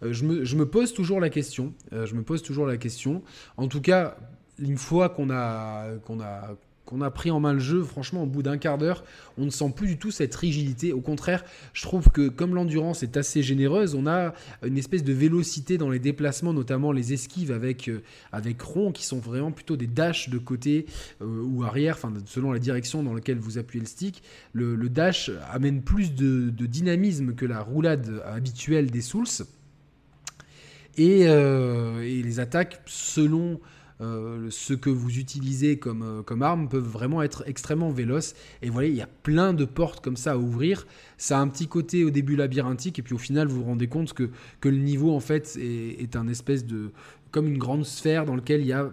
Euh, 0.02 0.12
je, 0.12 0.24
me, 0.24 0.66
pose 0.66 0.92
toujours 0.92 1.20
la 1.20 1.30
question, 1.30 1.74
euh, 1.92 2.04
je 2.04 2.16
me 2.16 2.22
pose 2.22 2.42
toujours 2.42 2.66
la 2.66 2.76
question. 2.76 3.22
En 3.56 3.68
tout 3.68 3.80
cas 3.80 4.16
une 4.58 4.78
fois 4.78 5.08
qu'on 5.10 5.30
a 5.30 5.86
qu'on 6.88 7.02
a 7.02 7.10
pris 7.10 7.30
en 7.30 7.38
main 7.38 7.52
le 7.52 7.58
jeu, 7.58 7.82
franchement, 7.82 8.22
au 8.22 8.26
bout 8.26 8.42
d'un 8.42 8.56
quart 8.56 8.78
d'heure, 8.78 9.04
on 9.36 9.44
ne 9.44 9.50
sent 9.50 9.74
plus 9.76 9.88
du 9.88 9.98
tout 9.98 10.10
cette 10.10 10.34
rigidité. 10.34 10.94
Au 10.94 11.02
contraire, 11.02 11.44
je 11.74 11.82
trouve 11.82 12.08
que 12.08 12.28
comme 12.28 12.54
l'endurance 12.54 13.02
est 13.02 13.18
assez 13.18 13.42
généreuse, 13.42 13.94
on 13.94 14.06
a 14.06 14.32
une 14.64 14.78
espèce 14.78 15.04
de 15.04 15.12
vélocité 15.12 15.76
dans 15.76 15.90
les 15.90 15.98
déplacements, 15.98 16.54
notamment 16.54 16.90
les 16.90 17.12
esquives 17.12 17.52
avec, 17.52 17.88
euh, 17.88 18.02
avec 18.32 18.62
rond, 18.62 18.90
qui 18.90 19.04
sont 19.04 19.18
vraiment 19.18 19.52
plutôt 19.52 19.76
des 19.76 19.86
dashs 19.86 20.30
de 20.30 20.38
côté 20.38 20.86
euh, 21.20 21.42
ou 21.42 21.62
arrière, 21.62 21.98
selon 22.24 22.52
la 22.52 22.58
direction 22.58 23.02
dans 23.02 23.12
laquelle 23.12 23.38
vous 23.38 23.58
appuyez 23.58 23.82
le 23.82 23.86
stick. 23.86 24.22
Le, 24.54 24.88
dash 24.88 25.30
amène 25.52 25.82
plus 25.82 26.14
de, 26.14 26.48
dynamisme 26.48 27.34
que 27.34 27.44
la 27.44 27.60
roulade 27.60 28.22
habituelle 28.24 28.90
des 28.90 29.02
Souls. 29.02 29.26
Et, 30.96 31.28
euh, 31.28 32.00
et 32.00 32.22
les 32.22 32.40
attaques, 32.40 32.80
selon 32.86 33.60
euh, 34.00 34.46
ce 34.50 34.74
que 34.74 34.90
vous 34.90 35.18
utilisez 35.18 35.78
comme, 35.78 36.02
euh, 36.02 36.22
comme 36.22 36.42
arme 36.42 36.68
peuvent 36.68 36.88
vraiment 36.88 37.20
être 37.22 37.42
extrêmement 37.46 37.90
véloces. 37.90 38.34
Et 38.62 38.70
voyez, 38.70 38.90
il 38.90 38.96
y 38.96 39.02
a 39.02 39.08
plein 39.24 39.52
de 39.52 39.64
portes 39.64 40.00
comme 40.00 40.16
ça 40.16 40.32
à 40.32 40.36
ouvrir. 40.36 40.86
Ça 41.16 41.38
a 41.38 41.40
un 41.40 41.48
petit 41.48 41.66
côté 41.66 42.04
au 42.04 42.10
début 42.10 42.36
labyrinthique, 42.36 42.98
et 43.00 43.02
puis 43.02 43.14
au 43.14 43.18
final, 43.18 43.48
vous 43.48 43.58
vous 43.58 43.64
rendez 43.64 43.88
compte 43.88 44.12
que, 44.12 44.30
que 44.60 44.68
le 44.68 44.76
niveau, 44.76 45.12
en 45.12 45.20
fait, 45.20 45.58
est, 45.60 46.14
un 46.14 46.28
espèce 46.28 46.64
de. 46.64 46.92
comme 47.32 47.48
une 47.48 47.58
grande 47.58 47.84
sphère 47.84 48.24
dans 48.24 48.36
lequel 48.36 48.60
il 48.60 48.68
y 48.68 48.72
a 48.72 48.90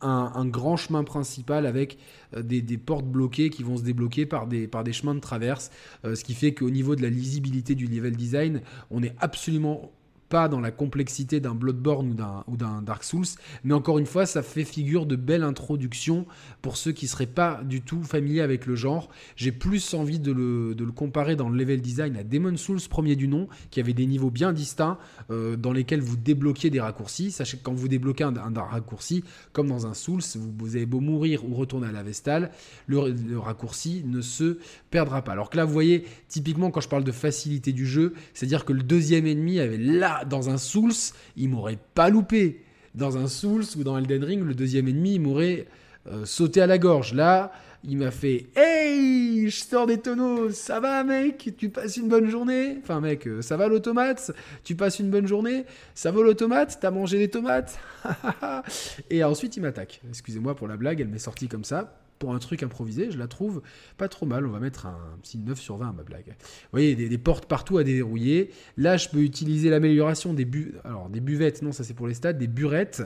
un, 0.00 0.46
grand 0.46 0.76
chemin 0.76 1.04
principal 1.04 1.66
avec 1.66 1.98
euh, 2.34 2.42
des, 2.42 2.78
portes 2.78 3.06
bloquées 3.06 3.50
qui 3.50 3.62
vont 3.62 3.76
se 3.76 3.82
débloquer 3.82 4.24
par 4.24 4.46
des, 4.46 4.66
par 4.66 4.84
des 4.84 4.92
chemins 4.92 5.14
de 5.14 5.20
traverse, 5.20 5.70
ce 6.04 6.22
qui 6.22 6.34
fait 6.34 6.54
qu'au 6.54 6.70
niveau 6.70 6.96
de 6.96 7.02
la 7.02 7.10
lisibilité 7.10 7.74
du 7.74 7.86
level 7.86 8.14
design, 8.16 8.60
on 8.90 9.02
est 9.02 9.14
absolument 9.18 9.90
pas 10.28 10.48
dans 10.48 10.60
la 10.60 10.70
complexité 10.70 11.40
d'un 11.40 11.54
Bloodborne 11.54 12.16
ou 12.46 12.56
d'un 12.56 12.82
Dark 12.82 13.04
Souls, 13.04 13.26
mais 13.64 13.74
encore 13.74 13.98
une 13.98 14.06
fois, 14.06 14.26
ça 14.26 14.42
fait 14.42 14.64
figure 14.64 15.06
de 15.06 15.16
belle 15.16 15.42
introduction 15.42 16.26
pour 16.62 16.76
ceux 16.76 16.92
qui 16.92 17.06
seraient 17.06 17.26
pas 17.26 17.60
du 17.64 17.82
tout 17.82 18.02
familiers 18.02 18.40
avec 18.40 18.66
le 18.66 18.76
genre. 18.76 19.08
J'ai 19.36 19.52
plus 19.52 19.94
envie 19.94 20.18
de 20.18 20.32
le, 20.32 20.74
comparer 20.94 21.36
dans 21.36 21.48
le 21.48 21.56
level 21.56 21.80
design 21.80 22.16
à 22.16 22.24
Demon 22.24 22.56
Souls, 22.56 22.80
premier 22.88 23.16
du 23.16 23.28
nom, 23.28 23.48
qui 23.70 23.80
avait 23.80 23.92
des 23.92 24.06
niveaux 24.06 24.30
bien 24.30 24.52
distincts 24.52 24.98
euh, 25.30 25.56
dans 25.56 25.72
lesquels 25.72 26.00
vous 26.00 26.16
débloquiez 26.16 26.70
des 26.70 26.80
raccourcis. 26.80 27.30
Sachez 27.30 27.58
que 27.58 27.62
quand 27.62 27.74
vous 27.74 27.88
débloquez 27.88 28.24
un, 28.24 28.34
raccourci, 28.56 29.24
comme 29.52 29.68
dans 29.68 29.86
un 29.86 29.94
Souls, 29.94 30.22
vous, 30.58 30.76
avez 30.76 30.86
beau 30.86 31.00
mourir 31.00 31.44
ou 31.44 31.54
retourner 31.54 31.88
à 31.88 31.92
la 31.92 32.02
Vestale, 32.02 32.50
le, 32.86 33.10
le 33.10 33.38
raccourci 33.38 34.02
ne 34.04 34.20
se 34.20 34.58
perdra 34.90 35.22
pas. 35.22 35.32
Alors 35.32 35.50
que 35.50 35.56
là, 35.56 35.64
vous 35.64 35.72
voyez, 35.72 36.04
typiquement, 36.28 36.70
quand 36.70 36.80
je 36.80 36.88
parle 36.88 37.04
de 37.04 37.12
facilité 37.12 37.72
du 37.72 37.86
jeu, 37.86 38.14
c'est-à-dire 38.34 38.64
que 38.64 38.72
le 38.72 38.82
deuxième 38.82 39.26
ennemi 39.26 39.60
avait 39.60 39.78
dans 40.24 40.50
un 40.50 40.58
Souls, 40.58 40.92
il 41.36 41.50
m'aurait 41.50 41.78
pas 41.94 42.08
loupé. 42.08 42.62
Dans 42.94 43.18
un 43.18 43.28
Souls 43.28 43.64
ou 43.76 43.84
dans 43.84 43.98
Elden 43.98 44.24
Ring, 44.24 44.42
le 44.42 44.54
deuxième 44.54 44.88
ennemi, 44.88 45.16
il 45.16 45.20
m'aurait 45.20 45.66
euh, 46.06 46.24
sauté 46.24 46.62
à 46.62 46.66
la 46.66 46.78
gorge. 46.78 47.12
Là, 47.12 47.52
il 47.84 47.98
m'a 47.98 48.10
fait 48.10 48.46
Hey, 48.56 49.48
je 49.48 49.56
sors 49.56 49.86
des 49.86 49.98
tonneaux, 49.98 50.50
ça 50.50 50.80
va 50.80 51.04
mec? 51.04 51.54
Tu 51.58 51.68
passes 51.68 51.96
une 51.96 52.08
bonne 52.08 52.28
journée? 52.30 52.78
Enfin 52.82 53.00
mec, 53.00 53.26
euh, 53.26 53.42
ça 53.42 53.56
va 53.56 53.68
l'automate? 53.68 54.32
Tu 54.64 54.74
passes 54.74 54.98
une 54.98 55.10
bonne 55.10 55.26
journée? 55.26 55.64
Ça 55.94 56.10
va 56.10 56.22
l'automate? 56.22 56.78
T'as 56.80 56.90
mangé 56.90 57.18
des 57.18 57.28
tomates? 57.28 57.78
Et 59.10 59.22
ensuite 59.22 59.56
il 59.56 59.60
m'attaque. 59.60 60.00
Excusez-moi 60.08 60.54
pour 60.54 60.68
la 60.68 60.76
blague, 60.76 61.00
elle 61.00 61.08
m'est 61.08 61.18
sortie 61.18 61.48
comme 61.48 61.64
ça 61.64 61.92
pour 62.18 62.34
un 62.34 62.38
truc 62.38 62.62
improvisé, 62.62 63.10
je 63.10 63.18
la 63.18 63.26
trouve 63.26 63.62
pas 63.96 64.08
trop 64.08 64.26
mal. 64.26 64.46
On 64.46 64.50
va 64.50 64.60
mettre 64.60 64.86
un 64.86 65.18
petit 65.22 65.38
9 65.38 65.58
sur 65.60 65.76
20 65.76 65.88
à 65.88 65.92
ma 65.92 66.02
blague. 66.02 66.26
Vous 66.28 66.72
voyez, 66.72 66.94
des, 66.94 67.18
portes 67.18 67.46
partout 67.46 67.78
à 67.78 67.84
déverrouiller. 67.84 68.50
Là, 68.76 68.96
je 68.96 69.08
peux 69.08 69.20
utiliser 69.20 69.70
l'amélioration 69.70 70.34
des, 70.34 70.44
bu 70.44 70.74
Alors, 70.84 71.08
des 71.08 71.20
buvettes, 71.20 71.62
non, 71.62 71.72
ça 71.72 71.84
c'est 71.84 71.94
pour 71.94 72.06
les 72.06 72.14
stades, 72.14 72.38
des 72.38 72.46
burettes 72.46 73.02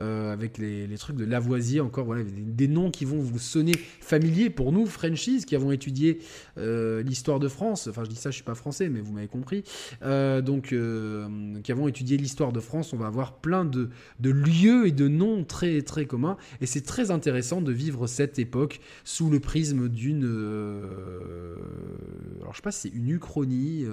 euh, 0.00 0.32
avec 0.32 0.58
les, 0.58 0.88
trucs 0.98 1.16
de 1.16 1.24
Lavoisier, 1.24 1.80
encore, 1.80 2.04
voilà, 2.04 2.22
des, 2.24 2.68
noms 2.68 2.90
qui 2.90 3.04
vont 3.04 3.18
vous 3.18 3.38
sonner 3.38 3.74
familiers 4.00 4.50
pour 4.50 4.72
nous, 4.72 4.86
Frenchies, 4.86 5.44
qui 5.44 5.54
avons 5.56 5.72
étudié 5.72 6.20
euh, 6.58 7.02
l'histoire 7.02 7.40
de 7.40 7.48
France. 7.48 7.88
Enfin, 7.88 8.04
je 8.04 8.10
dis 8.10 8.16
ça, 8.16 8.30
je 8.30 8.36
suis 8.36 8.44
pas 8.44 8.54
français, 8.54 8.88
mais 8.88 9.00
vous 9.00 9.12
m'avez 9.12 9.28
compris. 9.28 9.64
Euh, 10.02 10.40
donc, 10.40 10.74
qui 11.62 11.72
avons 11.72 11.88
étudié 11.88 12.16
l'histoire 12.16 12.52
de 12.52 12.60
France, 12.60 12.92
on 12.92 12.96
va 12.96 13.06
avoir 13.06 13.34
plein 13.34 13.64
de, 13.64 13.90
de 14.20 14.30
lieux 14.30 14.86
et 14.86 14.92
de 14.92 15.08
noms 15.08 15.44
très, 15.44 15.82
très 15.82 16.06
communs. 16.06 16.36
Et 16.60 16.66
c'est 16.66 16.82
très 16.82 17.10
intéressant 17.10 17.60
de 17.60 17.72
vivre 17.72 18.06
cette 18.06 18.38
époque 18.38 18.53
sous 19.04 19.30
le 19.30 19.40
prisme 19.40 19.88
d'une. 19.88 20.24
alors, 22.40 22.52
je 22.52 22.56
sais 22.56 22.62
pas 22.62 22.72
si 22.72 22.88
c'est 22.88 22.96
une 22.96 23.10
uchronie 23.10 23.86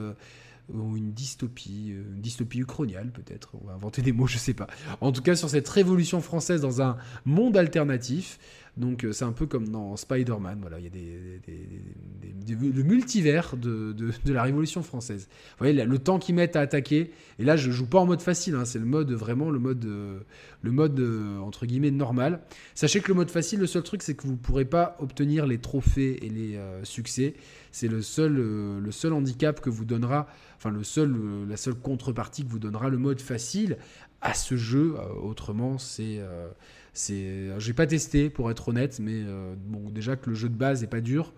ou 0.74 0.98
une 0.98 1.12
dystopie, 1.12 1.92
euh, 1.92 2.04
une 2.16 2.22
dystopie 2.22 2.60
uchroniale 2.60 3.12
peut-être, 3.12 3.54
on 3.62 3.68
va 3.68 3.74
inventer 3.74 4.02
des 4.02 4.12
mots, 4.12 4.28
je 4.28 4.38
sais 4.38 4.54
pas. 4.54 4.68
En 5.02 5.12
tout 5.12 5.22
cas, 5.22 5.36
sur 5.36 5.50
cette 5.50 5.68
révolution 5.68 6.22
française 6.22 6.62
dans 6.62 6.82
un 6.82 6.98
monde 7.26 7.58
alternatif, 7.58 8.40
donc 8.78 9.04
euh, 9.04 9.12
c'est 9.12 9.26
un 9.26 9.32
peu 9.32 9.46
comme 9.46 9.68
dans 9.68 9.96
Spider-Man, 9.98 10.60
voilà, 10.62 10.80
il 10.80 10.86
y 10.86 10.88
a 10.88 12.56
le 12.56 12.84
multivers 12.84 13.58
de, 13.58 13.94
de, 13.94 14.34
la 14.34 14.44
Révolution 14.44 14.82
française. 14.82 15.28
Vous 15.30 15.58
voyez, 15.66 15.86
le 15.86 16.00
temps 16.00 16.20
qu'ils 16.20 16.36
mettent 16.36 16.56
à 16.56 16.62
attaquer, 16.62 17.12
et 17.38 17.44
là 17.44 17.58
je 17.58 17.70
joue 17.72 17.86
pas 17.86 18.00
en 18.00 18.06
mode 18.06 18.22
facile, 18.22 18.56
hein, 18.56 18.66
c'est 18.66 18.80
le 18.80 18.86
mode 18.86 19.12
vraiment 19.12 19.50
le 19.50 19.60
mode, 19.60 19.86
euh, 19.86 20.20
le 20.62 20.72
mode 20.72 21.00
entre 21.42 21.66
guillemets 21.66 21.92
normal. 21.92 22.42
Sachez 22.76 23.02
que 23.02 23.10
le 23.10 23.16
mode 23.16 23.30
facile, 23.30 23.60
le 23.60 23.68
seul 23.68 23.84
truc 23.84 24.02
c'est 24.04 24.16
que 24.16 24.26
vous 24.26 24.38
pourrez 24.38 24.66
pas 24.66 24.96
obtenir 25.00 25.46
les 25.46 25.58
trophées 25.58 26.26
et 26.26 26.30
les 26.30 26.60
succès. 26.84 27.34
C'est 27.74 27.88
le 27.88 28.02
seul, 28.02 28.34
le 28.34 28.92
seul 28.92 29.14
handicap 29.14 29.62
que 29.62 29.70
vous 29.70 29.86
donnera 29.86 30.28
enfin 30.62 30.70
le 30.70 30.84
seul, 30.84 31.16
euh, 31.16 31.46
la 31.48 31.58
seule 31.58 31.74
contrepartie 31.74 32.46
que 32.46 32.50
vous 32.50 32.60
donnera 32.60 32.90
le 32.90 33.00
mode 33.00 33.20
facile 33.20 33.78
à 34.22 34.36
ce 34.36 34.56
jeu. 34.56 34.96
Euh, 34.96 35.14
autrement, 35.24 35.80
c'est, 35.80 36.20
euh, 36.20 36.50
c'est, 36.94 37.50
j'ai 37.60 37.74
pas 37.74 37.88
testé 37.88 38.30
pour 38.30 38.52
être 38.52 38.68
honnête, 38.68 39.00
mais 39.00 39.24
bon, 39.68 39.90
déjà 39.90 40.16
que 40.16 40.30
le 40.30 40.36
jeu 40.36 40.50
de 40.50 40.56
base 40.56 40.84
est 40.84 40.88
pas 40.88 41.02
dur 41.02 41.34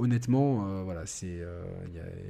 honnêtement, 0.00 0.66
euh, 0.66 0.82
voilà, 0.82 1.06
c'est, 1.06 1.40
euh, 1.40 1.64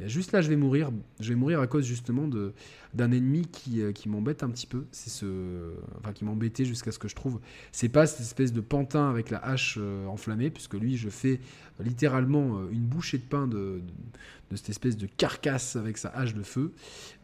y, 0.00 0.04
a 0.04 0.08
juste 0.08 0.32
là, 0.32 0.40
je 0.40 0.48
vais 0.48 0.56
mourir. 0.56 0.90
Je 1.20 1.30
vais 1.30 1.34
mourir 1.34 1.60
à 1.60 1.66
cause 1.66 1.84
justement 1.84 2.26
de 2.26 2.52
d'un 2.94 3.12
ennemi 3.12 3.46
qui, 3.46 3.82
euh, 3.82 3.92
qui 3.92 4.08
m'embête 4.08 4.42
un 4.42 4.50
petit 4.50 4.66
peu. 4.66 4.84
C'est 4.90 5.10
ce, 5.10 5.72
enfin, 5.98 6.12
qui 6.12 6.24
m'embêtait 6.24 6.64
jusqu'à 6.64 6.92
ce 6.92 6.98
que 6.98 7.08
je 7.08 7.14
trouve. 7.14 7.40
C'est 7.72 7.88
pas 7.88 8.06
cette 8.06 8.20
espèce 8.20 8.52
de 8.52 8.60
pantin 8.60 9.08
avec 9.08 9.30
la 9.30 9.38
hache 9.38 9.78
enflammée, 10.08 10.50
puisque 10.50 10.74
lui, 10.74 10.96
je 10.96 11.08
fais 11.08 11.40
littéralement 11.80 12.68
une 12.70 12.84
bouchée 12.84 13.18
de 13.18 13.22
pain 13.22 13.46
de, 13.46 13.80
de, 14.50 14.56
cette 14.56 14.68
espèce 14.68 14.96
de 14.96 15.06
carcasse 15.06 15.76
avec 15.76 15.96
sa 15.96 16.10
hache 16.10 16.34
de 16.34 16.42
feu. 16.42 16.72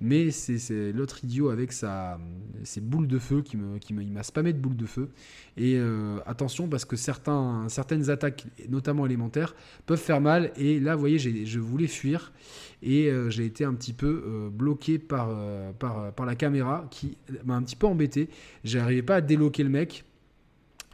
Mais 0.01 0.31
c'est, 0.31 0.93
l'autre 0.93 1.25
idiot 1.25 1.51
avec 1.51 1.73
sa, 1.73 2.19
ses 2.65 2.81
boules 2.81 3.09
de 3.09 3.19
feu 3.19 3.43
qui 3.43 3.57
me, 3.57 3.79
qui 3.79 3.93
me, 3.93 4.03
il 4.03 4.13
m'a 4.13 4.23
spammé 4.23 4.53
de 4.53 4.59
boules 4.59 4.77
de 4.77 4.87
feu. 4.87 5.11
Et 5.57 5.79
attention 6.27 6.69
parce 6.69 6.85
que 6.85 6.97
certains, 6.97 7.69
certaines 7.69 8.09
attaques, 8.11 8.47
notamment 8.69 9.07
élémentaires, 9.07 9.55
peuvent 9.85 10.01
faire 10.01 10.21
mal 10.21 10.53
et 10.57 10.81
là, 10.81 10.95
vous 10.95 11.01
voyez, 11.01 11.19
je 11.19 11.59
voulais 11.59 11.87
fuir 11.87 12.33
et 12.83 13.09
euh, 13.11 13.31
j'ai 13.31 13.45
été 13.45 13.65
un 13.65 13.75
petit 13.75 13.93
peu 13.93 14.23
euh, 14.27 14.51
bloqué 14.51 14.99
par, 14.99 15.29
euh, 15.31 15.73
par, 15.73 16.12
par, 16.12 16.27
la 16.27 16.35
caméra 16.35 16.87
qui 16.91 17.17
m'a 17.45 17.55
un 17.55 17.62
petit 17.62 17.77
peu 17.77 17.87
embêté. 17.87 18.29
J'arrivais 18.65 19.03
pas 19.03 19.17
à 19.17 19.21
déloquer 19.21 19.62
le 19.62 19.71
mec. 19.71 20.05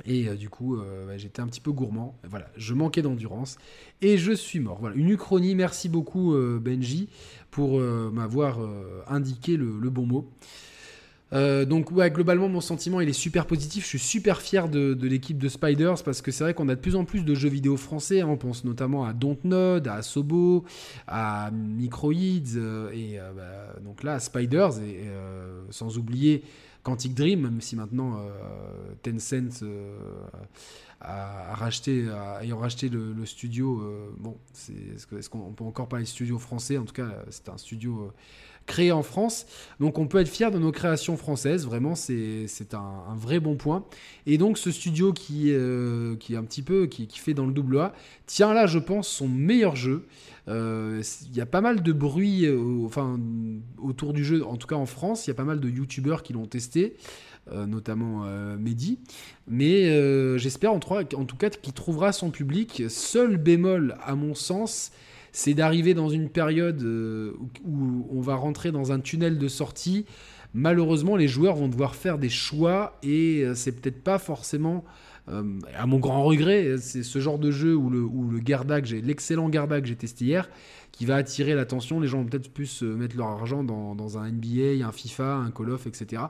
Et 0.05 0.25
du 0.35 0.49
coup, 0.49 0.81
j'étais 1.17 1.41
un 1.43 1.47
petit 1.47 1.61
peu 1.61 1.71
gourmand. 1.71 2.19
Voilà, 2.29 2.49
je 2.57 2.75
manquais 2.75 3.03
d'endurance 3.03 3.57
et 4.01 4.19
je 4.19 4.33
suis 4.33 4.59
mort. 4.59 4.79
Voilà, 4.81 4.97
une 4.97 5.11
uchronie. 5.11 5.55
Merci 5.55 5.89
beaucoup 5.89 6.35
Benji 6.61 7.09
pour 7.53 7.79
m'avoir 7.79 8.59
indiqué 9.07 9.57
le, 9.57 9.91
bon 9.91 10.07
mot. 10.07 10.29
Euh, 11.33 11.65
donc 11.65 11.91
ouais, 11.91 12.11
globalement 12.11 12.49
mon 12.49 12.61
sentiment 12.61 13.01
il 13.01 13.09
est 13.09 13.15
super 13.15 13.47
positif. 13.47 13.85
Je 13.85 13.89
suis 13.89 13.99
super 13.99 14.41
fier 14.41 14.69
de, 14.69 14.97
l'équipe 15.07 15.39
de 15.39 15.49
Spiders 15.49 16.03
parce 16.05 16.21
que 16.21 16.31
c'est 16.31 16.45
vrai 16.45 16.55
qu'on 16.55 16.69
a 16.69 16.75
de 16.75 16.81
plus 16.81 16.97
en 16.97 17.05
plus 17.05 17.25
de 17.25 17.35
jeux 17.35 17.49
vidéo 17.49 17.77
français. 17.77 18.21
Hein. 18.21 18.29
On 18.29 18.37
pense 18.37 18.65
notamment 18.65 19.05
à 19.05 19.13
Dontnod, 19.13 19.87
à 19.89 20.03
Sobo, 20.03 20.65
à 21.07 21.51
Microids 21.51 22.13
euh, 22.57 22.91
et 22.93 23.19
euh, 23.19 23.33
bah, 23.33 23.81
donc 23.83 24.03
là 24.03 24.15
à 24.15 24.21
Spiders 24.21 24.81
et 24.81 25.03
sans 25.71 25.99
oublier 25.99 26.43
Quantic 26.83 27.15
Dream, 27.15 27.43
même 27.43 27.61
si 27.61 27.77
maintenant 27.77 28.19
Tencent 29.03 29.65
a, 31.01 31.55
racheté, 31.55 32.07
ayant 32.41 32.59
racheté 32.59 32.89
le, 32.89 33.25
studio, 33.25 33.83
bon, 34.19 34.37
est-ce 35.17 35.31
qu'on 35.31 35.53
peut 35.53 35.65
encore 35.65 35.89
parler 35.89 36.05
de 36.05 36.09
studio 36.09 36.39
français? 36.39 36.79
En 36.79 36.85
tout 36.85 36.95
cas, 36.95 37.11
c'est 37.31 37.49
un 37.49 37.57
studio 37.57 38.13
créé 38.67 38.93
en 38.93 39.03
France. 39.03 39.47
Donc 39.81 39.99
on 39.99 40.07
peut 40.07 40.19
être 40.19 40.29
fier 40.29 40.51
de 40.51 40.59
nos 40.59 40.73
créations 40.73 41.17
françaises, 41.17 41.67
vraiment 41.67 41.95
c'est 41.95 42.47
un, 42.73 43.17
vrai 43.17 43.41
bon 43.41 43.57
point. 43.57 43.85
Et 44.27 44.39
donc 44.39 44.59
ce 44.59 44.71
studio 44.71 45.13
qui, 45.13 45.53
euh, 45.53 46.17
qui 46.17 46.35
est 46.35 46.37
un 46.37 46.45
petit 46.45 46.63
peu, 46.63 46.87
qui, 46.87 47.09
fait 47.19 47.35
dans 47.35 47.47
le 47.47 47.53
double 47.53 47.79
A, 47.79 47.95
tient 48.27 48.55
là 48.55 48.67
je 48.67 48.79
pense 48.79 49.09
son 49.09 49.29
meilleur 49.29 49.77
jeu. 49.77 50.07
Euh, 50.49 51.03
il 51.31 51.37
y 51.37 51.41
a 51.41 51.47
pas 51.47 51.61
mal 51.61 51.83
de 51.83 51.93
bruit 51.93 52.47
euh, 52.47 52.85
enfin, 52.85 53.19
autour 53.79 54.13
du 54.13 54.25
jeu, 54.25 54.45
en 54.45 54.57
tout 54.57 54.67
cas 54.67 54.77
en 54.77 54.87
France, 54.87 55.27
il 55.27 55.31
y 55.31 55.33
a 55.33 55.35
pas 55.35 55.45
mal 55.45 55.61
de 55.61 55.69
youtubeurs 55.69 56.23
qui 56.23 56.33
l'ont 56.33 56.47
testé. 56.47 56.97
notamment 57.51 58.25
Mehdi. 58.57 59.01
Mais 59.49 60.39
j'espère 60.39 60.73
en, 60.73 60.79
tout 60.79 61.37
cas 61.37 61.51
qu'il 61.51 61.73
trouvera 61.73 62.13
son 62.13 62.31
public. 62.31 62.85
Seul 62.89 63.37
bémol, 63.37 63.97
à 64.05 64.15
mon 64.15 64.35
sens, 64.35 64.93
c'est 65.33 65.55
d'arriver 65.55 65.95
dans 65.95 66.11
une 66.11 66.29
période 66.29 66.83
euh, 66.83 67.33
où 67.65 68.07
on 68.11 68.21
va 68.21 68.37
rentrer 68.37 68.71
dans 68.71 68.93
un 68.93 69.01
tunnel 69.01 69.39
de 69.39 69.49
sortie. 69.49 70.05
Malheureusement, 70.55 71.17
les 71.17 71.29
joueurs 71.29 71.57
vont 71.57 71.69
devoir 71.69 71.95
faire 71.95 72.19
des 72.19 72.29
choix 72.29 72.99
et 73.03 73.43
euh, 73.43 73.55
c'est 73.55 73.73
peut-être 73.73 74.05
pas 74.05 74.19
forcément, 74.19 74.85
euh, 75.31 75.59
à 75.75 75.87
mon 75.87 75.99
grand 75.99 76.23
regret, 76.23 76.77
c'est 76.79 77.03
ce 77.03 77.19
genre 77.19 77.39
de 77.39 77.51
jeu 77.51 77.75
où 77.75 77.89
le, 77.89 78.03
où 78.03 78.31
le 78.31 78.41
Garda, 78.41 78.81
l'excellent 78.81 79.49
Garda 79.49 79.81
que 79.81 79.87
j'ai 79.87 79.97
testé 79.97 80.27
hier, 80.27 80.51
qui 80.91 81.07
va 81.07 81.17
attirer 81.17 81.55
l'attention. 81.55 81.99
Les 81.99 82.09
gens 82.09 82.19
vont 82.19 82.27
peut-être 82.27 82.53
plus 82.53 82.83
mettre 82.83 83.17
leur 83.17 83.29
argent 83.29 83.65
dans, 83.65 84.19
un 84.19 84.31
NBA, 84.31 84.87
un 84.87 84.93
FIFA, 84.93 85.37
un 85.37 85.51
Call 85.51 85.71
of, 85.71 85.87
etc. 85.87 86.25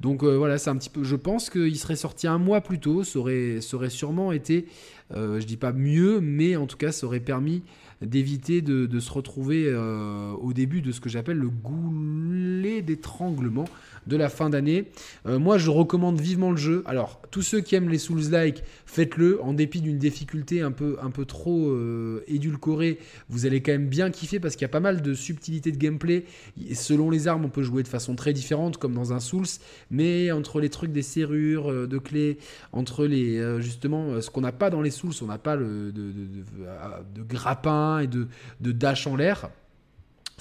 Donc 0.00 0.22
voilà, 0.22 0.58
c'est 0.58 0.68
un 0.68 0.76
petit 0.76 0.90
peu. 0.90 1.02
Je 1.02 1.16
pense 1.16 1.48
qu'il 1.48 1.78
serait 1.78 1.96
sorti 1.96 2.26
un 2.26 2.36
mois 2.36 2.60
plus 2.60 2.78
tôt. 2.78 3.04
Ça 3.04 3.18
aurait, 3.18 3.62
sûrement 3.62 4.32
été, 4.32 4.66
je 5.14 5.42
dis 5.46 5.56
pas 5.56 5.72
mieux, 5.72 6.20
mais 6.20 6.56
en 6.56 6.66
tout 6.66 6.76
cas, 6.76 6.92
ça 6.92 7.06
aurait 7.06 7.20
permis 7.20 7.62
d'éviter 8.04 8.62
de, 8.62 9.00
se 9.00 9.12
retrouver 9.12 9.66
euh, 9.68 10.32
au 10.32 10.52
début 10.52 10.82
de 10.82 10.92
ce 10.92 11.00
que 11.00 11.08
j'appelle 11.08 11.38
le 11.38 11.50
goulet 11.50 12.82
d'étranglement 12.82 13.64
de 14.06 14.16
la 14.16 14.28
fin 14.28 14.50
d'année. 14.50 14.90
Euh, 15.26 15.38
moi, 15.38 15.58
je 15.58 15.70
recommande 15.70 16.20
vivement 16.20 16.50
le 16.50 16.56
jeu. 16.56 16.82
Alors, 16.86 17.20
tous 17.30 17.42
ceux 17.42 17.60
qui 17.60 17.74
aiment 17.74 17.88
les 17.88 17.98
Souls-like, 17.98 18.62
faites-le. 18.86 19.42
En 19.42 19.52
dépit 19.54 19.80
d'une 19.80 19.98
difficulté 19.98 20.60
un 20.60 20.72
peu, 20.72 20.96
trop 21.26 21.70
euh, 21.70 22.24
édulcorée, 22.26 22.98
vous 23.28 23.46
allez 23.46 23.62
quand 23.62 23.72
même 23.72 23.88
bien 23.88 24.10
kiffer 24.10 24.40
parce 24.40 24.56
qu'il 24.56 24.62
y 24.62 24.66
a 24.66 24.68
pas 24.68 24.80
mal 24.80 25.02
de 25.02 25.14
subtilités 25.14 25.72
de 25.72 25.76
gameplay. 25.76 26.24
Et 26.68 26.74
selon 26.74 27.10
les 27.10 27.28
armes, 27.28 27.44
on 27.44 27.50
peut 27.50 27.62
jouer 27.62 27.82
de 27.82 27.88
façon 27.88 28.14
très 28.14 28.32
différente, 28.32 28.76
comme 28.76 28.94
dans 28.94 29.12
un 29.12 29.20
Souls. 29.20 29.46
Mais 29.90 30.32
entre 30.32 30.60
les 30.60 30.68
trucs 30.68 30.92
des 30.92 31.02
serrures, 31.02 31.70
euh, 31.70 31.86
de 31.86 31.98
clés, 31.98 32.38
entre 32.72 33.06
les 33.06 33.42
justement 33.60 34.20
ce 34.20 34.30
qu'on 34.30 34.40
n'a 34.40 34.52
pas 34.52 34.70
dans 34.70 34.82
les 34.82 34.90
Souls, 34.90 35.12
on 35.22 35.26
n'a 35.26 35.38
pas 35.38 35.56
le, 35.56 35.92
de, 35.92 36.12
de, 36.12 37.22
grappin 37.22 38.00
et 38.00 38.06
de, 38.06 38.28
de 38.60 38.72
dash 38.72 39.06
en 39.06 39.16
l'air 39.16 39.50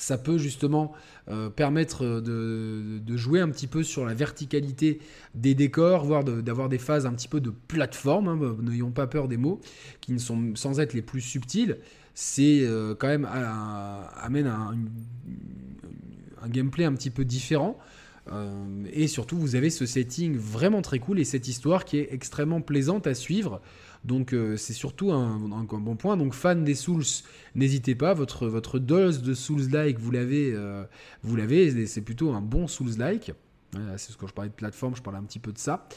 ça 0.01 0.17
peut 0.17 0.39
justement 0.39 0.93
euh, 1.29 1.49
permettre 1.49 2.21
de, 2.21 2.99
jouer 3.15 3.39
un 3.39 3.49
petit 3.49 3.67
peu 3.67 3.83
sur 3.83 4.03
la 4.03 4.15
verticalité 4.15 4.99
des 5.35 5.53
décors, 5.53 6.05
voire 6.05 6.23
d'avoir 6.23 6.69
des 6.69 6.79
phases 6.79 7.05
un 7.05 7.13
petit 7.13 7.27
peu 7.27 7.39
de 7.39 7.51
plateforme, 7.51 8.27
hein, 8.27 8.35
bah, 8.35 8.55
n'ayons 8.63 8.89
pas 8.89 9.05
peur 9.05 9.27
des 9.27 9.37
mots, 9.37 9.61
qui 10.01 10.11
ne 10.11 10.17
sont 10.17 10.55
sans 10.55 10.79
être 10.79 10.93
les 10.93 11.03
plus 11.03 11.21
subtils, 11.21 11.77
c'est 12.15 12.61
euh, 12.61 12.95
quand 12.95 13.07
même 13.07 13.27
amène 13.29 14.47
un, 14.47 14.75
gameplay 16.49 16.85
un 16.85 16.93
petit 16.93 17.11
peu 17.11 17.23
différent. 17.23 17.77
Euh, 18.31 18.85
et 18.91 19.07
surtout, 19.07 19.37
vous 19.37 19.55
avez 19.55 19.69
ce 19.69 19.85
setting 19.85 20.35
vraiment 20.35 20.81
très 20.81 20.97
cool 20.97 21.19
et 21.19 21.25
cette 21.25 21.47
histoire 21.47 21.85
qui 21.85 21.97
est 21.97 22.09
extrêmement 22.11 22.61
plaisante 22.61 23.05
à 23.05 23.13
suivre. 23.13 23.61
Donc 24.03 24.33
euh, 24.33 24.57
c'est 24.57 24.73
surtout 24.73 25.11
un, 25.11 25.37
bon 25.37 25.95
point. 25.95 26.17
Donc 26.17 26.33
fan 26.33 26.63
des 26.63 26.75
Souls, 26.75 27.03
n'hésitez 27.55 27.95
pas. 27.95 28.13
Votre, 28.13 28.47
votre 28.47 28.79
dose 28.79 29.21
de 29.21 29.33
Souls-like, 29.33 29.99
vous 29.99 30.11
l'avez, 30.11 30.51
euh, 30.53 30.83
vous 31.23 31.35
l'avez. 31.35 31.85
C'est 31.85 32.01
plutôt 32.01 32.31
un 32.31 32.41
bon 32.41 32.67
Souls-like 32.67 33.33
c'est 33.97 34.11
ce 34.11 34.17
que 34.17 34.27
je 34.27 34.33
parlais 34.33 34.49
de 34.49 34.55
plateforme, 34.55 34.95
je 34.95 35.01
parlais 35.01 35.19
un 35.19 35.23
petit 35.23 35.39
peu 35.39 35.51
de 35.51 35.57
ça. 35.57 35.87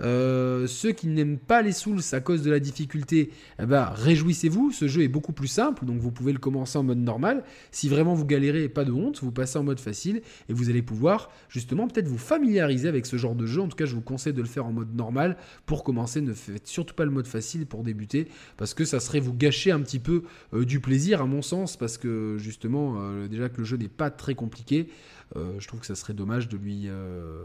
Euh, 0.00 0.66
ceux 0.66 0.92
qui 0.92 1.06
n'aiment 1.06 1.38
pas 1.38 1.62
les 1.62 1.72
Souls 1.72 2.00
à 2.12 2.20
cause 2.20 2.42
de 2.42 2.50
la 2.50 2.58
difficulté, 2.58 3.30
eh 3.60 3.66
ben, 3.66 3.84
réjouissez-vous, 3.84 4.72
ce 4.72 4.88
jeu 4.88 5.02
est 5.02 5.08
beaucoup 5.08 5.32
plus 5.32 5.48
simple, 5.48 5.84
donc 5.84 6.00
vous 6.00 6.10
pouvez 6.10 6.32
le 6.32 6.38
commencer 6.38 6.78
en 6.78 6.82
mode 6.82 6.98
normal. 6.98 7.44
Si 7.70 7.88
vraiment 7.88 8.14
vous 8.14 8.24
galérez, 8.24 8.68
pas 8.68 8.84
de 8.84 8.92
honte, 8.92 9.20
vous 9.22 9.32
passez 9.32 9.58
en 9.58 9.62
mode 9.62 9.80
facile 9.80 10.22
et 10.48 10.52
vous 10.52 10.70
allez 10.70 10.82
pouvoir 10.82 11.30
justement 11.48 11.86
peut-être 11.86 12.08
vous 12.08 12.18
familiariser 12.18 12.88
avec 12.88 13.06
ce 13.06 13.16
genre 13.16 13.34
de 13.34 13.46
jeu. 13.46 13.60
En 13.60 13.68
tout 13.68 13.76
cas, 13.76 13.86
je 13.86 13.94
vous 13.94 14.00
conseille 14.00 14.32
de 14.32 14.42
le 14.42 14.48
faire 14.48 14.66
en 14.66 14.72
mode 14.72 14.94
normal 14.94 15.36
pour 15.66 15.84
commencer. 15.84 16.20
Ne 16.20 16.32
faites 16.32 16.66
surtout 16.66 16.94
pas 16.94 17.04
le 17.04 17.10
mode 17.10 17.26
facile 17.26 17.66
pour 17.66 17.82
débuter, 17.82 18.28
parce 18.56 18.74
que 18.74 18.84
ça 18.84 19.00
serait 19.00 19.20
vous 19.20 19.34
gâcher 19.34 19.70
un 19.70 19.80
petit 19.80 19.98
peu 19.98 20.22
euh, 20.54 20.64
du 20.64 20.80
plaisir 20.80 21.20
à 21.20 21.26
mon 21.26 21.42
sens, 21.42 21.76
parce 21.76 21.98
que 21.98 22.36
justement, 22.38 22.96
euh, 22.98 23.28
déjà 23.28 23.48
que 23.48 23.58
le 23.58 23.64
jeu 23.64 23.76
n'est 23.76 23.88
pas 23.88 24.10
très 24.10 24.34
compliqué. 24.34 24.88
Euh, 25.36 25.58
je 25.58 25.68
trouve 25.68 25.80
que 25.80 25.86
ça 25.86 25.94
serait 25.94 26.14
dommage 26.14 26.48
de 26.48 26.56
lui, 26.56 26.84
euh, 26.86 27.44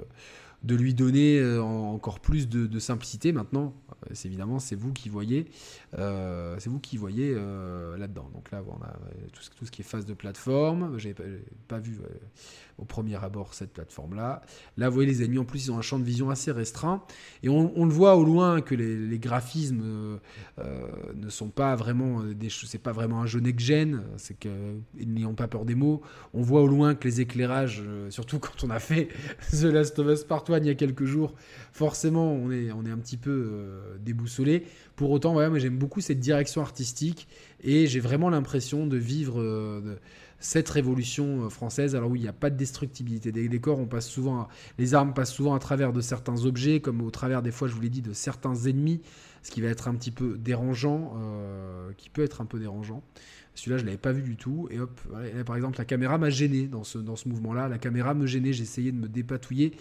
de 0.66 0.76
lui 0.76 0.94
donner 0.94 1.40
euh, 1.40 1.62
encore 1.62 2.20
plus 2.20 2.50
de, 2.50 2.80
simplicité. 2.80 3.32
Maintenant, 3.32 3.74
c'est 4.12 4.28
évidemment, 4.28 4.60
c'est 4.60 4.76
vous 4.76 4.92
qui 4.92 5.10
voyez, 5.10 5.46
c'est 5.94 6.68
vous 6.68 6.80
qui 6.80 6.98
voyez 6.98 7.34
là-dedans. 7.34 8.30
Donc 8.34 8.52
là, 8.52 8.62
on 8.68 8.84
a 8.84 8.94
tout 9.32 9.42
ce, 9.42 9.50
tout, 9.52 9.66
ce, 9.66 9.72
qui 9.72 9.82
est 9.82 9.86
phase 9.86 10.06
de 10.06 10.14
plateforme. 10.14 10.98
J'ai 11.00 11.14
pas, 11.14 11.24
pas 11.68 11.80
vu 11.80 12.00
au 12.78 12.86
premier 12.86 13.16
abord 13.24 13.54
cette 13.54 13.72
plateforme-là. 13.72 14.42
Là, 14.78 14.90
vous 14.90 14.96
voyez 14.96 15.10
les 15.10 15.24
ennemis, 15.24 15.38
en 15.38 15.46
plus, 15.46 15.66
ils 15.66 15.72
ont 15.72 15.78
un 15.78 15.82
champ 15.82 16.00
de 16.00 16.04
vision 16.04 16.30
assez 16.30 16.52
restreint. 16.52 17.04
Et 17.44 17.50
on, 17.50 17.86
le 17.86 17.92
voit 17.92 18.16
au 18.16 18.24
loin 18.24 18.62
que 18.62 18.76
les, 18.76 19.20
graphismes 19.20 19.82
euh, 19.84 20.18
euh, 20.60 20.88
ne 21.16 21.30
sont 21.30 21.50
pas 21.50 21.76
vraiment 21.76 22.22
des 22.24 22.50
C'est 22.50 22.80
pas 22.80 22.92
vraiment 22.92 23.22
un 23.22 23.26
jeu 23.26 23.40
next-gen, 23.40 24.04
c'est 24.18 24.38
qu'ils 24.38 24.82
n'ayant 25.14 25.34
pas 25.34 25.48
peur 25.48 25.66
des 25.66 25.76
mots. 25.76 26.02
On 26.34 26.42
voit 26.42 26.62
au 26.62 26.68
loin 26.68 26.96
que 26.96 27.08
les 27.08 27.22
éclairages, 27.22 27.82
euh, 27.86 28.10
surtout 28.10 28.40
quand 28.40 28.64
on 28.64 28.70
a 28.70 28.80
fait 28.80 29.10
The 29.52 29.64
Last 29.64 29.98
of 30.00 30.08
Us 30.08 30.24
Part 30.24 30.46
1 30.50 30.55
il 30.64 30.68
y 30.68 30.70
a 30.70 30.76
quelques 30.76 31.06
jours, 31.06 31.36
forcément, 31.72 32.32
on 32.32 32.52
est, 32.52 32.72
on 32.72 32.86
est 32.86 32.92
un 32.92 32.98
petit 32.98 33.18
peu 33.18 33.50
déboussolé. 34.00 34.64
Pour 34.96 35.12
autant, 35.12 35.34
moi 35.34 35.60
j'aime 35.60 35.78
beaucoup 35.78 36.02
cette 36.02 36.20
direction 36.20 36.62
artistique 36.62 37.28
et 37.64 37.88
j'ai 37.88 38.00
vraiment 38.00 38.30
l'impression 38.30 38.88
de 38.88 38.98
vivre 38.98 39.42
cette 40.40 40.70
révolution 40.70 41.46
euh, 41.46 41.50
française. 41.50 41.96
Alors 41.96 42.10
oui, 42.10 42.20
il 42.20 42.24
n'y 42.24 42.30
a 42.30 42.34
pas 42.34 42.50
de 42.50 42.58
destructibilité 42.58 43.32
des 43.32 43.48
décors, 43.50 43.80
on 43.80 43.86
passe 43.86 44.08
souvent, 44.08 44.48
les 44.78 44.94
armes 44.94 45.14
passent 45.14 45.34
souvent 45.34 45.56
à 45.56 45.60
travers 45.60 45.94
de 45.94 46.02
certains 46.02 46.46
objets, 46.46 46.80
comme 46.80 47.02
au 47.02 47.12
travers 47.12 47.42
des 47.42 47.52
fois, 47.52 47.68
je 47.68 47.74
vous 47.74 47.82
l'ai 47.82 47.90
dit, 47.90 48.02
de 48.02 48.14
certains 48.14 48.56
ennemis, 48.56 49.02
ce 49.44 49.52
qui 49.52 49.62
va 49.62 49.70
être 49.70 49.88
un 49.88 49.96
petit 49.96 50.12
peu 50.12 50.38
dérangeant, 50.38 51.14
euh, 51.18 51.92
qui 51.98 52.10
peut 52.10 52.24
être 52.24 52.42
un 52.42 52.46
peu 52.46 52.60
dérangeant. 52.60 53.04
Celui-là, 53.56 53.78
je 53.78 53.86
l'avais 53.86 53.98
pas 53.98 54.12
vu 54.12 54.22
du 54.22 54.36
tout. 54.36 54.68
Et 54.70 54.80
hop, 54.80 54.92
par 55.46 55.56
exemple, 55.56 55.78
la 55.78 55.86
caméra 55.86 56.18
m'a 56.18 56.30
gêné 56.30 56.68
dans 56.68 56.84
ce, 56.84 57.00
mouvement-là. 57.28 57.70
La 57.70 57.78
caméra 57.78 58.14
me 58.14 58.28
gênait, 58.28 58.52
j'essayais 58.52 58.92
de 58.92 58.98
me 58.98 59.08
dépatouiller. 59.08 59.72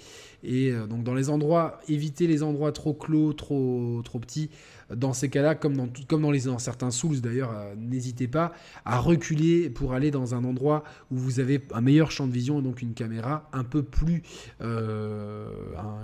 Et 0.44 0.70
euh, 0.70 0.87
donc, 0.87 1.02
dans 1.02 1.14
les 1.14 1.28
endroits, 1.28 1.80
éviter 1.88 2.28
les 2.28 2.44
endroits 2.44 2.70
trop 2.70 2.94
clos, 2.94 3.32
trop, 3.32 4.02
petits. 4.20 4.50
Dans 4.94 5.12
ces 5.12 5.28
cas-là, 5.28 5.56
comme 5.56 5.76
dans, 5.76 5.88
comme 6.06 6.22
dans, 6.22 6.30
les, 6.30 6.42
dans 6.42 6.58
certains 6.58 6.92
Souls 6.92 7.20
d'ailleurs, 7.20 7.50
euh, 7.52 7.74
n'hésitez 7.76 8.28
pas 8.28 8.52
à 8.84 9.00
reculer 9.00 9.70
pour 9.70 9.92
aller 9.92 10.12
dans 10.12 10.34
un 10.34 10.44
endroit 10.44 10.84
où 11.10 11.16
vous 11.16 11.40
avez 11.40 11.62
un 11.72 11.80
meilleur 11.80 12.12
champ 12.12 12.28
de 12.28 12.32
vision 12.32 12.60
et 12.60 12.62
donc 12.62 12.80
une 12.80 12.94
caméra 12.94 13.48
un 13.52 13.64
peu 13.64 13.82
plus. 13.82 14.22
Euh, 14.60 15.48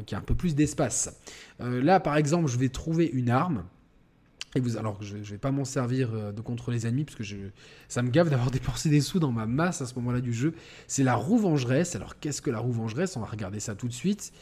qui 0.06 0.14
a 0.14 0.18
un 0.18 0.22
peu 0.22 0.34
plus 0.34 0.54
d'espace. 0.54 1.20
là, 1.60 2.00
par 2.00 2.16
exemple, 2.16 2.48
je 2.48 2.58
vais 2.58 2.68
trouver 2.68 3.06
une 3.06 3.30
arme. 3.30 3.64
Et 4.56 4.60
vous, 4.60 4.76
alors 4.76 5.00
je 5.00 5.16
ne 5.16 5.22
vais 5.22 5.38
pas 5.38 5.52
m'en 5.52 5.64
servir 5.64 6.10
euh, 6.12 6.32
de 6.32 6.40
contre 6.40 6.72
les 6.72 6.86
ennemis, 6.86 7.04
parce 7.04 7.16
que 7.16 7.24
ça 7.88 8.02
me 8.02 8.10
gave 8.10 8.30
d'avoir 8.30 8.50
dépensé 8.50 8.88
des 8.88 9.00
sous 9.00 9.20
dans 9.20 9.30
ma 9.30 9.46
masse 9.46 9.80
à 9.80 9.86
ce 9.86 9.94
moment-là 9.96 10.20
du 10.20 10.32
jeu. 10.32 10.54
C'est 10.88 11.04
la 11.04 11.14
roue 11.14 11.38
vengeresse. 11.38 11.94
Alors 11.94 12.18
qu'est-ce 12.18 12.42
que 12.42 12.50
la 12.50 12.58
roue 12.58 12.72
vengeresse 12.72 13.16
On 13.16 13.20
va 13.20 13.26
regarder 13.26 13.60
ça 13.60 13.74
tout 13.74 13.86
de 13.86 13.92
suite. 13.92 14.32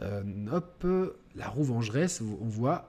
Euh, 0.00 0.22
hop, 0.52 0.86
la 1.34 1.48
roue 1.48 1.64
vengeresse, 1.64 2.20
on 2.20 2.46
voit 2.46 2.88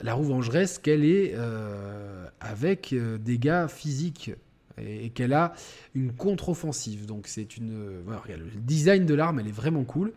la 0.00 0.14
roue 0.14 0.24
vengeresse 0.24 0.78
qu'elle 0.78 1.04
est 1.04 1.32
euh, 1.34 2.26
avec 2.40 2.94
des 2.94 3.38
gars 3.38 3.68
physiques 3.68 4.32
et, 4.78 5.10
qu'elle 5.10 5.32
a 5.32 5.54
une 5.94 6.12
contre-offensive. 6.12 7.06
Donc 7.06 7.26
c'est 7.26 7.56
une... 7.56 8.02
Voilà, 8.04 8.22
le 8.28 8.60
design 8.60 9.06
de 9.06 9.14
l'arme, 9.14 9.40
elle 9.40 9.48
est 9.48 9.52
vraiment 9.52 9.84
cool. 9.84 10.12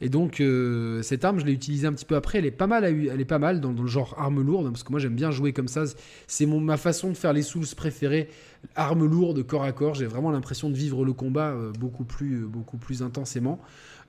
Et 0.00 0.08
donc, 0.08 0.40
euh, 0.40 1.02
cette 1.02 1.24
arme, 1.24 1.40
je 1.40 1.44
l'ai 1.44 1.52
utilisée 1.52 1.86
un 1.86 1.92
petit 1.92 2.04
peu 2.04 2.14
après. 2.14 2.38
Elle 2.38 2.46
est 2.46 2.50
pas 2.50 2.66
mal, 2.66 2.84
elle 2.84 3.20
est 3.20 3.24
pas 3.24 3.38
mal 3.38 3.60
dans, 3.60 3.72
le 3.72 3.86
genre 3.86 4.14
arme 4.18 4.42
lourde, 4.42 4.70
parce 4.70 4.84
que 4.84 4.90
moi 4.90 5.00
j'aime 5.00 5.14
bien 5.14 5.30
jouer 5.30 5.52
comme 5.52 5.68
ça. 5.68 5.84
C'est 6.26 6.46
ma 6.46 6.76
façon 6.76 7.08
de 7.10 7.16
faire 7.16 7.32
les 7.32 7.42
souls 7.42 7.66
préférés. 7.76 8.28
Arme 8.74 9.06
lourde, 9.06 9.42
corps 9.44 9.64
à 9.64 9.72
corps. 9.72 9.94
J'ai 9.94 10.06
vraiment 10.06 10.30
l'impression 10.30 10.70
de 10.70 10.76
vivre 10.76 11.04
le 11.04 11.12
combat 11.12 11.50
euh, 11.50 11.72
beaucoup, 11.72 12.04
plus, 12.04 12.46
beaucoup 12.46 12.76
plus 12.76 13.02
intensément. 13.02 13.60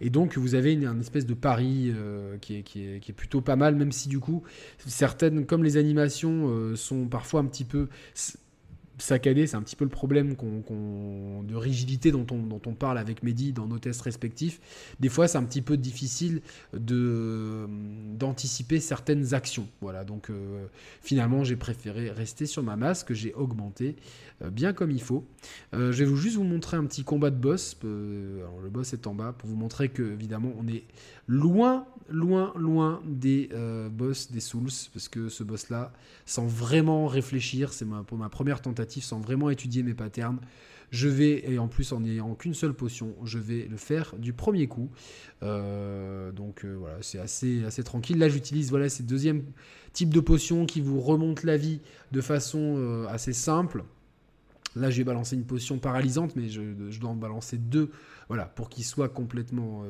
Et 0.01 0.09
donc, 0.09 0.37
vous 0.37 0.55
avez 0.55 0.73
une, 0.73 0.99
espèce 1.01 1.25
de 1.25 1.33
pari 1.33 1.91
euh, 1.93 2.37
qui, 2.37 2.57
est, 2.57 2.63
qui, 2.63 2.83
est, 2.83 3.13
plutôt 3.13 3.41
pas 3.41 3.55
mal, 3.55 3.75
même 3.75 3.91
si 3.91 4.07
du 4.09 4.19
coup, 4.19 4.43
certaines, 4.85 5.45
comme 5.45 5.63
les 5.63 5.75
animations, 5.75 6.75
sont 6.75 7.07
parfois 7.07 7.41
un 7.41 7.45
petit 7.45 7.65
peu 7.65 7.89
saccadé. 9.01 9.47
C'est 9.47 9.55
un 9.55 9.61
petit 9.61 9.75
peu 9.75 9.85
le 9.85 9.89
problème 9.89 10.35
de 10.35 11.55
rigidité 11.55 12.11
dont 12.11 12.25
on, 12.31 12.73
parle 12.73 12.97
avec 12.97 13.23
Mehdi 13.23 13.53
dans 13.53 13.67
nos 13.67 13.79
tests 13.79 14.01
respectifs. 14.01 14.59
Des 14.99 15.09
fois, 15.09 15.27
c'est 15.27 15.37
un 15.37 15.43
petit 15.43 15.61
peu 15.61 15.77
difficile 15.77 16.41
d'anticiper 16.73 18.79
certaines 18.79 19.33
actions. 19.33 19.67
Voilà, 19.81 20.03
donc 20.03 20.29
euh, 20.29 20.65
finalement, 21.01 21.43
j'ai 21.43 21.55
préféré 21.55 22.11
rester 22.11 22.45
sur 22.45 22.63
ma 22.63 22.75
masse 22.75 23.03
que 23.03 23.13
j'ai 23.13 23.33
augmenté 23.33 23.95
euh, 24.41 24.49
bien 24.49 24.73
comme 24.73 24.91
il 24.91 25.01
faut. 25.01 25.25
Euh, 25.73 25.91
je 25.91 26.03
vais 26.03 26.15
juste 26.15 26.37
vous 26.37 26.43
montrer 26.43 26.77
un 26.77 26.85
petit 26.85 27.03
combat 27.03 27.29
de 27.29 27.35
boss. 27.35 27.77
le 27.83 28.69
boss 28.69 28.93
est 28.93 29.07
en 29.07 29.13
bas 29.13 29.33
pour 29.37 29.49
vous 29.49 29.55
montrer 29.55 29.89
que, 29.89 30.03
évidemment, 30.03 30.53
on 30.59 30.67
est 30.67 30.83
loin, 31.29 31.85
loin, 32.09 32.51
loin 32.57 33.01
des 33.05 33.49
boss 33.91 34.31
des 34.31 34.41
Souls 34.41 34.69
parce 34.91 35.07
que 35.07 35.29
ce 35.29 35.43
boss-là, 35.43 35.93
sans 36.25 36.47
vraiment 36.47 37.07
réfléchir, 37.07 37.71
c'est 37.71 37.85
pour 38.07 38.17
ma 38.17 38.27
première 38.27 38.61
tentative, 38.61 39.03
sans 39.03 39.21
vraiment 39.21 39.49
étudier 39.49 39.83
mes 39.83 39.93
patterns, 39.93 40.39
je 40.91 41.07
vais, 41.07 41.49
et 41.49 41.59
en 41.59 41.67
plus 41.67 41.91
en 41.91 42.01
n'ayant 42.01 42.33
qu'une 42.35 42.53
seule 42.53 42.73
potion, 42.73 43.15
je 43.23 43.37
vais 43.37 43.67
le 43.69 43.77
faire 43.77 44.15
du 44.17 44.33
premier 44.33 44.67
coup. 44.67 44.89
Euh, 45.43 46.31
donc 46.31 46.65
euh, 46.65 46.75
voilà, 46.79 46.97
c'est 47.01 47.19
assez, 47.19 47.63
assez 47.63 47.83
tranquille. 47.83 48.17
Là, 48.17 48.29
j'utilise 48.29 48.69
voilà, 48.69 48.89
ces 48.89 49.03
deuxième 49.03 49.43
type 49.93 50.13
de 50.13 50.19
potion 50.19 50.65
qui 50.65 50.81
vous 50.81 50.99
remonte 50.99 51.43
la 51.43 51.57
vie 51.57 51.81
de 52.11 52.21
façon 52.21 52.75
euh, 52.77 53.07
assez 53.07 53.33
simple. 53.33 53.83
Là, 54.75 54.89
je 54.89 54.97
vais 54.97 55.03
balancer 55.03 55.35
une 55.35 55.45
potion 55.45 55.79
paralysante, 55.79 56.35
mais 56.35 56.49
je, 56.49 56.99
dois 56.99 57.09
en 57.09 57.15
balancer 57.15 57.57
deux, 57.57 57.89
voilà, 58.27 58.45
pour 58.45 58.69
qu'il 58.69 58.83
soit 58.83 59.09
complètement. 59.09 59.83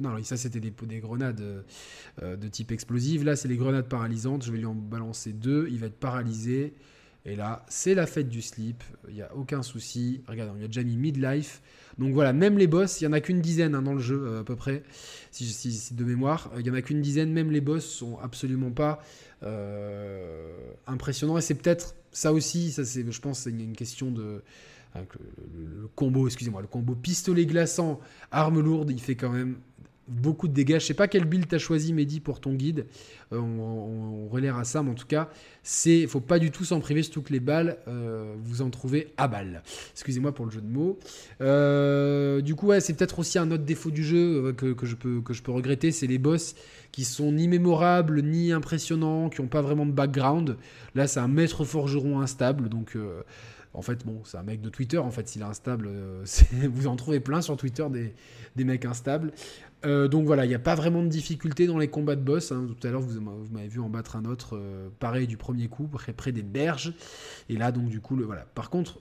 Non, 0.00 0.22
ça 0.22 0.36
c'était 0.36 0.60
des, 0.60 0.72
des 0.86 1.00
grenades 1.00 1.64
de 2.22 2.48
type 2.48 2.70
explosive. 2.70 3.24
Là, 3.24 3.34
c'est 3.34 3.48
les 3.48 3.56
grenades 3.56 3.88
paralysantes. 3.88 4.44
Je 4.44 4.52
vais 4.52 4.58
lui 4.58 4.66
en 4.66 4.74
balancer 4.74 5.32
deux. 5.32 5.68
Il 5.70 5.80
va 5.80 5.86
être 5.86 5.98
paralysé. 5.98 6.74
Et 7.24 7.36
là, 7.36 7.64
c'est 7.68 7.94
la 7.94 8.06
fête 8.06 8.28
du 8.30 8.40
slip, 8.40 8.82
il 9.08 9.16
n'y 9.16 9.22
a 9.22 9.34
aucun 9.34 9.62
souci. 9.62 10.22
Regardez, 10.28 10.52
il 10.56 10.62
y 10.62 10.64
a 10.64 10.68
déjà 10.68 10.82
mis 10.82 10.96
midlife. 10.96 11.60
Donc 11.98 12.14
voilà, 12.14 12.32
même 12.32 12.56
les 12.56 12.66
boss, 12.66 13.00
il 13.00 13.04
n'y 13.04 13.08
en 13.08 13.12
a 13.12 13.20
qu'une 13.20 13.40
dizaine 13.40 13.74
hein, 13.74 13.82
dans 13.82 13.92
le 13.92 14.00
jeu 14.00 14.22
euh, 14.24 14.40
à 14.40 14.44
peu 14.44 14.56
près, 14.56 14.82
si, 15.30 15.44
si, 15.44 15.94
de 15.94 16.04
mémoire. 16.04 16.50
Il 16.56 16.62
n'y 16.62 16.70
en 16.70 16.74
a 16.74 16.80
qu'une 16.80 17.02
dizaine, 17.02 17.30
même 17.32 17.50
les 17.50 17.60
boss 17.60 17.84
sont 17.84 18.18
absolument 18.20 18.70
pas 18.70 19.02
euh, 19.42 20.72
impressionnants. 20.86 21.36
Et 21.36 21.42
c'est 21.42 21.56
peut-être 21.56 21.96
ça 22.18 22.32
aussi, 22.32 22.72
ça 22.72 22.84
c'est, 22.84 23.08
je 23.08 23.20
pense, 23.20 23.40
c'est 23.40 23.50
une, 23.50 23.74
question 23.74 24.10
de. 24.10 24.42
Le, 24.96 25.86
combo, 25.94 26.26
excusez-moi, 26.26 26.62
le 26.62 26.66
combo 26.66 26.96
pistolet 26.96 27.46
glaçant, 27.46 28.00
arme 28.32 28.60
lourde, 28.60 28.90
il 28.90 29.00
fait 29.00 29.14
quand 29.14 29.30
même 29.30 29.58
beaucoup 30.08 30.48
de 30.48 30.52
dégâts. 30.52 30.78
Je 30.80 30.86
sais 30.86 30.94
pas 30.94 31.08
quel 31.08 31.24
build 31.24 31.46
t'as 31.48 31.58
choisi, 31.58 31.92
Mehdi, 31.92 32.20
pour 32.20 32.40
ton 32.40 32.54
guide. 32.54 32.86
Euh, 33.32 33.38
on, 33.38 34.28
on, 34.32 34.58
à 34.58 34.64
ça, 34.64 34.82
mais 34.82 34.90
en 34.90 34.94
tout 34.94 35.06
cas, 35.06 35.28
c'est, 35.62 36.06
faut 36.06 36.20
pas 36.20 36.38
du 36.38 36.50
tout 36.50 36.64
s'en 36.64 36.80
priver, 36.80 37.02
surtout 37.02 37.22
que 37.22 37.32
les 37.32 37.40
balles, 37.40 37.78
euh, 37.86 38.34
vous 38.42 38.62
en 38.62 38.70
trouvez 38.70 39.12
à 39.16 39.28
balles. 39.28 39.62
Excusez-moi 39.92 40.32
pour 40.32 40.46
le 40.46 40.50
jeu 40.50 40.60
de 40.60 40.68
mots. 40.68 40.98
Euh, 41.40 42.40
du 42.40 42.54
coup, 42.54 42.68
ouais, 42.68 42.80
c'est 42.80 42.94
peut-être 42.94 43.18
aussi 43.18 43.38
un 43.38 43.50
autre 43.50 43.64
défaut 43.64 43.90
du 43.90 44.04
jeu 44.04 44.52
que, 44.56 44.74
je 44.86 44.94
peux, 44.94 45.20
que 45.20 45.34
je 45.34 45.42
peux 45.42 45.52
regretter, 45.52 45.92
c'est 45.92 46.06
les 46.06 46.18
boss 46.18 46.54
qui 46.92 47.04
sont 47.04 47.32
ni 47.32 47.48
mémorables, 47.48 48.22
ni 48.22 48.52
impressionnants, 48.52 49.28
qui 49.28 49.42
n'ont 49.42 49.48
pas 49.48 49.62
vraiment 49.62 49.86
de 49.86 49.92
background. 49.92 50.56
Là, 50.94 51.06
c'est 51.06 51.20
un 51.20 51.28
maître 51.28 51.64
forgeron 51.64 52.20
instable, 52.20 52.68
donc... 52.68 52.96
En 53.74 53.82
fait, 53.82 54.04
bon, 54.04 54.22
c'est 54.24 54.38
un 54.38 54.42
mec 54.42 54.62
de 54.62 54.70
Twitter. 54.70 54.96
En 54.96 55.10
fait, 55.10 55.28
s'il 55.28 55.42
est 55.42 55.44
instable, 55.44 55.90
vous 56.72 56.86
en 56.86 56.96
trouvez 56.96 57.20
plein 57.20 57.42
sur 57.42 57.56
Twitter 57.56 57.86
des, 57.90 58.14
des 58.56 58.64
mecs 58.64 58.86
instables. 58.86 59.30
Euh, 59.84 60.08
donc 60.08 60.26
voilà, 60.26 60.44
il 60.44 60.48
n'y 60.48 60.54
a 60.54 60.60
pas 60.60 60.74
vraiment 60.74 61.02
de 61.02 61.08
difficulté 61.08 61.66
dans 61.66 61.78
les 61.78 61.88
combats 61.88 62.16
de 62.16 62.22
boss. 62.22 62.52
Hein. 62.52 62.66
Tout 62.66 62.86
à 62.86 62.90
l'heure, 62.90 63.00
vous, 63.00 63.20
m'avez 63.52 63.68
vu 63.68 63.80
en 63.80 63.88
battre 63.88 64.16
un 64.16 64.24
autre, 64.24 64.56
euh, 64.56 64.88
pareil 64.98 65.26
du 65.26 65.36
premier 65.36 65.68
coup, 65.68 65.88
près, 66.16 66.32
des 66.32 66.42
berges. 66.42 66.94
Et 67.48 67.56
là, 67.56 67.72
donc 67.72 67.88
du 67.88 68.00
coup, 68.00 68.16
le, 68.16 68.24
voilà. 68.24 68.44
Par 68.54 68.70
contre, 68.70 68.98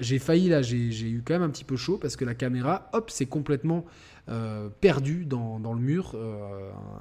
j'ai 0.00 0.18
failli 0.18 0.48
là, 0.48 0.60
j'ai 0.60 0.76
eu 0.76 1.22
quand 1.24 1.34
même 1.34 1.42
un 1.42 1.50
petit 1.50 1.64
peu 1.64 1.76
chaud 1.76 1.98
parce 1.98 2.16
que 2.16 2.24
la 2.24 2.34
caméra, 2.34 2.90
hop, 2.94 3.10
c'est 3.10 3.26
complètement 3.26 3.84
euh, 4.28 4.68
perdu 4.80 5.24
dans, 5.24 5.58
le 5.72 5.80
mur. 5.80 6.16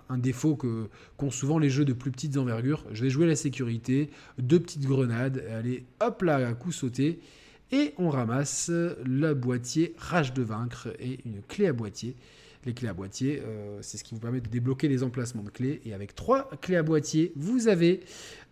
un 0.10 0.18
défaut 0.18 0.56
que 0.56 0.90
qu'ont 1.18 1.32
souvent 1.32 1.58
les 1.58 1.70
jeux 1.70 1.86
de 1.86 1.94
plus 1.94 2.12
petites 2.12 2.38
envergures. 2.38 2.86
Je 2.92 3.04
vais 3.04 3.10
jouer 3.10 3.26
la 3.26 3.36
sécurité, 3.36 4.12
deux 4.38 4.60
petites 4.60 4.86
grenades, 4.86 5.44
allez, 5.52 5.86
hop 6.02 6.22
là, 6.22 6.48
à 6.48 6.54
coup 6.54 6.72
sauté. 6.72 7.20
Et 7.72 7.96
on 7.98 8.10
ramasse 8.10 8.70
le 8.70 9.34
boîtier 9.34 9.96
rage 9.98 10.34
de 10.34 10.44
vaincre 10.44 10.90
et 11.00 11.20
une 11.26 11.42
clé 11.42 11.66
à 11.66 11.74
boîtier 11.74 12.16
les 12.66 12.74
clés 12.74 12.88
à 12.88 12.94
boîtier. 12.94 13.42
Euh, 13.46 13.80
c'est 13.82 13.98
ce 13.98 14.04
qui 14.04 14.14
vous 14.14 14.20
permet 14.20 14.42
de 14.42 14.48
débloquer 14.48 14.88
les 14.88 15.04
emplacements 15.04 15.44
de 15.44 15.50
clés. 15.50 15.82
Et 15.86 15.94
avec 15.94 16.16
trois 16.16 16.50
clés 16.62 16.76
à 16.76 16.84
boîtier, 16.84 17.34
vous 17.36 17.68
avez, 17.68 18.02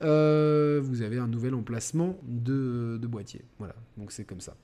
euh, 0.03 0.79
vous 0.83 1.01
avez 1.01 1.17
un 1.17 1.27
nouvel 1.27 1.53
emplacement 1.53 2.17
de, 2.23 2.99
boîtier. 3.03 3.41
Voilà, 3.59 3.75
donc 3.97 4.11
c'est 4.11 4.23
comme 4.23 4.41
ça. 4.41 4.55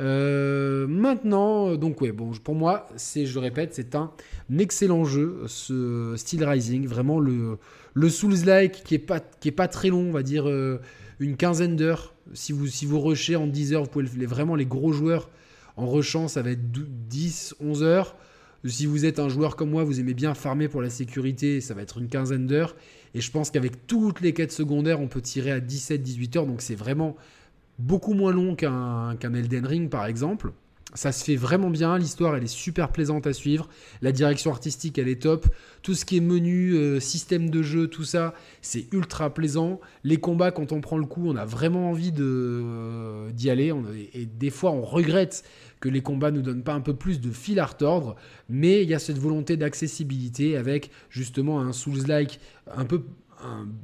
Euh, 0.00 0.86
maintenant, 0.86 1.76
donc 1.76 2.00
ouais, 2.00 2.12
bon, 2.12 2.32
pour 2.32 2.54
moi, 2.54 2.88
c'est, 2.96 3.26
je 3.26 3.34
le 3.34 3.40
répète, 3.40 3.74
c'est 3.74 3.94
un 3.94 4.12
excellent 4.58 5.04
jeu, 5.04 5.42
ce 5.46 6.14
Steel 6.16 6.44
Rising. 6.44 6.86
Vraiment 6.86 7.20
le, 7.20 7.58
le 7.94 8.08
Souls-like 8.08 8.84
qui 8.84 8.94
est 8.94 8.98
pas, 8.98 9.20
qui 9.20 9.48
est 9.48 9.52
pas 9.52 9.68
très 9.68 9.88
long, 9.88 10.08
on 10.08 10.12
va 10.12 10.22
dire 10.22 10.46
une 11.20 11.36
quinzaine 11.36 11.76
d'heures. 11.76 12.14
Si 12.34 12.52
vous, 12.52 12.66
si 12.66 12.84
vous 12.84 13.00
rushez 13.00 13.36
en 13.36 13.46
10 13.46 13.72
heures, 13.72 13.84
vous 13.84 13.90
pouvez 13.90 14.06
les, 14.16 14.26
vraiment 14.26 14.54
les 14.54 14.66
gros 14.66 14.92
joueurs 14.92 15.30
en 15.78 15.86
rushant, 15.86 16.28
ça 16.28 16.42
va 16.42 16.50
être 16.50 16.70
10, 16.72 17.54
11 17.60 17.82
heures. 17.84 18.16
Si 18.64 18.86
vous 18.86 19.04
êtes 19.04 19.18
un 19.18 19.28
joueur 19.28 19.54
comme 19.54 19.70
moi, 19.70 19.84
vous 19.84 20.00
aimez 20.00 20.14
bien 20.14 20.34
farmer 20.34 20.68
pour 20.68 20.82
la 20.82 20.90
sécurité, 20.90 21.60
ça 21.60 21.74
va 21.74 21.82
être 21.82 21.98
une 21.98 22.08
quinzaine 22.08 22.46
d'heures. 22.46 22.74
Et 23.14 23.20
je 23.20 23.30
pense 23.30 23.50
qu'avec 23.50 23.86
toutes 23.86 24.20
les 24.20 24.32
quêtes 24.32 24.52
secondaires, 24.52 25.00
on 25.00 25.06
peut 25.06 25.20
tirer 25.20 25.52
à 25.52 25.60
17-18 25.60 26.38
heures. 26.38 26.46
Donc 26.46 26.60
c'est 26.60 26.74
vraiment 26.74 27.16
beaucoup 27.78 28.14
moins 28.14 28.32
long 28.32 28.56
qu'un 28.56 29.16
Elden 29.20 29.64
Ring, 29.64 29.88
par 29.88 30.06
exemple. 30.06 30.52
Ça 30.94 31.12
se 31.12 31.22
fait 31.22 31.36
vraiment 31.36 31.68
bien, 31.68 31.98
l'histoire 31.98 32.34
elle 32.34 32.44
est 32.44 32.46
super 32.46 32.88
plaisante 32.88 33.26
à 33.26 33.34
suivre, 33.34 33.68
la 34.00 34.10
direction 34.10 34.50
artistique 34.50 34.96
elle 34.98 35.08
est 35.08 35.20
top, 35.20 35.46
tout 35.82 35.94
ce 35.94 36.06
qui 36.06 36.16
est 36.16 36.20
menu, 36.20 36.72
euh, 36.72 36.98
système 36.98 37.50
de 37.50 37.62
jeu, 37.62 37.88
tout 37.88 38.04
ça, 38.04 38.32
c'est 38.62 38.86
ultra 38.92 39.34
plaisant. 39.34 39.80
Les 40.02 40.16
combats 40.16 40.50
quand 40.50 40.72
on 40.72 40.80
prend 40.80 40.96
le 40.96 41.04
coup, 41.04 41.28
on 41.28 41.36
a 41.36 41.44
vraiment 41.44 41.90
envie 41.90 42.12
euh, 42.18 43.30
d'y 43.32 43.50
aller, 43.50 43.70
et 44.14 44.24
des 44.24 44.48
fois 44.48 44.70
on 44.70 44.80
regrette 44.80 45.44
que 45.80 45.90
les 45.90 46.00
combats 46.00 46.30
nous 46.30 46.42
donnent 46.42 46.64
pas 46.64 46.72
un 46.72 46.80
peu 46.80 46.94
plus 46.94 47.20
de 47.20 47.30
fil 47.30 47.60
à 47.60 47.66
retordre, 47.66 48.16
mais 48.48 48.82
il 48.82 48.88
y 48.88 48.94
a 48.94 48.98
cette 48.98 49.18
volonté 49.18 49.58
d'accessibilité 49.58 50.56
avec 50.56 50.90
justement 51.10 51.60
un 51.60 51.74
Souls-like 51.74 52.40
un 52.74 52.86
peu 52.86 53.02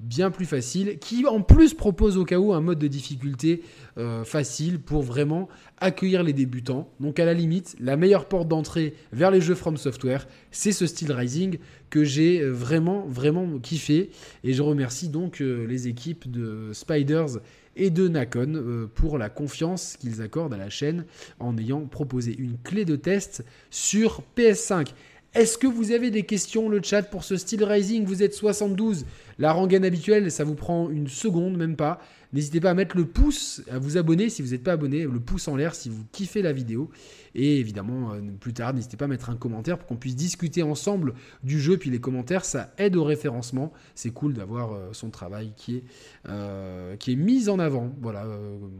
bien 0.03 0.31
plus 0.31 0.47
facile, 0.47 0.99
qui 0.99 1.27
en 1.27 1.41
plus 1.41 1.75
propose 1.75 2.17
au 2.17 2.25
cas 2.25 2.39
où 2.39 2.53
un 2.53 2.61
mode 2.61 2.79
de 2.79 2.87
difficulté 2.87 3.63
euh, 3.99 4.25
facile 4.25 4.81
pour 4.81 5.03
vraiment 5.03 5.49
accueillir 5.79 6.23
les 6.23 6.33
débutants. 6.33 6.91
Donc 7.01 7.19
à 7.19 7.25
la 7.25 7.35
limite, 7.35 7.77
la 7.81 7.97
meilleure 7.97 8.27
porte 8.27 8.49
d'entrée 8.49 8.95
vers 9.13 9.31
les 9.31 9.41
jeux 9.41 9.55
From 9.55 9.77
Software, 9.77 10.27
c'est 10.51 10.73
ce 10.73 10.87
style 10.87 11.13
Rising 11.13 11.59
que 11.91 12.05
j'ai 12.05 12.41
euh, 12.41 12.51
vraiment, 12.51 13.07
vraiment 13.07 13.59
kiffé. 13.59 14.11
Et 14.43 14.53
je 14.53 14.63
remercie 14.63 15.09
donc 15.09 15.41
euh, 15.41 15.67
les 15.67 15.89
équipes 15.89 16.31
de 16.31 16.71
Spiders 16.73 17.39
et 17.77 17.91
de 17.91 18.07
Nakon 18.07 18.89
pour 18.95 19.19
la 19.19 19.29
confiance 19.29 19.97
qu'ils 19.97 20.23
accordent 20.23 20.55
à 20.55 20.57
la 20.57 20.71
chaîne 20.71 21.07
en 21.41 21.59
ayant 21.59 21.81
proposé 21.87 22.33
une 22.39 22.57
clé 22.57 22.85
de 22.85 22.95
test 22.95 23.45
sur 23.71 24.23
PS5. 24.37 24.93
Est-ce 25.35 25.59
que 25.59 25.67
vous 25.67 25.91
avez 25.91 26.13
des 26.13 26.23
questions, 26.23 26.69
le 26.69 26.81
chat, 26.81 27.03
pour 27.03 27.25
ce 27.25 27.37
style 27.37 27.65
Rising? 27.65 28.05
Vous 28.05 28.23
êtes 28.23 28.35
72. 28.35 29.05
La 29.39 29.53
rengaine 29.53 29.85
habituelle, 29.85 30.31
ça 30.31 30.45
vous 30.45 30.55
prend 30.55 30.91
une 30.91 31.09
seconde, 31.09 31.57
même 31.57 31.77
pas. 31.77 31.99
N'hésitez 32.35 32.61
pas 32.61 32.71
à 32.71 32.75
mettre 32.75 32.97
le 32.97 33.05
pouce, 33.05 33.63
à 33.71 33.79
vous 33.79 33.97
abonner 33.97 34.29
si 34.29 34.43
vous 34.43 34.51
n'êtes 34.51 34.65
pas 34.65 34.73
abonné, 34.73 35.05
le 35.05 35.21
pouce 35.21 35.47
en 35.47 35.55
l'air 35.55 35.73
si 35.73 35.89
vous 35.89 36.05
kiffez 36.11 36.43
la 36.43 36.53
vidéo. 36.53 36.91
Et 37.37 37.61
évidemment, 37.61 38.13
euh, 38.13 38.21
plus 38.41 38.53
tard, 38.53 38.75
n'hésitez 38.75 38.97
pas 38.97 39.05
à 39.05 39.09
mettre 39.09 39.31
un 39.31 39.37
commentaire 39.37 39.79
pour 39.79 39.87
qu'on 39.87 39.97
puisse 39.97 40.17
discuter 40.17 40.65
ensemble 40.65 41.15
du 41.45 41.61
jeu. 41.61 41.77
Puis 41.77 41.91
les 41.91 42.01
commentaires, 42.01 42.45
ça 42.45 42.75
aide 42.77 42.97
au 42.97 43.05
référencement. 43.05 43.73
C'est 43.95 44.11
cool 44.11 44.35
d'avoir 44.35 44.73
euh, 44.73 44.89
son 44.91 45.11
travail 45.11 45.53
qui 45.57 45.77
est, 45.77 45.85
euh, 46.29 46.97
qui 46.97 47.13
est 47.13 47.17
mis 47.17 47.49
en 47.49 47.61
avant. 47.61 47.95
Voilà, 48.03 48.27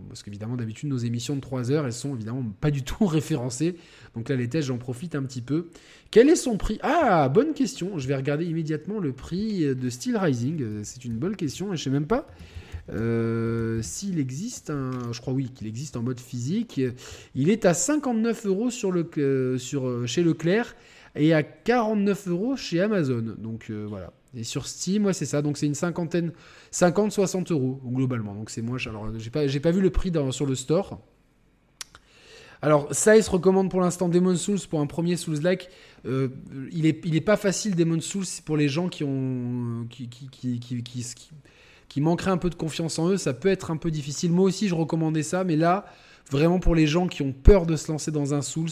parce 0.09 0.25
qu'évidemment, 0.25 0.57
d'habitude, 0.57 0.89
nos 0.89 0.99
émissions 0.99 1.37
de 1.37 1.41
3 1.41 1.71
heures, 1.71 1.87
elles 1.87 1.93
sont 1.93 2.17
évidemment 2.17 2.45
pas 2.61 2.73
du 2.73 2.83
tout 2.83 3.07
référencées. 3.07 3.77
Donc 4.17 4.31
là, 4.31 4.35
les 4.35 4.49
tests, 4.49 4.67
j'en 4.67 4.79
profite 4.79 5.15
un 5.15 5.23
petit 5.23 5.43
peu. 5.43 5.69
Quel 6.11 6.29
est 6.29 6.37
son 6.37 6.57
prix? 6.57 6.81
Ah, 6.83 7.29
bonne 7.29 7.55
question. 7.55 7.99
Je 7.99 8.09
vais 8.09 8.17
regarder 8.17 8.47
immédiatement 8.47 8.99
le 8.99 9.13
prix 9.13 9.77
de 9.77 9.91
Steel 9.91 10.17
Rising. 10.17 10.83
C'est 10.83 11.05
une 11.05 11.19
bonne 11.19 11.37
question 11.37 11.73
et 11.73 11.77
je 11.77 11.85
sais 11.85 11.91
même 11.91 12.09
pas 12.09 12.27
euh, 12.91 13.81
s'il 13.83 14.19
existe 14.19 14.71
je 15.13 15.21
crois 15.21 15.33
oui 15.33 15.49
qu'il 15.55 15.67
existe 15.67 15.97
en 15.97 16.03
mode 16.03 16.21
physique, 16.21 16.81
il 17.35 17.51
est 17.51 17.65
à 17.65 17.75
59 17.75 18.47
euros 18.47 18.71
sur 18.71 18.93
le, 18.93 19.09
euh, 19.19 19.59
sur, 19.59 19.87
euh, 19.87 20.07
chez 20.07 20.23
Leclerc 20.23 20.77
et 21.17 21.33
à 21.33 21.43
49 21.43 22.29
euros 22.29 22.57
chez 22.57 22.81
Amazon. 22.81 23.35
Donc 23.39 23.71
voilà. 23.71 24.13
Et 24.37 24.43
sur 24.43 24.67
Steam, 24.67 25.13
c'est 25.13 25.27
ça. 25.27 25.43
Donc 25.43 25.57
c'est 25.57 25.67
une 25.67 25.77
cinquantaine, 25.77 26.33
50-60 26.73 27.53
euros 27.53 27.81
globalement. 27.85 28.35
Donc 28.35 28.51
c'est 28.51 28.63
moins 28.63 28.79
cher. 28.79 28.93
Alors 28.93 29.09
j'ai 29.19 29.31
pas, 29.31 29.47
pas 29.47 29.71
vu 29.71 29.81
le 29.81 29.91
prix 29.91 30.11
dans, 30.11 30.33
sur 30.33 30.47
le 30.47 30.55
store. 30.55 31.01
Alors 32.61 32.93
se 32.95 33.31
recommande 33.31 33.71
pour 33.71 33.81
l'instant 33.81 34.09
Demon 34.09 34.37
Souls 34.37 34.59
pour 34.69 34.81
un 34.81 34.87
premier 34.87 35.17
Souls-like. 35.17 35.69
il, 36.05 36.87
est, 36.87 37.01
il 37.05 37.15
est 37.15 37.21
pas 37.21 37.37
facile 37.37 37.77
Demon 37.77 38.01
Souls 38.01 38.25
pour 38.45 38.57
les 38.57 38.69
gens 38.69 38.89
qui 38.89 39.05
ont 39.05 39.87
qui, 39.89 40.09
qui, 40.09 40.29
qui 40.59 41.31
qui 41.89 42.01
manqueraient 42.01 42.31
un 42.31 42.37
peu 42.37 42.51
de 42.51 42.55
confiance 42.55 42.99
en 42.99 43.09
eux, 43.09 43.17
ça 43.17 43.33
peut 43.33 43.49
être 43.49 43.71
un 43.71 43.77
peu 43.77 43.91
difficile. 43.91 44.33
Moi 44.33 44.45
aussi, 44.45 44.69
je 44.69 44.75
recommandais 44.75 45.23
ça, 45.23 45.45
mais 45.45 45.57
là, 45.57 45.85
vraiment 46.31 46.59
pour 46.59 46.75
les 46.75 46.87
gens 46.87 47.07
qui 47.07 47.23
ont 47.23 47.33
peur 47.33 47.67
de 47.67 47.77
se 47.77 47.91
lancer 47.91 48.11
dans 48.11 48.35
un 48.35 48.43
Souls, 48.43 48.71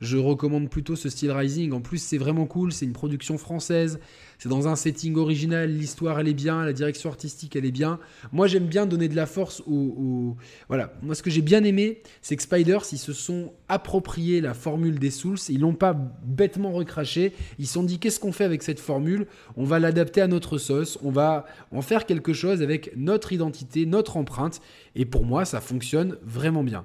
je 0.00 0.16
recommande 0.16 0.68
plutôt 0.70 0.96
ce 0.96 1.08
style 1.08 1.32
Rising. 1.32 1.72
En 1.72 1.80
plus, 1.80 1.98
c'est 1.98 2.18
vraiment 2.18 2.46
cool, 2.46 2.72
c'est 2.72 2.84
une 2.84 2.92
production 2.92 3.38
française, 3.38 3.98
c'est 4.38 4.48
dans 4.48 4.68
un 4.68 4.76
setting 4.76 5.16
original, 5.16 5.70
l'histoire 5.70 6.20
elle 6.20 6.28
est 6.28 6.34
bien, 6.34 6.64
la 6.64 6.72
direction 6.72 7.10
artistique 7.10 7.56
elle 7.56 7.64
est 7.64 7.72
bien. 7.72 7.98
Moi, 8.32 8.46
j'aime 8.46 8.66
bien 8.66 8.86
donner 8.86 9.08
de 9.08 9.16
la 9.16 9.26
force 9.26 9.62
aux. 9.66 10.36
Voilà, 10.68 10.92
moi 11.02 11.14
ce 11.14 11.22
que 11.22 11.30
j'ai 11.30 11.42
bien 11.42 11.64
aimé, 11.64 12.02
c'est 12.22 12.36
que 12.36 12.42
Spiders, 12.42 12.84
ils 12.92 12.98
se 12.98 13.12
sont 13.12 13.52
appropriés 13.68 14.40
la 14.40 14.54
formule 14.54 14.98
des 14.98 15.10
Souls, 15.10 15.38
ils 15.48 15.60
l'ont 15.60 15.74
pas 15.74 15.94
bêtement 16.24 16.72
recraché, 16.72 17.32
ils 17.58 17.66
se 17.66 17.74
sont 17.74 17.82
dit 17.82 17.98
qu'est-ce 17.98 18.20
qu'on 18.20 18.32
fait 18.32 18.44
avec 18.44 18.62
cette 18.62 18.80
formule? 18.80 19.26
On 19.56 19.64
va 19.64 19.78
l'adapter 19.78 20.20
à 20.20 20.28
notre 20.28 20.58
sauce, 20.58 20.98
on 21.02 21.10
va 21.10 21.46
en 21.72 21.82
faire 21.82 22.06
quelque 22.06 22.32
chose 22.32 22.62
avec 22.62 22.92
notre 22.96 23.32
identité, 23.32 23.86
notre 23.86 24.16
empreinte, 24.16 24.60
et 24.94 25.04
pour 25.04 25.24
moi, 25.24 25.44
ça 25.44 25.60
fonctionne 25.60 26.16
vraiment 26.22 26.62
bien. 26.62 26.84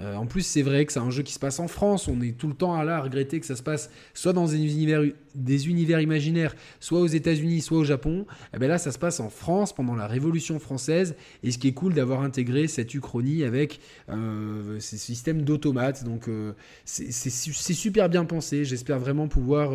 Euh, 0.00 0.16
en 0.16 0.26
plus, 0.26 0.42
c'est 0.42 0.62
vrai 0.62 0.84
que 0.84 0.92
c'est 0.92 1.00
un 1.00 1.10
jeu 1.10 1.22
qui 1.22 1.32
se 1.32 1.38
passe 1.38 1.60
en 1.60 1.68
France. 1.68 2.08
On 2.08 2.20
est 2.20 2.36
tout 2.36 2.48
le 2.48 2.54
temps 2.54 2.74
à 2.74 2.84
là 2.84 2.96
à 2.96 3.00
regretter 3.00 3.40
que 3.40 3.46
ça 3.46 3.56
se 3.56 3.62
passe 3.62 3.90
soit 4.14 4.32
dans 4.32 4.46
des 4.46 5.68
univers, 5.68 6.00
imaginaires, 6.00 6.54
soit 6.80 7.00
aux 7.00 7.06
États-Unis, 7.06 7.60
soit 7.60 7.78
au 7.78 7.84
Japon. 7.84 8.26
Et 8.28 8.56
eh 8.56 8.58
bien 8.58 8.68
là, 8.68 8.78
ça 8.78 8.92
se 8.92 8.98
passe 8.98 9.20
en 9.20 9.30
France 9.30 9.74
pendant 9.74 9.94
la 9.94 10.06
Révolution 10.06 10.58
française. 10.58 11.14
Et 11.42 11.50
ce 11.50 11.58
qui 11.58 11.68
est 11.68 11.72
cool 11.72 11.94
d'avoir 11.94 12.22
intégré 12.22 12.66
cette 12.66 12.94
uchronie 12.94 13.44
avec 13.44 13.80
euh, 14.08 14.78
ces 14.80 14.98
systèmes 14.98 15.42
d'automates. 15.42 16.04
Donc, 16.04 16.28
euh, 16.28 16.52
c'est 16.84 17.30
super 17.50 18.08
bien 18.08 18.24
pensé. 18.24 18.64
J'espère 18.64 18.98
vraiment 18.98 19.28
pouvoir 19.28 19.70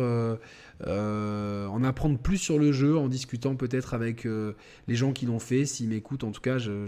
euh, 0.86 1.66
en 1.66 1.84
apprendre 1.84 2.18
plus 2.18 2.38
sur 2.38 2.58
le 2.58 2.72
jeu 2.72 2.96
en 2.96 3.08
discutant 3.08 3.54
peut-être 3.54 3.94
avec 3.94 4.26
euh, 4.26 4.54
les 4.88 4.96
gens 4.96 5.12
qui 5.12 5.26
l'ont 5.26 5.38
fait. 5.38 5.64
S'ils 5.64 5.88
m'écoutent, 5.88 6.24
en 6.24 6.32
tout 6.32 6.40
cas, 6.40 6.58
je, 6.58 6.86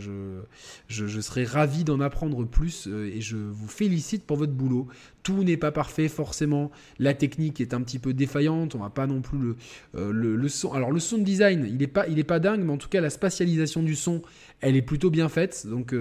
je, 0.89 1.21
serais 1.21 1.45
ravi 1.45 1.85
d'en 1.85 2.01
apprendre 2.01 2.45
plus 2.45 2.89
euh, 2.89 3.11
et 3.13 3.21
je 3.21 3.37
vous 3.37 3.69
félicite 3.69 4.25
pour 4.25 4.37
votre 4.37 4.53
boulot. 4.53 4.89
Tout 5.25 5.43
n'est 5.43 5.57
pas 5.57 5.73
parfait 5.73 6.09
forcément. 6.09 6.71
La 7.01 7.15
technique 7.15 7.61
est 7.61 7.75
un 7.75 7.81
petit 7.81 7.99
peu 7.99 8.15
défaillante. 8.15 8.77
On 8.77 8.79
va 8.79 8.91
pas 8.91 9.09
non 9.09 9.23
plus 9.23 9.39
le, 9.93 10.13
le, 10.13 10.49
son. 10.49 10.73
Alors 10.73 10.93
le 10.93 11.01
sound 11.01 11.25
design, 11.25 11.65
il 11.67 11.79
n'est 11.79 11.89
pas, 11.89 12.07
il 12.07 12.21
est 12.21 12.25
pas 12.25 12.39
dingue, 12.39 12.63
mais 12.63 12.73
en 12.73 12.79
tout 12.79 12.89
cas 12.89 13.01
la 13.01 13.11
spatialisation 13.11 13.83
du 13.83 13.97
son, 13.97 14.23
elle 14.61 14.77
est 14.77 14.83
plutôt 14.83 15.11
bien 15.11 15.29
faite. 15.29 15.67
Donc 15.67 15.95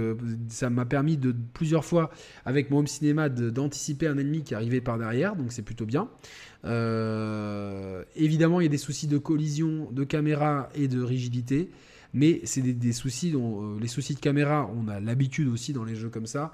ça 0.49 0.69
m'a 0.69 0.85
permis 0.85 1.17
de 1.17 1.33
plusieurs 1.53 1.85
fois 1.85 2.11
avec 2.45 2.69
mon 2.69 2.79
home 2.79 2.87
cinéma 2.87 3.29
d'anticiper 3.29 4.07
un 4.07 4.17
ennemi 4.17 4.43
qui 4.43 4.53
arrivait 4.53 4.81
par 4.81 4.99
derrière. 4.99 5.35
Donc 5.35 5.51
c'est 5.53 5.63
plutôt 5.63 5.85
bien. 5.85 6.09
Euh, 6.65 8.03
évidemment, 8.15 8.61
il 8.61 8.63
y 8.63 8.67
a 8.67 8.69
des 8.69 8.77
soucis 8.77 9.07
de 9.07 9.17
collision, 9.17 9.89
de 9.91 10.03
caméra 10.03 10.69
et 10.75 10.87
de 10.87 11.01
rigidité, 11.01 11.69
mais 12.13 12.41
c'est 12.43 12.61
des, 12.61 12.93
soucis 12.93 13.31
dont 13.31 13.75
euh, 13.75 13.79
les 13.79 13.87
soucis 13.87 14.15
de 14.15 14.19
caméra, 14.19 14.69
on 14.75 14.87
a 14.87 14.99
l'habitude 14.99 15.47
aussi 15.47 15.73
dans 15.73 15.83
les 15.83 15.95
jeux 15.95 16.09
comme 16.09 16.27
ça. 16.27 16.51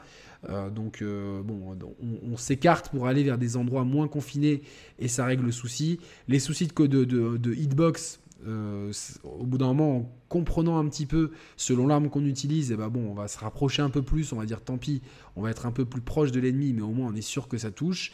Euh, 0.50 0.70
donc 0.70 1.04
bon, 1.04 1.78
on, 2.24 2.38
s'écarte 2.38 2.90
pour 2.90 3.08
aller 3.08 3.24
vers 3.24 3.38
des 3.38 3.58
endroits 3.58 3.84
moins 3.84 4.08
confinés 4.08 4.62
et 4.98 5.08
ça 5.08 5.26
règle 5.26 5.46
le 5.46 5.52
souci. 5.52 6.00
Les 6.28 6.40
soucis 6.40 6.68
de, 6.68 6.88
de, 6.88 7.38
de 7.38 7.54
hitbox, 7.54 8.20
euh, 8.48 8.92
au 9.24 9.46
bout 9.46 9.58
d'un 9.58 9.68
moment, 9.68 9.98
en 9.98 10.12
comprenant 10.30 10.78
un 10.78 10.88
petit 10.88 11.06
peu 11.06 11.32
selon 11.58 11.88
l'arme 11.88 12.10
qu'on 12.10 12.26
utilise, 12.26 12.72
eh 12.72 12.78
ben 12.78 12.88
bon, 12.88 13.10
on 13.10 13.14
va 13.14 13.28
se 13.28 13.38
rapprocher 13.38 13.82
un 13.82 13.90
peu 13.90 14.02
plus, 14.02 14.32
on 14.32 14.38
va 14.38 14.46
dire 14.46 14.62
tant 14.62 14.78
pis, 14.78 15.02
on 15.36 15.42
va 15.42 15.50
être 15.50 15.66
un 15.66 15.72
peu 15.72 15.86
plus 15.86 16.02
proche 16.02 16.32
de 16.32 16.40
l'ennemi, 16.40 16.72
mais 16.74 16.82
au 16.82 16.92
moins 16.92 17.12
on 17.12 17.16
est 17.16 17.22
sûr 17.22 17.48
que 17.48 17.58
ça 17.58 17.72
touche. 17.72 18.12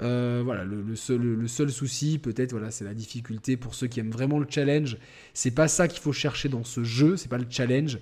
Euh, 0.00 0.42
voilà, 0.44 0.64
le, 0.64 0.96
seul, 0.96 1.20
le, 1.20 1.48
seul, 1.48 1.70
souci, 1.70 2.18
peut-être, 2.18 2.52
voilà, 2.52 2.70
c'est 2.70 2.84
la 2.84 2.94
difficulté 2.94 3.56
pour 3.56 3.74
ceux 3.74 3.86
qui 3.86 4.00
aiment 4.00 4.10
vraiment 4.10 4.38
le 4.38 4.46
challenge. 4.48 4.96
C'est 5.34 5.50
pas 5.50 5.68
ça 5.68 5.88
qu'il 5.88 6.00
faut 6.00 6.12
chercher 6.12 6.48
dans 6.48 6.64
ce 6.64 6.82
jeu, 6.82 7.16
c'est 7.16 7.28
pas 7.28 7.38
le 7.38 7.46
challenge. 7.48 7.98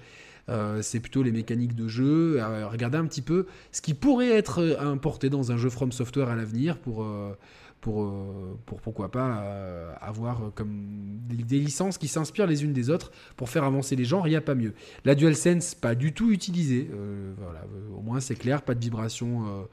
Euh, 0.51 0.83
c'est 0.83 1.01
plutôt 1.01 1.23
les 1.23 1.33
mécaniques 1.33 1.75
de 1.75 1.89
jeu. 1.89 2.39
regardez 2.71 2.99
un 2.99 3.07
petit 3.07 3.23
peu 3.23 3.47
ce 3.73 3.81
qui 3.81 3.95
pourrait 3.95 4.31
être 4.31 4.79
importé 4.79 5.31
dans 5.31 5.51
un 5.51 5.57
jeu 5.57 5.71
From 5.71 5.91
Software 5.91 6.29
à 6.29 6.37
l'avenir 6.37 6.79
pour, 6.79 7.07
pour, 7.85 8.03
euh, 8.03 8.59
pour 8.65 8.81
pourquoi 8.81 9.11
pas 9.11 9.43
euh, 9.43 9.93
avoir 10.01 10.53
comme 10.55 11.19
des, 11.29 11.59
licences 11.59 11.99
qui 11.99 12.09
s'inspirent 12.09 12.47
les 12.47 12.65
unes 12.65 12.73
des 12.73 12.89
autres 12.89 13.13
pour 13.37 13.51
faire 13.51 13.63
avancer 13.65 13.95
les 13.95 14.07
genres, 14.07 14.27
il 14.27 14.31
n'y 14.31 14.37
a 14.37 14.41
pas 14.41 14.55
mieux. 14.55 14.73
La 15.05 15.15
DualSense, 15.15 15.75
pas 15.75 15.95
du 15.95 16.15
tout 16.15 16.31
utilisée, 16.31 16.89
euh, 16.95 17.35
voilà, 17.37 17.67
au 17.95 18.01
moins 18.01 18.21
c'est 18.21 18.37
clair, 18.37 18.63
pas 18.63 18.75
de 18.75 18.81
vibration. 18.81 19.67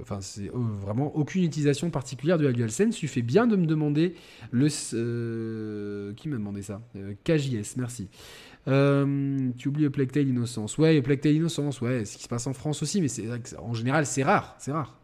Enfin, 0.00 0.20
c'est 0.20 0.50
vraiment 0.52 1.14
aucune 1.16 1.44
utilisation 1.44 1.88
particulière 1.88 2.36
de 2.36 2.44
la 2.44 2.52
DualSense. 2.52 2.96
Tu 2.96 3.06
fais 3.06 3.22
bien 3.22 3.46
de 3.46 3.54
me 3.54 3.66
demander 3.66 4.16
le. 4.50 6.12
qui 6.16 6.28
m'a 6.28 6.36
demandé 6.36 6.62
ça? 6.62 6.80
KJS, 7.24 7.76
merci. 7.76 8.08
tu 8.66 9.68
oublies 9.68 9.88
Tale 10.08 10.26
Innocence. 10.26 10.76
Ouais, 10.78 11.00
Tale 11.00 11.32
Innocence, 11.32 11.80
ouais, 11.80 12.04
ce 12.04 12.16
qui 12.16 12.24
se 12.24 12.28
passe 12.28 12.48
en 12.48 12.54
France 12.54 12.82
aussi, 12.82 13.00
mais 13.00 13.08
en 13.60 13.72
général, 13.72 14.04
c'est 14.04 14.24
rare, 14.24 14.56
c'est 14.58 14.72
rare. 14.72 14.98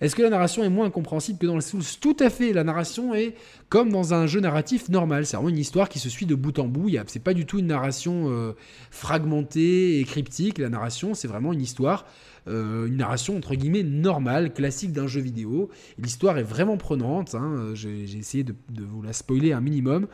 Est-ce 0.00 0.14
que 0.14 0.22
la 0.22 0.30
narration 0.30 0.62
est 0.62 0.68
moins 0.68 0.86
incompréhensible 0.86 1.38
que 1.38 1.46
dans 1.46 1.56
les 1.56 1.60
Souls 1.60 1.82
Tout 2.00 2.16
à 2.20 2.30
fait. 2.30 2.52
La 2.52 2.64
narration 2.64 3.14
est 3.14 3.34
comme 3.68 3.90
dans 3.90 4.14
un 4.14 4.26
jeu 4.26 4.40
narratif 4.40 4.88
normal. 4.88 5.26
C'est 5.26 5.36
vraiment 5.36 5.50
une 5.50 5.58
histoire 5.58 5.88
qui 5.88 5.98
se 5.98 6.08
suit 6.08 6.26
de 6.26 6.34
bout 6.34 6.58
en 6.58 6.68
bout. 6.68 6.90
C'est 7.06 7.22
pas 7.22 7.34
du 7.34 7.46
tout 7.46 7.58
une 7.58 7.66
narration 7.66 8.30
euh, 8.30 8.52
fragmentée 8.90 10.00
et 10.00 10.04
cryptique. 10.04 10.58
La 10.58 10.68
narration, 10.68 11.14
c'est 11.14 11.28
vraiment 11.28 11.52
une 11.52 11.62
histoire. 11.62 12.06
Euh, 12.46 12.86
une 12.86 12.96
narration 12.96 13.36
entre 13.36 13.54
guillemets 13.54 13.82
normale, 13.82 14.54
classique 14.54 14.92
d'un 14.92 15.06
jeu 15.06 15.20
vidéo. 15.20 15.68
L'histoire 15.98 16.38
est 16.38 16.44
vraiment 16.44 16.76
prenante. 16.76 17.34
Hein. 17.34 17.72
J'ai 17.74 18.04
essayé 18.18 18.44
de, 18.44 18.54
vous 18.70 19.02
la 19.02 19.12
spoiler 19.12 19.52
un 19.52 19.60
minimum. 19.60 20.06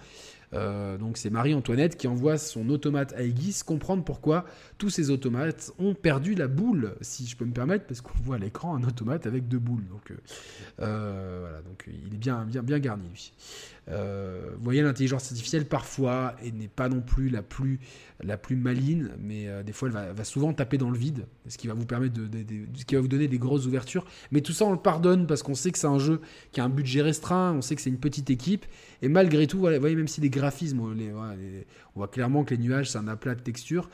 Euh, 0.54 0.98
donc 0.98 1.16
c'est 1.16 1.30
Marie-Antoinette 1.30 1.96
qui 1.96 2.06
envoie 2.06 2.38
son 2.38 2.68
automate 2.68 3.12
à 3.14 3.22
Aegis 3.22 3.60
comprendre 3.64 4.04
pourquoi 4.04 4.44
tous 4.78 4.90
ces 4.90 5.10
automates 5.10 5.72
ont 5.78 5.94
perdu 5.94 6.34
la 6.34 6.48
boule, 6.48 6.94
si 7.00 7.26
je 7.26 7.36
peux 7.36 7.44
me 7.44 7.52
permettre, 7.52 7.86
parce 7.86 8.00
qu'on 8.00 8.18
voit 8.22 8.36
à 8.36 8.38
l'écran 8.38 8.76
un 8.76 8.84
automate 8.84 9.26
avec 9.26 9.48
deux 9.48 9.58
boules. 9.58 9.86
Donc 9.88 10.10
euh, 10.10 10.14
euh, 10.80 11.38
voilà, 11.40 11.62
donc 11.62 11.88
il 11.88 12.14
est 12.14 12.18
bien, 12.18 12.44
bien, 12.44 12.62
bien 12.62 12.78
garni 12.78 13.08
lui. 13.08 13.32
Vous 13.86 14.64
voyez, 14.64 14.80
l'intelligence 14.80 15.30
artificielle, 15.30 15.66
parfois, 15.66 16.34
n'est 16.42 16.68
pas 16.68 16.88
non 16.88 17.02
plus 17.02 17.28
la 17.28 17.42
plus, 17.42 17.80
la 18.22 18.38
plus 18.38 18.56
maligne, 18.56 19.10
mais 19.18 19.46
des 19.62 19.72
fois, 19.72 19.90
elle 19.90 20.14
va, 20.14 20.24
souvent 20.24 20.54
taper 20.54 20.78
dans 20.78 20.88
le 20.88 20.96
vide, 20.96 21.26
ce 21.48 21.58
qui 21.58 21.66
va 21.66 21.74
vous 21.74 21.84
permettre 21.84 22.14
de, 22.14 22.26
ce 22.74 22.84
qui 22.86 22.94
va 22.94 23.02
vous 23.02 23.08
donner 23.08 23.28
des 23.28 23.36
grosses 23.36 23.66
ouvertures. 23.66 24.06
Mais 24.32 24.40
tout 24.40 24.52
ça, 24.52 24.64
on 24.64 24.72
le 24.72 24.78
pardonne 24.78 25.26
parce 25.26 25.42
qu'on 25.42 25.54
sait 25.54 25.70
que 25.70 25.78
c'est 25.78 25.86
un 25.86 25.98
jeu 25.98 26.22
qui 26.52 26.62
a 26.62 26.64
un 26.64 26.70
budget 26.70 27.02
restreint, 27.02 27.52
on 27.52 27.60
sait 27.60 27.76
que 27.76 27.82
c'est 27.82 27.90
une 27.90 27.98
petite 27.98 28.30
équipe, 28.30 28.64
et 29.02 29.08
malgré 29.08 29.46
tout, 29.46 29.58
vous 29.58 29.78
voyez, 29.78 29.96
même 29.96 30.08
si 30.08 30.22
les 30.22 30.30
on, 30.78 30.94
voit 31.94 32.08
clairement 32.08 32.44
que 32.44 32.54
les 32.54 32.60
nuages, 32.60 32.90
c'est 32.90 32.98
un 32.98 33.08
aplat 33.08 33.34
de 33.34 33.40
texture, 33.40 33.88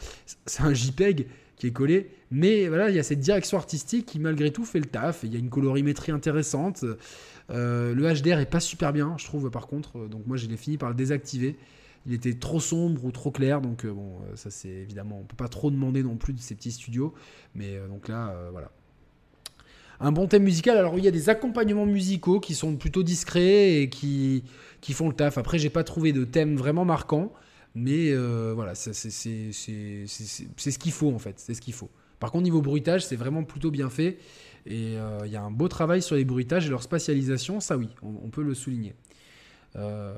c'est 0.46 0.62
un 0.62 0.72
JPEG 0.72 1.26
qui 1.56 1.66
est 1.66 1.72
collé. 1.72 2.10
Mais 2.30 2.68
voilà, 2.68 2.88
il 2.88 2.96
y 2.96 2.98
a 2.98 3.02
cette 3.02 3.20
direction 3.20 3.58
artistique 3.58 4.06
qui 4.06 4.18
malgré 4.18 4.50
tout 4.50 4.64
fait 4.64 4.80
le 4.80 4.86
taf. 4.86 5.20
Il 5.24 5.32
y 5.32 5.36
a 5.36 5.38
une 5.38 5.50
colorimétrie 5.50 6.10
intéressante. 6.10 6.84
Euh, 7.50 7.94
le 7.94 8.12
HDR 8.12 8.38
est 8.38 8.50
pas 8.50 8.60
super 8.60 8.92
bien, 8.92 9.14
je 9.18 9.24
trouve, 9.26 9.50
par 9.50 9.66
contre. 9.66 9.98
Euh, 9.98 10.08
donc 10.08 10.26
moi, 10.26 10.36
j'ai 10.36 10.48
fini 10.56 10.78
par 10.78 10.88
le 10.88 10.94
désactiver. 10.94 11.56
Il 12.06 12.14
était 12.14 12.34
trop 12.34 12.60
sombre 12.60 13.04
ou 13.04 13.12
trop 13.12 13.30
clair, 13.30 13.60
donc 13.60 13.84
euh, 13.84 13.92
bon, 13.92 14.20
ça 14.34 14.50
c'est 14.50 14.70
évidemment, 14.70 15.18
on 15.20 15.24
peut 15.24 15.36
pas 15.36 15.48
trop 15.48 15.70
demander 15.70 16.02
non 16.02 16.16
plus 16.16 16.32
de 16.32 16.40
ces 16.40 16.54
petits 16.54 16.72
studios. 16.72 17.12
Mais 17.54 17.78
donc 17.88 18.08
là, 18.08 18.34
voilà. 18.52 18.70
Un 20.00 20.12
bon 20.12 20.26
thème 20.26 20.44
musical. 20.44 20.76
Alors 20.78 20.98
il 20.98 21.04
y 21.04 21.08
a 21.08 21.12
des 21.12 21.28
accompagnements 21.28 21.86
musicaux 21.86 22.40
qui 22.40 22.54
sont 22.54 22.76
plutôt 22.76 23.02
discrets 23.02 23.82
et 23.82 23.90
qui, 23.90 24.42
font 24.92 25.08
le 25.08 25.14
taf. 25.14 25.38
Après, 25.38 25.58
j'ai 25.58 25.70
pas 25.70 25.84
trouvé 25.84 26.12
de 26.12 26.24
thème 26.24 26.56
vraiment 26.56 26.84
marquant. 26.84 27.32
Mais 27.74 28.14
voilà, 28.54 28.74
c'est 28.74 28.92
ce 28.92 30.78
qu'il 30.78 30.92
faut 30.92 31.12
en 31.12 31.18
fait. 31.18 31.38
C'est 31.38 31.54
ce 31.54 31.60
qu'il 31.60 31.74
faut. 31.74 31.90
Par 32.20 32.30
contre, 32.30 32.44
niveau 32.44 32.60
bruitage, 32.60 33.04
c'est 33.04 33.16
vraiment 33.16 33.42
plutôt 33.44 33.70
bien 33.70 33.88
fait. 33.88 34.18
Et 34.66 34.98
euh, 34.98 35.20
il 35.24 35.32
y 35.32 35.36
a 35.36 35.42
un 35.42 35.50
beau 35.50 35.68
travail 35.68 36.02
sur 36.02 36.16
les 36.16 36.24
bruitages 36.26 36.66
et 36.66 36.70
leur 36.70 36.82
spatialisation, 36.82 37.60
ça 37.60 37.78
oui, 37.78 37.88
on, 38.02 38.28
peut 38.28 38.42
le 38.42 38.54
souligner. 38.54 38.94
Euh, 39.76 40.12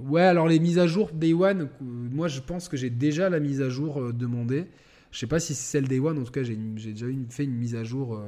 ouais, 0.00 0.22
alors 0.22 0.48
les 0.48 0.58
mises 0.58 0.78
à 0.78 0.86
jour 0.86 1.10
Day 1.12 1.32
One, 1.32 1.68
moi 1.80 2.28
je 2.28 2.40
pense 2.40 2.68
que 2.68 2.76
j'ai 2.76 2.90
déjà 2.90 3.30
la 3.30 3.40
mise 3.40 3.62
à 3.62 3.70
jour 3.70 4.00
euh, 4.00 4.12
demandée. 4.12 4.66
Je 5.12 5.18
sais 5.18 5.26
pas 5.26 5.40
si 5.40 5.54
c'est 5.54 5.78
celle 5.78 5.88
Day 5.88 5.98
One, 5.98 6.18
en 6.18 6.24
tout 6.24 6.32
cas 6.32 6.42
j'ai 6.42 6.56
déjà 6.56 7.06
fait 7.30 7.44
une 7.44 7.54
mise 7.54 7.74
à 7.74 7.84
jour 7.84 8.20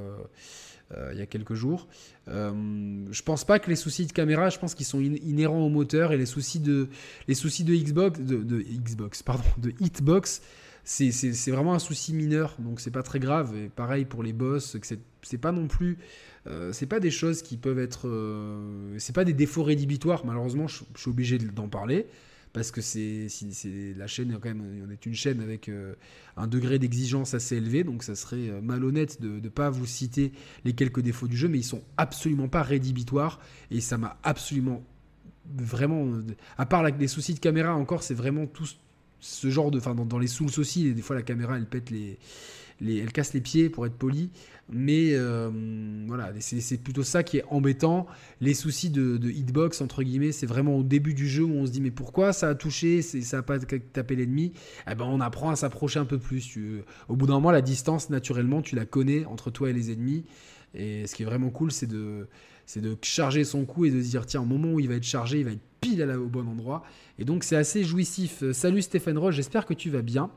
il 1.13 1.19
y 1.19 1.21
a 1.21 1.27
quelques 1.27 1.55
jours. 1.55 1.87
je 2.27 3.23
pense 3.23 3.45
pas 3.45 3.59
que 3.59 3.69
les 3.69 3.77
soucis 3.77 4.07
de 4.07 4.13
caméra, 4.13 4.49
je 4.49 4.59
pense 4.59 4.75
qu'ils 4.75 4.87
sont 4.87 5.01
inhérents 5.01 5.61
au 5.61 5.69
moteur 5.69 6.13
et 6.13 6.17
les 6.17 6.27
soucis 6.27 6.61
de, 6.61 6.89
les 7.27 7.35
soucis 7.35 7.65
de 7.65 7.75
Xbox, 7.75 8.19
de 8.21 8.61
Xbox, 8.61 9.23
pardon, 9.23 9.45
de 9.59 9.73
Hitbox 9.81 10.41
c'est 10.89 11.51
vraiment 11.51 11.75
un 11.75 11.79
souci 11.79 12.15
mineur, 12.15 12.57
donc 12.59 12.81
c'est 12.81 12.91
pas 12.91 13.03
très 13.03 13.19
grave. 13.19 13.55
Et 13.57 13.69
pareil 13.69 14.07
pour 14.07 14.23
les 14.23 14.33
boss, 14.33 14.77
c'est 15.23 15.39
pas 15.39 15.53
non 15.53 15.69
plus. 15.69 15.99
Euh, 16.47 16.73
c'est 16.73 16.87
pas 16.87 16.99
des 16.99 17.11
choses 17.11 17.43
qui 17.43 17.59
peuvent 17.59 17.79
être. 17.79 18.09
Euh, 18.09 18.95
c'est 18.99 19.15
pas 19.15 19.25
des 19.25 19.35
défauts 19.35 19.65
rédhibitoires, 19.65 20.25
malheureusement, 20.25 20.67
je, 20.67 20.85
suis 20.97 21.11
obligé 21.11 21.37
d'en 21.39 21.69
parler. 21.69 22.07
Parce 22.53 22.71
que 22.71 22.81
c'est 22.81 23.29
la 23.97 24.07
chaîne, 24.07 24.33
quand 24.41 24.49
même, 24.49 24.63
on 24.87 24.91
est 24.91 25.07
une 25.07 25.15
chaîne 25.15 25.41
avec 25.41 25.69
euh, 25.69 25.95
un 26.37 26.47
degré 26.47 26.79
d'exigence 26.79 27.35
assez 27.35 27.57
élevé, 27.57 27.85
donc 27.85 28.03
ça 28.03 28.15
serait 28.15 28.61
malhonnête 28.63 29.21
de 29.21 29.41
ne 29.41 29.49
pas 29.49 29.71
vous 29.71 29.87
citer 29.87 30.33
les 30.65 30.73
quelques 30.73 31.01
défauts 31.01 31.29
du 31.29 31.37
jeu, 31.37 31.49
mais 31.49 31.59
ils 31.59 31.65
sont 31.65 31.83
absolument 31.97 32.49
pas 32.49 32.63
rédhibitoires 32.63 33.39
et 33.71 33.81
ça 33.81 33.99
m'a 33.99 34.19
absolument 34.23 34.83
vraiment, 35.57 36.07
à 36.57 36.67
part 36.67 36.83
les 36.83 37.09
soucis 37.09 37.35
de 37.35 37.41
caméra 37.41 37.75
encore, 37.75 38.03
c'est 38.03 38.15
vraiment 38.15 38.47
tout, 38.47 38.69
ce 39.21 39.51
genre 39.51 39.71
de. 39.71 39.79
Enfin, 39.79 39.95
dans, 39.95 40.19
les 40.19 40.27
Souls 40.27 40.51
aussi, 40.59 40.93
des 40.93 41.03
fois 41.03 41.17
la 41.17 41.23
caméra 41.23 41.57
elle 41.57 41.67
pète 41.67 41.91
les, 41.91 42.19
Elle 42.81 43.13
casse 43.13 43.35
les 43.35 43.41
pieds 43.41 43.69
pour 43.69 43.87
être 43.87 43.97
poli. 43.97 44.31
Mais 44.71 45.15
euh, 45.15 45.51
voilà, 46.07 46.33
c'est 46.41 46.83
plutôt 46.83 47.03
ça 47.03 47.23
qui 47.23 47.39
est 47.39 47.45
embêtant. 47.49 48.07
Les 48.41 48.55
soucis 48.55 48.91
de, 48.91 49.19
hitbox, 49.31 49.81
entre 49.81 50.03
guillemets, 50.03 50.33
c'est 50.33 50.47
vraiment 50.47 50.77
au 50.77 50.83
début 50.83 51.15
du 51.15 51.27
jeu 51.27 51.45
où 51.45 51.55
on 51.55 51.67
se 51.67 51.73
dit 51.73 51.81
mais 51.81 51.91
pourquoi 51.91 52.33
ça 52.33 52.51
a 52.51 52.55
touché, 52.55 53.01
ça 53.01 53.39
n'a 53.39 53.43
pas 53.43 53.59
tapé 53.59 54.15
l'ennemi? 54.15 54.53
Eh 54.91 54.95
ben, 54.95 55.07
On 55.07 55.21
apprend 55.21 55.51
à 55.51 55.57
s'approcher 55.57 55.99
un 55.99 56.05
peu 56.05 56.19
plus. 56.19 56.59
au 57.09 57.17
bout 57.17 57.27
d'un 57.27 57.35
moment, 57.35 57.51
la 57.51 57.63
distance, 57.63 58.11
naturellement, 58.11 58.61
tu 58.61 58.77
la 58.77 58.85
connais 58.85 59.25
entre 59.25 59.51
toi 59.51 59.71
et 59.71 59.73
les 59.73 59.91
ennemis. 59.91 60.25
Et 60.75 61.07
ce 61.07 61.15
qui 61.15 61.23
est 61.23 61.27
vraiment 61.27 61.49
cool, 61.49 61.73
c'est 61.73 61.87
de, 61.87 62.29
de 62.77 62.97
charger 63.03 63.45
son 63.45 63.65
coup 63.65 63.87
et 63.87 63.91
de 63.91 64.03
se 64.03 64.11
dire 64.11 64.27
tiens, 64.27 64.43
au 64.43 64.47
moment 64.47 64.75
où 64.75 64.81
il 64.81 64.89
va 64.89 64.95
être 64.95 65.05
chargé, 65.05 65.39
il 65.39 65.45
va 65.47 65.53
être 65.53 65.68
pile 65.81 66.03
au 66.11 66.27
bon 66.27 66.47
endroit. 66.49 66.85
Et 67.19 67.25
donc 67.25 67.45
c'est 67.45 67.57
assez 67.57 67.85
jouissif. 67.85 68.43
Salut 68.53 68.83
Stéphane 68.83 69.19
Roche, 69.19 69.37
j'espère 69.37 69.67
que 69.67 69.75
tu 69.75 69.91
vas 69.91 70.03
bien. 70.03 70.31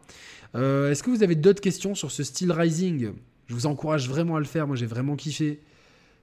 Euh, 0.56 0.92
est-ce 0.92 1.04
que 1.04 1.10
vous 1.10 1.24
avez 1.24 1.36
d'autres 1.36 1.62
questions 1.62 1.96
sur 1.96 2.12
ce 2.12 2.24
style 2.24 2.52
Rising? 2.52 3.12
Je 3.48 3.54
vous 3.54 3.66
encourage 3.66 4.08
vraiment 4.10 4.38
à 4.38 4.40
le 4.40 4.46
faire. 4.46 4.68
Moi, 4.68 4.76
j'ai 4.76 4.86
vraiment 4.86 5.16
kiffé. 5.16 5.60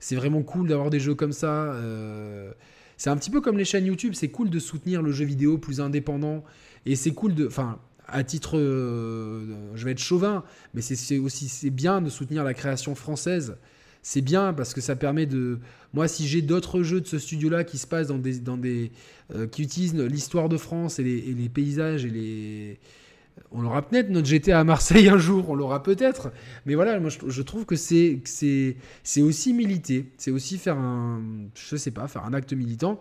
C'est 0.00 0.16
vraiment 0.16 0.42
cool 0.42 0.68
d'avoir 0.68 0.90
des 0.90 1.00
jeux 1.00 1.14
comme 1.14 1.32
ça. 1.32 1.72
Euh, 1.72 2.52
c'est 2.96 3.10
un 3.10 3.16
petit 3.16 3.30
peu 3.30 3.40
comme 3.40 3.58
les 3.58 3.64
chaînes 3.64 3.86
YouTube. 3.86 4.14
C'est 4.14 4.28
cool 4.28 4.50
de 4.50 4.58
soutenir 4.58 5.02
le 5.02 5.12
jeu 5.12 5.24
vidéo 5.24 5.58
plus 5.58 5.80
indépendant. 5.80 6.44
Et 6.86 6.96
c'est 6.96 7.12
cool 7.12 7.34
de. 7.34 7.46
Enfin, 7.46 7.78
à 8.06 8.24
titre. 8.24 8.58
Euh, 8.58 9.74
je 9.74 9.84
vais 9.84 9.92
être 9.92 9.98
chauvin, 9.98 10.44
mais 10.72 10.80
c'est 10.80 11.18
aussi 11.18 11.70
bien 11.70 12.00
de 12.00 12.08
soutenir 12.08 12.44
la 12.44 12.54
création 12.54 12.94
française. 12.94 13.56
C'est 14.03 14.20
bien 14.20 14.53
parce 14.53 14.74
que 14.74 14.80
ça 14.80 14.96
permet 14.96 15.26
de. 15.26 15.59
Moi, 15.92 16.09
si 16.09 16.26
j'ai 16.26 16.42
d'autres 16.42 16.82
jeux 16.82 17.01
de 17.01 17.07
ce 17.07 17.18
studio-là 17.18 17.64
qui 17.64 17.78
se 17.78 17.86
passent 17.86 18.09
dans 18.09 18.18
des. 18.18 18.38
Dans 18.38 18.57
des 18.57 18.90
euh, 19.34 19.46
qui 19.46 19.62
utilisent 19.62 19.94
l'histoire 19.94 20.49
de 20.49 20.57
France 20.57 20.99
et 20.99 21.03
les 21.03 21.49
paysages 21.49 22.05
et 22.05 22.11
les 22.11 22.78
on 23.53 23.62
l'aura 23.62 23.82
peut-être 23.82 24.11
notre 24.11 24.26
GTA 24.26 24.61
à 24.61 24.64
Marseille 24.64 25.09
un 25.09 25.18
jour, 25.18 25.51
on 25.51 25.55
l'aura 25.55 25.82
peut-être. 25.82 26.30
Mais 26.66 26.74
voilà, 26.74 26.99
moi 27.01 27.11
je, 27.11 27.42
trouve 27.42 27.64
que 27.64 27.76
c'est 27.76 28.20
c'est 28.24 29.22
aussi 29.22 29.53
militer, 29.53 30.12
c'est 30.16 30.30
aussi 30.30 30.59
faire 30.59 30.78
un 30.78 31.22
je 31.55 31.76
sais 31.76 31.90
pas, 31.90 32.09
faire 32.09 32.24
un 32.24 32.34
acte 32.34 32.53
militant. 32.53 33.01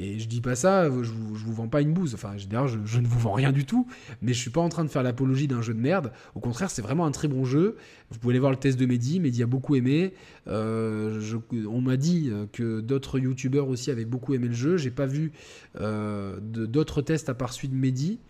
Et 0.00 0.20
je 0.20 0.28
dis 0.28 0.40
pas 0.40 0.54
ça, 0.54 0.84
je 0.84 1.10
vous, 1.10 1.34
vous 1.34 1.52
vends 1.52 1.66
pas 1.66 1.80
une 1.80 1.92
bouse. 1.92 2.14
Enfin, 2.14 2.36
d'ailleurs, 2.48 2.68
je, 2.68 3.00
ne 3.00 3.06
vous 3.06 3.18
vends 3.18 3.32
rien 3.32 3.50
du 3.50 3.64
tout. 3.64 3.88
Mais 4.22 4.32
je 4.32 4.38
suis 4.38 4.50
pas 4.50 4.60
en 4.60 4.68
train 4.68 4.84
de 4.84 4.88
faire 4.88 5.02
l'apologie 5.02 5.48
d'un 5.48 5.60
jeu 5.60 5.74
de 5.74 5.80
merde. 5.80 6.12
Au 6.36 6.40
contraire, 6.40 6.70
c'est 6.70 6.82
vraiment 6.82 7.04
un 7.04 7.10
très 7.10 7.26
bon 7.26 7.44
jeu. 7.44 7.76
Vous 8.10 8.18
pouvez 8.20 8.32
aller 8.32 8.38
voir 8.38 8.52
le 8.52 8.58
test 8.58 8.78
de 8.78 8.86
Mehdi. 8.86 9.18
Mehdi 9.18 9.42
a 9.42 9.46
beaucoup 9.46 9.74
aimé. 9.74 10.14
Euh, 10.46 11.20
on 11.68 11.80
m'a 11.80 11.96
dit 11.96 12.30
que 12.52 12.80
d'autres 12.80 13.18
youtubeurs 13.18 13.68
aussi 13.68 13.90
avaient 13.90 14.04
beaucoup 14.04 14.34
aimé 14.34 14.46
le 14.46 14.54
jeu. 14.54 14.76
J'ai 14.76 14.92
pas 14.92 15.06
vu 15.06 15.32
euh, 15.80 16.38
d'autres 16.40 17.02
tests 17.02 17.28
à 17.28 17.34
part 17.34 17.52
celui 17.52 17.68
de 17.68 17.74
Mehdi. 17.74 18.20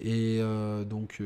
Et 0.00 0.38
euh, 0.40 0.84
donc, 0.84 1.20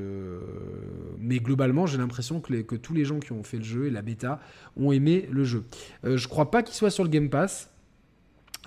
mais 1.21 1.39
globalement, 1.39 1.87
j'ai 1.87 1.99
l'impression 1.99 2.41
que, 2.41 2.53
que, 2.63 2.75
tous 2.75 2.93
les 2.93 3.05
gens 3.05 3.21
qui 3.21 3.31
ont 3.31 3.45
fait 3.45 3.59
le 3.59 3.65
jeu 3.65 3.87
et 3.87 3.91
la 3.91 4.03
bêta 4.03 4.41
ont 4.77 4.91
aimé 4.91 5.29
le 5.31 5.45
jeu. 5.45 5.63
je 6.03 6.27
crois 6.27 6.51
pas 6.51 6.65
qu'il 6.65 6.75
soit 6.75 6.91
sur 6.91 7.05
le 7.05 7.11
Game 7.11 7.31
Pass. 7.31 7.72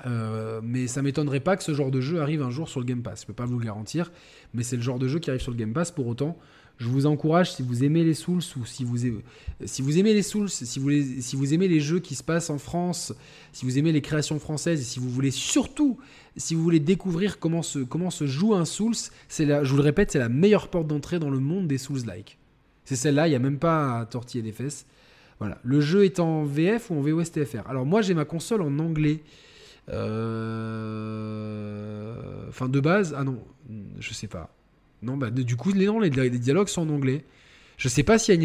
Euh, 0.05 0.59
mais 0.63 0.87
ça 0.87 1.01
m'étonnerait 1.01 1.39
pas 1.39 1.55
que 1.55 1.63
ce 1.63 1.73
genre 1.73 1.91
de 1.91 2.01
jeu 2.01 2.21
arrive 2.21 2.41
un 2.41 2.49
jour 2.49 2.67
sur 2.67 2.79
le 2.79 2.85
Game 2.85 3.01
Pass. 3.01 3.21
Je 3.21 3.27
peux 3.27 3.33
pas 3.33 3.45
vous 3.45 3.57
le 3.57 3.65
garantir, 3.65 4.11
mais 4.53 4.63
c'est 4.63 4.75
le 4.75 4.81
genre 4.81 4.99
de 4.99 5.07
jeu 5.07 5.19
qui 5.19 5.29
arrive 5.29 5.41
sur 5.41 5.51
le 5.51 5.57
Game 5.57 5.73
Pass. 5.73 5.91
Pour 5.91 6.07
autant, 6.07 6.37
je 6.77 6.89
vous 6.89 7.05
encourage, 7.05 7.53
si 7.53 7.63
vous 7.63 7.83
aimez 7.85 8.03
les 8.03 8.13
Souls 8.13 8.41
ou 8.57 8.65
si 8.65 8.83
vous 8.83 9.05
aimez, 9.05 10.13
les 10.13 10.21
Souls, 10.23 10.49
si 10.49 10.79
vous, 10.79 11.53
aimez 11.53 11.67
les 11.69 11.79
jeux 11.79 11.99
qui 11.99 12.15
se 12.15 12.23
passent 12.23 12.49
en 12.49 12.57
France, 12.57 13.13
si 13.53 13.65
vous 13.65 13.77
aimez 13.77 13.93
les 13.93 14.01
créations 14.01 14.39
françaises 14.39 14.81
et 14.81 14.83
si 14.83 14.99
vous 14.99 15.09
voulez 15.09 15.31
surtout, 15.31 15.97
si 16.35 16.53
vous 16.53 16.61
voulez 16.61 16.81
découvrir 16.81 17.39
comment 17.39 17.61
se, 17.61 18.25
joue 18.25 18.53
un 18.55 18.65
Souls, 18.65 18.95
je 19.29 19.69
vous 19.69 19.77
le 19.77 19.83
répète, 19.83 20.11
c'est 20.11 20.19
la 20.19 20.29
meilleure 20.29 20.67
porte 20.67 20.87
d'entrée 20.87 21.19
dans 21.19 21.29
le 21.29 21.39
monde 21.39 21.67
des 21.67 21.77
Souls-like. 21.77 22.37
C'est 22.83 22.97
celle-là, 22.97 23.27
il 23.27 23.31
n'y 23.31 23.37
a 23.37 23.39
même 23.39 23.57
pas 23.57 23.99
à 23.99 24.05
tortiller 24.05 24.43
des 24.43 24.51
fesses. 24.51 24.85
Voilà. 25.39 25.57
Le 25.63 25.81
jeu 25.81 26.05
est 26.05 26.19
en 26.19 26.45
VF 26.45 26.91
ou 26.91 26.95
en 26.95 27.01
VOSTFR. 27.01 27.67
Alors 27.67 27.85
moi 27.85 28.01
j'ai 28.01 28.13
ma 28.13 28.25
console 28.25 28.61
en 28.61 28.79
anglais. 28.79 29.21
Euh, 29.89 31.35
enfin, 32.49 32.69
de 32.69 32.79
base, 32.79 33.15
ah 33.17 33.23
non, 33.23 33.43
je 33.99 34.13
sais 34.13 34.27
pas. 34.27 34.55
Non, 35.01 35.17
bah, 35.17 35.29
du 35.29 35.55
coup, 35.55 35.71
les, 35.71 35.85
non, 35.85 35.99
les, 35.99 36.09
dialogues 36.09 36.67
sont 36.67 36.89
en 36.89 36.93
anglais. 36.93 37.23
Je 37.77 37.87
sais 37.89 38.03
pas 38.03 38.17
s'il 38.17 38.33
y, 38.33 38.37
a 38.37 38.41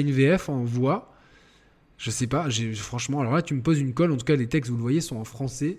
une 0.00 0.10
VF, 0.12 0.48
en 0.48 0.62
voix. 0.64 1.12
Je 1.98 2.10
sais 2.10 2.26
pas. 2.26 2.48
Franchement, 2.74 3.20
alors 3.20 3.34
là, 3.34 3.42
tu 3.42 3.54
me 3.54 3.62
poses 3.62 3.80
une 3.80 3.94
colle. 3.94 4.12
En 4.12 4.16
tout 4.16 4.24
cas, 4.24 4.36
les 4.36 4.46
textes, 4.46 4.70
vous 4.70 4.76
le 4.76 4.82
voyez, 4.82 5.00
sont 5.00 5.16
en 5.16 5.24
français. 5.24 5.78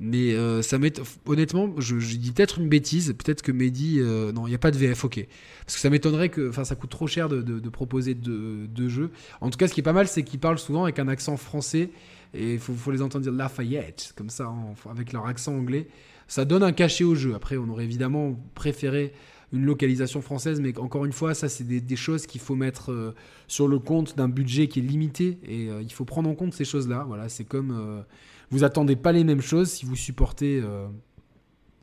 Mais 0.00 0.34
euh, 0.34 0.60
ça 0.60 0.76
honnêtement, 1.24 1.72
je, 1.78 1.96
dis 1.96 2.32
peut-être 2.32 2.58
une 2.58 2.68
bêtise, 2.68 3.14
peut-être 3.16 3.42
que 3.42 3.52
Mehdi, 3.52 4.00
euh, 4.00 4.32
non, 4.32 4.46
il 4.46 4.50
n'y 4.50 4.56
a 4.56 4.58
pas 4.58 4.72
de 4.72 4.76
VF, 4.76 5.04
ok, 5.04 5.24
parce 5.64 5.76
que 5.76 5.80
ça 5.80 5.88
m'étonnerait 5.88 6.30
que, 6.30 6.48
enfin, 6.48 6.64
ça 6.64 6.74
coûte 6.74 6.90
trop 6.90 7.06
cher 7.06 7.28
de, 7.28 7.68
proposer 7.68 8.14
deux 8.14 8.66
de 8.66 8.88
jeux. 8.88 9.12
En 9.40 9.50
tout 9.50 9.56
cas, 9.56 9.68
ce 9.68 9.72
qui 9.72 9.80
est 9.80 9.84
pas 9.84 9.92
mal, 9.92 10.08
c'est 10.08 10.24
qu'ils 10.24 10.40
parlent 10.40 10.58
souvent 10.58 10.82
avec 10.82 10.98
un 10.98 11.06
accent 11.06 11.36
français 11.36 11.90
et 12.34 12.54
il 12.54 12.58
faut, 12.58 12.90
les 12.90 13.00
entendre 13.00 13.22
dire 13.22 13.32
Lafayette, 13.32 14.12
comme 14.16 14.28
ça, 14.28 14.52
avec 14.90 15.12
leur 15.12 15.26
accent 15.26 15.54
anglais. 15.54 15.88
Ça 16.26 16.44
donne 16.44 16.62
un 16.62 16.72
cachet 16.72 17.04
au 17.04 17.14
jeu. 17.14 17.34
Après, 17.34 17.56
on 17.56 17.68
aurait 17.68 17.84
évidemment 17.84 18.36
préféré 18.54 19.12
une 19.52 19.64
localisation 19.64 20.20
française, 20.20 20.60
mais 20.60 20.76
encore 20.78 21.04
une 21.04 21.12
fois, 21.12 21.32
ça, 21.34 21.48
c'est 21.48 21.64
des, 21.64 21.96
choses 21.96 22.26
qu'il 22.26 22.40
faut 22.40 22.56
mettre 22.56 22.90
euh, 22.90 23.14
sur 23.46 23.68
le 23.68 23.78
compte 23.78 24.16
d'un 24.16 24.28
budget 24.28 24.66
qui 24.66 24.80
est 24.80 24.82
limité, 24.82 25.38
et 25.44 25.68
euh, 25.68 25.80
il 25.80 25.92
faut 25.92 26.04
prendre 26.04 26.28
en 26.28 26.34
compte 26.34 26.54
ces 26.54 26.64
choses-là. 26.64 27.04
Voilà, 27.06 27.28
c'est 27.28 27.44
comme 27.44 27.70
euh, 27.70 28.02
vous 28.50 28.64
attendez 28.64 28.96
pas 28.96 29.12
les 29.12 29.22
mêmes 29.22 29.42
choses 29.42 29.70
si 29.70 29.86
vous 29.86 29.94
supportez 29.94 30.62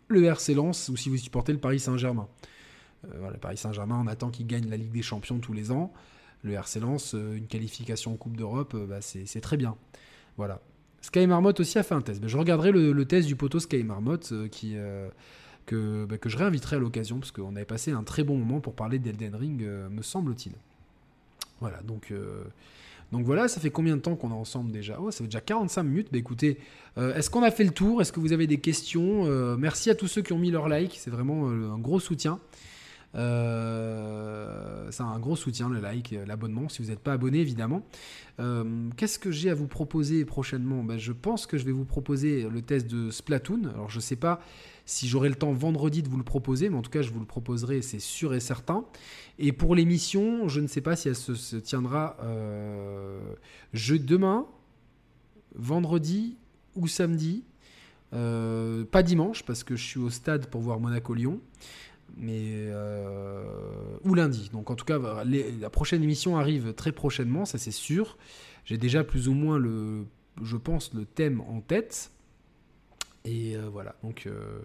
le 0.08 0.24
RC 0.24 0.54
Lens 0.54 0.90
ou 0.90 0.98
si 0.98 1.10
vous 1.10 1.18
supportez 1.18 1.54
le 1.54 1.60
Paris 1.60 1.80
Saint-Germain. 1.80 2.28
le 3.04 3.38
Paris 3.38 3.58
Saint-Germain, 3.58 4.02
on 4.04 4.08
attend 4.08 4.30
qu'il 4.30 4.48
gagne 4.48 4.70
la 4.70 4.78
Ligue 4.78 4.92
des 4.92 5.02
Champions 5.02 5.40
tous 5.40 5.54
les 5.54 5.72
ans. 5.72 5.94
Le 6.44 6.54
RC 6.54 6.80
Lens, 6.80 7.14
une 7.14 7.48
qualification 7.48 8.14
en 8.14 8.18
Coupe 8.18 8.36
d'Europe, 8.36 8.76
bah, 8.88 9.02
c'est 9.02 9.42
très 9.42 9.58
bien. 9.58 9.76
Voilà. 10.42 10.60
Sky 11.02 11.28
Marmot 11.28 11.54
aussi 11.60 11.78
a 11.78 11.84
fait 11.84 11.94
un 11.94 12.02
test. 12.02 12.20
Ben, 12.20 12.28
je 12.28 12.36
regarderai 12.36 12.72
le, 12.72 13.06
test 13.06 13.28
du 13.28 13.36
poteau 13.36 13.60
Sky 13.60 13.84
Marmot 13.84 14.16
euh, 14.32 14.48
euh, 14.64 15.10
que, 15.68 16.06
ben, 16.06 16.18
que 16.18 16.30
je 16.30 16.38
réinviterai 16.40 16.78
à 16.78 16.80
l'occasion 16.80 17.20
parce 17.20 17.32
qu'on 17.32 17.56
avait 17.56 17.64
passé 17.66 17.92
un 17.92 18.02
très 18.02 18.24
bon 18.24 18.38
moment 18.38 18.60
pour 18.60 18.74
parler 18.74 18.98
d'Elden 18.98 19.36
Ring, 19.36 19.62
euh, 19.62 19.88
me 19.88 20.02
semble-t-il. 20.02 20.54
Voilà, 21.60 21.84
donc, 21.84 22.12
donc 23.12 23.24
voilà, 23.24 23.48
ça 23.48 23.62
fait 23.62 23.70
combien 23.70 23.96
de 23.96 24.02
temps 24.02 24.16
qu'on 24.16 24.32
est 24.32 24.34
ensemble 24.34 24.72
déjà? 24.72 24.98
Oh, 25.00 25.12
ça 25.12 25.20
fait 25.20 25.26
déjà 25.26 25.42
45 25.42 25.84
minutes. 25.84 26.08
Ben, 26.12 26.18
écoutez, 26.18 26.58
est-ce 26.98 27.30
qu'on 27.30 27.44
a 27.44 27.52
fait 27.52 27.66
le 27.66 27.70
tour? 27.70 28.02
Est-ce 28.02 28.12
que 28.12 28.20
vous 28.20 28.34
avez 28.34 28.48
des 28.48 28.58
questions? 28.58 29.26
Merci 29.58 29.92
à 29.92 29.96
tous 29.96 30.08
ceux 30.08 30.24
qui 30.24 30.34
ont 30.34 30.40
mis 30.40 30.50
leur 30.50 30.68
like, 30.68 30.98
c'est 31.00 31.12
vraiment 31.12 31.50
un 31.50 31.78
gros 31.78 32.00
soutien. 32.00 32.40
Euh, 33.16 34.90
c'est 34.92 35.04
un 35.04 35.20
gros 35.20 35.36
soutien, 35.36 35.70
le 35.70 35.80
like, 35.80 36.16
l'abonnement, 36.26 36.70
si 36.70 36.82
vous 36.82 36.90
n'êtes 36.90 37.00
pas 37.00 37.14
abonné, 37.14 37.40
évidemment. 37.40 37.86
Euh, 38.40 38.90
qu'est-ce 38.98 39.20
que 39.20 39.32
j'ai 39.32 39.50
à 39.50 39.54
vous 39.54 39.68
proposer 39.68 40.26
prochainement? 40.26 40.84
Ben, 40.84 40.98
Je 40.98 41.12
pense 41.12 41.46
que 41.46 41.58
je 41.58 41.66
vais 41.66 41.72
vous 41.72 41.86
proposer 41.86 42.48
le 42.50 42.62
test 42.62 42.88
de 42.88 43.10
Splatoon. 43.12 43.66
Alors, 43.74 43.90
je 43.90 43.98
ne 43.98 44.02
sais 44.02 44.16
pas 44.16 44.40
si 44.86 45.08
j'aurai 45.08 45.30
le 45.30 45.36
temps 45.36 45.54
vendredi 45.54 46.04
de 46.04 46.10
vous 46.10 46.18
le 46.18 46.24
proposer, 46.24 46.70
mais 46.70 46.78
en 46.78 46.82
tout 46.82 46.90
cas, 46.90 47.02
je 47.02 47.12
vous 47.12 47.20
le 47.20 47.26
proposerai, 47.26 47.82
c'est 47.82 48.00
sûr 48.00 48.34
et 48.34 48.40
certain. 48.40 48.86
Et 49.40 49.52
pour 49.52 49.76
l'émission, 49.76 50.48
je 50.48 50.60
ne 50.60 50.68
sais 50.68 50.82
pas 50.82 50.96
si 50.96 51.08
elle 51.08 51.16
se, 51.16 51.56
tiendra 51.58 52.18
euh, 52.24 53.20
demain, 53.74 54.46
vendredi 55.56 56.38
ou 56.76 56.88
samedi. 56.88 57.44
pas 58.12 59.04
dimanche, 59.04 59.44
parce 59.44 59.64
que 59.64 59.76
je 59.76 59.84
suis 59.84 60.00
au 60.00 60.10
stade 60.10 60.48
pour 60.48 60.62
voir 60.62 60.80
Monaco-Lyon 60.80 61.40
mais 62.18 62.68
euh, 62.70 63.44
ou 64.04 64.14
lundi. 64.14 64.50
Donc 64.52 64.70
en 64.70 64.76
tout 64.76 64.86
cas, 64.86 65.00
la 65.24 65.70
prochaine 65.70 66.04
émission 66.04 66.38
arrive 66.38 66.74
très 66.74 66.92
prochainement, 66.92 67.46
ça 67.46 67.58
c'est 67.58 67.72
sûr. 67.72 68.18
J'ai 68.66 68.78
déjà 68.78 69.04
plus 69.04 69.28
ou 69.28 69.34
moins 69.34 69.58
le, 69.58 70.06
je 70.42 70.58
pense, 70.58 70.94
le 70.94 71.06
thème 71.06 71.42
en 71.42 71.62
tête. 71.62 72.12
Et 73.26 73.56
euh, 73.56 73.70
voilà. 73.72 73.96
Donc 74.04 74.24
euh, 74.26 74.62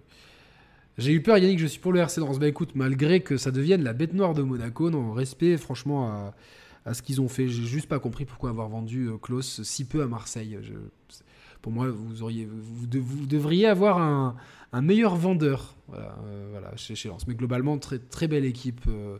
j'ai 0.98 1.12
eu 1.12 1.22
peur, 1.22 1.38
Yannick, 1.38 1.58
je 1.58 1.66
suis 1.66 1.80
pour 1.80 1.92
le 1.92 2.00
RC 2.00 2.20
Lens. 2.20 2.38
Bah 2.38 2.48
écoute, 2.48 2.70
malgré 2.74 3.20
que 3.20 3.36
ça 3.36 3.50
devienne 3.50 3.82
la 3.82 3.92
bête 3.92 4.12
noire 4.12 4.34
de 4.34 4.42
Monaco, 4.42 4.90
non, 4.90 5.12
respect 5.12 5.56
franchement 5.56 6.08
à, 6.08 6.34
à 6.84 6.94
ce 6.94 7.02
qu'ils 7.02 7.20
ont 7.20 7.28
fait. 7.28 7.48
J'ai 7.48 7.64
juste 7.64 7.88
pas 7.88 7.98
compris 7.98 8.24
pourquoi 8.24 8.50
avoir 8.50 8.68
vendu 8.68 9.10
Klaus 9.22 9.62
si 9.62 9.84
peu 9.86 10.02
à 10.02 10.06
Marseille. 10.06 10.58
Je, 10.62 10.74
pour 11.66 11.72
moi, 11.72 11.88
vous, 11.90 12.86
devriez 12.86 13.66
avoir 13.66 13.98
un, 13.98 14.82
meilleur 14.82 15.16
vendeur 15.16 15.74
euh, 15.94 16.60
chez, 16.76 16.94
chez 16.94 17.08
Lens. 17.08 17.26
Mais 17.26 17.34
globalement, 17.34 17.76
très, 17.76 18.28
belle 18.28 18.44
équipe. 18.44 18.82
Euh, 18.86 19.18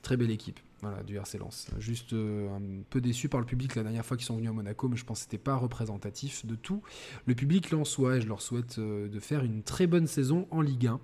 très 0.00 0.16
belle 0.16 0.30
équipe 0.30 0.58
voilà, 0.80 1.02
du 1.02 1.18
RC 1.18 1.36
Lens. 1.36 1.66
Juste 1.78 2.14
euh, 2.14 2.48
un 2.56 2.82
peu 2.88 3.02
déçu 3.02 3.28
par 3.28 3.40
le 3.40 3.44
public 3.44 3.74
la 3.74 3.82
dernière 3.82 4.06
fois 4.06 4.16
qu'ils 4.16 4.24
sont 4.24 4.36
venus 4.36 4.48
à 4.48 4.54
Monaco, 4.54 4.88
mais 4.88 4.96
je 4.96 5.04
pense 5.04 5.18
que 5.18 5.24
c'était 5.24 5.36
pas 5.36 5.54
représentatif 5.54 6.46
de 6.46 6.54
tout. 6.54 6.80
Le 7.26 7.34
public 7.34 7.70
lensois, 7.70 8.16
et 8.16 8.20
je 8.22 8.26
leur 8.26 8.40
souhaite 8.40 8.80
de 8.80 9.20
faire 9.20 9.44
une 9.44 9.62
très 9.62 9.86
bonne 9.86 10.06
saison 10.06 10.48
en 10.50 10.62
Ligue 10.62 10.86
1. 10.86 10.98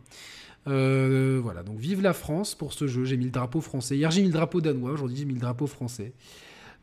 voilà, 1.42 1.64
donc 1.64 1.78
vive 1.78 2.00
la 2.00 2.14
France 2.14 2.54
pour 2.54 2.72
ce 2.72 2.86
jeu. 2.86 3.04
J'ai 3.04 3.18
mis 3.18 3.26
le 3.26 3.30
drapeau 3.30 3.60
français. 3.60 3.98
Hier, 3.98 4.10
j'ai 4.10 4.22
mis 4.22 4.28
le 4.28 4.32
drapeau 4.32 4.62
danois. 4.62 4.92
Aujourd'hui, 4.92 5.18
j'ai 5.18 5.26
mis 5.26 5.34
le 5.34 5.40
drapeau 5.40 5.66
français. 5.66 6.14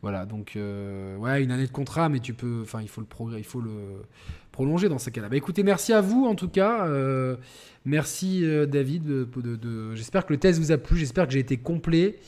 Voilà, 0.02 0.26
donc 0.26 0.52
ouais, 0.56 1.42
une 1.42 1.50
année 1.50 1.66
de 1.66 1.72
contrat, 1.72 2.08
mais 2.08 2.20
tu 2.20 2.34
peux, 2.34 2.60
enfin, 2.62 2.80
il 2.82 2.88
faut 2.88 3.00
le 3.00 4.04
prolonger 4.52 4.88
dans 4.88 4.98
ces 4.98 5.10
cas-là. 5.10 5.28
Bah, 5.28 5.36
écoutez, 5.36 5.62
merci 5.62 5.92
à 5.92 6.00
vous 6.00 6.26
en 6.26 6.34
tout 6.34 6.48
cas. 6.48 6.88
merci 7.84 8.44
David. 8.68 9.04
De, 9.04 9.94
j'espère 9.94 10.26
que 10.26 10.32
le 10.32 10.38
test 10.38 10.60
vous 10.60 10.70
a 10.70 10.78
plu. 10.78 10.96
J'espère 10.96 11.26
que 11.26 11.32
j'ai 11.32 11.40
été 11.40 11.56
complet. 11.56 12.18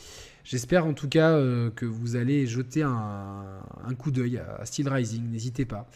J'espère 0.44 0.86
en 0.86 0.94
tout 0.94 1.08
cas 1.08 1.38
que 1.76 1.84
vous 1.84 2.16
allez 2.16 2.46
jeter 2.46 2.82
un, 2.82 3.60
coup 3.98 4.10
d'œil 4.10 4.38
à 4.38 4.64
Steel 4.64 4.88
Rising. 4.88 5.30
N'hésitez 5.30 5.64
pas. 5.64 5.88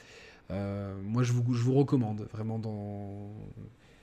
moi, 0.51 1.23
je 1.23 1.33
vous, 1.33 1.55
je 1.55 1.63
vous 1.63 1.75
recommande 1.75 2.29
vraiment 2.33 2.59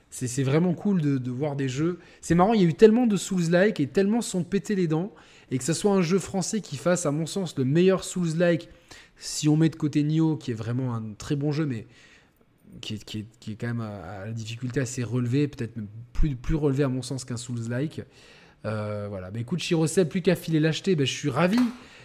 c'est 0.09 0.43
vraiment 0.43 0.74
cool 0.74 1.01
de, 1.01 1.32
voir 1.32 1.55
des 1.55 1.70
jeux. 1.70 1.99
C'est 2.22 2.36
marrant, 2.36 2.53
il 2.53 2.61
y 2.61 2.65
a 2.65 2.67
eu 2.67 2.74
tellement 2.74 3.05
de 3.05 3.15
Souls-like 3.15 3.80
et 3.80 3.88
tellement 3.88 4.22
sont 4.22 4.43
pétés 4.43 4.76
les 4.76 4.88
dents. 4.88 5.13
Et 5.51 5.57
que 5.57 5.63
ce 5.63 5.73
soit 5.73 5.93
un 5.93 6.01
jeu 6.01 6.19
français 6.19 6.61
qui 6.61 6.77
fasse, 6.77 7.05
à 7.05 7.11
mon 7.11 7.25
sens, 7.25 7.57
le 7.57 7.65
meilleur 7.65 8.03
Souls-like, 8.03 8.69
si 9.17 9.49
on 9.49 9.57
met 9.57 9.69
de 9.69 9.75
côté 9.75 10.03
Nioh, 10.03 10.37
qui 10.37 10.51
est 10.51 10.55
vraiment 10.55 10.95
un 10.95 11.13
très 11.17 11.35
bon 11.35 11.51
jeu, 11.51 11.65
mais 11.65 11.87
qui 12.81 12.95
est, 12.95 13.03
qui 13.03 13.51
est, 13.51 13.55
quand 13.55 13.67
même 13.67 13.81
à, 13.81 14.25
la 14.25 14.31
difficulté 14.31 14.79
assez 14.79 15.03
relevée, 15.03 15.47
peut-être 15.47 15.73
plus, 16.13 16.35
plus 16.35 16.55
relevé 16.55 16.83
à 16.83 16.89
mon 16.89 17.01
sens 17.01 17.25
qu'un 17.25 17.37
Souls-like. 17.37 18.01
Euh, 18.65 19.07
voilà, 19.09 19.31
bah 19.31 19.39
écoute, 19.39 19.59
Chirocel, 19.59 20.07
plus 20.07 20.21
qu'à 20.21 20.35
filer 20.35 20.59
l'acheter, 20.59 20.95
bah, 20.95 21.05
je 21.05 21.13
suis 21.13 21.29
ravi 21.29 21.59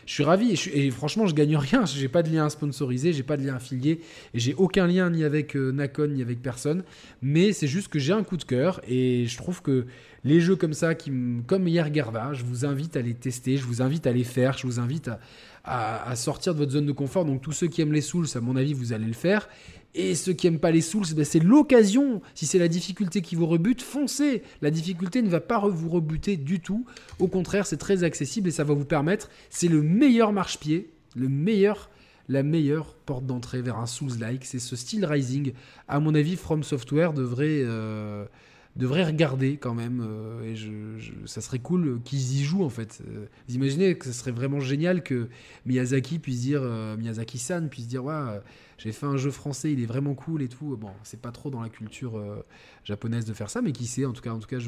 je 0.06 0.12
suis 0.12 0.24
ravi 0.24 0.54
et, 0.72 0.90
franchement 0.90 1.26
je 1.26 1.34
gagne 1.34 1.56
rien. 1.56 1.84
J'ai 1.86 2.08
pas 2.08 2.22
de 2.22 2.30
lien 2.30 2.48
sponsorisé, 2.48 3.12
j'ai 3.12 3.22
pas 3.22 3.36
de 3.36 3.46
lien 3.46 3.56
affilié 3.56 4.00
et 4.32 4.38
j'ai 4.38 4.54
aucun 4.54 4.86
lien 4.86 5.10
ni 5.10 5.24
avec 5.24 5.56
euh, 5.56 5.72
Nakon 5.72 6.08
ni 6.08 6.22
avec 6.22 6.42
personne. 6.42 6.84
Mais 7.22 7.52
c'est 7.52 7.66
juste 7.66 7.88
que 7.88 7.98
j'ai 7.98 8.12
un 8.12 8.22
coup 8.22 8.36
de 8.36 8.44
cœur 8.44 8.80
et 8.88 9.26
je 9.26 9.36
trouve 9.36 9.62
que 9.62 9.86
les 10.24 10.40
jeux 10.40 10.56
comme 10.56 10.72
ça, 10.72 10.94
comme 11.46 11.68
hier 11.68 11.92
Gerva, 11.92 12.32
je 12.32 12.44
vous 12.44 12.64
invite 12.64 12.96
à 12.96 13.02
les 13.02 13.14
tester, 13.14 13.56
je 13.58 13.64
vous 13.64 13.82
invite 13.82 14.06
à 14.06 14.12
les 14.12 14.24
faire, 14.24 14.56
je 14.56 14.66
vous 14.66 14.80
invite 14.80 15.08
à, 15.08 15.20
à 15.64 16.14
sortir 16.14 16.52
de 16.52 16.58
votre 16.58 16.72
zone 16.72 16.86
de 16.86 16.92
confort. 16.92 17.24
Donc 17.24 17.40
tous 17.40 17.52
ceux 17.52 17.68
qui 17.68 17.80
aiment 17.80 17.92
les 17.92 18.02
Souls, 18.02 18.26
à 18.34 18.40
mon 18.40 18.56
avis, 18.56 18.74
vous 18.74 18.92
allez 18.92 19.06
le 19.06 19.14
faire. 19.14 19.48
Et 19.94 20.16
ceux 20.16 20.32
qui 20.32 20.46
n'aiment 20.46 20.58
pas 20.58 20.72
les 20.72 20.80
Souls, 20.80 21.06
ben, 21.14 21.24
c'est 21.24 21.38
l'occasion. 21.38 22.20
Si 22.34 22.46
c'est 22.46 22.58
la 22.58 22.68
difficulté 22.68 23.22
qui 23.22 23.36
vous 23.36 23.46
rebute, 23.46 23.80
foncez. 23.80 24.42
La 24.60 24.70
difficulté 24.70 25.22
ne 25.22 25.28
va 25.28 25.40
pas 25.40 25.60
vous 25.60 25.88
rebuter 25.88 26.36
du 26.36 26.60
tout. 26.60 26.84
Au 27.20 27.28
contraire, 27.28 27.66
c'est 27.66 27.76
très 27.76 28.02
accessible 28.02 28.48
et 28.48 28.52
ça 28.52 28.64
va 28.64 28.74
vous 28.74 28.84
permettre. 28.84 29.30
C'est 29.50 29.68
le 29.68 29.82
meilleur 29.82 30.32
marche-pied, 30.32 30.90
le 31.14 31.28
meilleur, 31.28 31.90
la 32.28 32.42
meilleure 32.42 32.94
porte 33.06 33.24
d'entrée 33.24 33.62
vers 33.62 33.78
un 33.78 33.86
Souls-like. 33.86 34.44
C'est 34.44 34.58
ce 34.58 34.74
style 34.74 35.06
Rising. 35.06 35.52
À 35.86 36.00
mon 36.00 36.14
avis, 36.14 36.36
From 36.36 36.64
Software 36.64 37.12
devrait. 37.12 37.62
Euh, 37.62 38.24
devrait 38.76 39.04
regarder 39.04 39.56
quand 39.56 39.74
même. 39.74 40.02
Euh, 40.04 40.42
et 40.44 40.56
je, 40.56 40.70
ça 41.26 41.40
serait 41.40 41.58
cool 41.58 42.00
qu'ils 42.04 42.38
y 42.38 42.44
jouent 42.44 42.64
en 42.64 42.70
fait. 42.70 43.02
Euh, 43.06 43.26
vous 43.48 43.54
imaginez 43.54 43.96
que 43.96 44.06
ce 44.06 44.12
serait 44.12 44.32
vraiment 44.32 44.60
génial 44.60 45.02
que 45.02 45.28
Miyazaki 45.66 46.18
puisse 46.18 46.40
dire, 46.40 46.62
Miyazaki-san 46.98 47.68
puisse 47.68 47.86
dire, 47.86 48.04
ouais, 48.04 48.40
j'ai 48.78 48.92
fait 48.92 49.06
un 49.06 49.16
jeu 49.16 49.30
français, 49.30 49.72
il 49.72 49.82
est 49.82 49.86
vraiment 49.86 50.14
cool 50.14 50.42
et 50.42 50.48
tout. 50.48 50.76
Bon, 50.76 50.90
c'est 51.02 51.20
pas 51.20 51.30
trop 51.30 51.50
dans 51.50 51.60
la 51.60 51.68
culture 51.68 52.16
euh, 52.16 52.44
japonaise 52.84 53.24
de 53.24 53.32
faire 53.32 53.50
ça, 53.50 53.62
mais 53.62 53.72
qui 53.72 53.86
sait, 53.86 54.04
en 54.04 54.12
tout 54.12 54.22
cas, 54.22 54.30
en 54.30 54.38
tout 54.38 54.48
cas, 54.48 54.58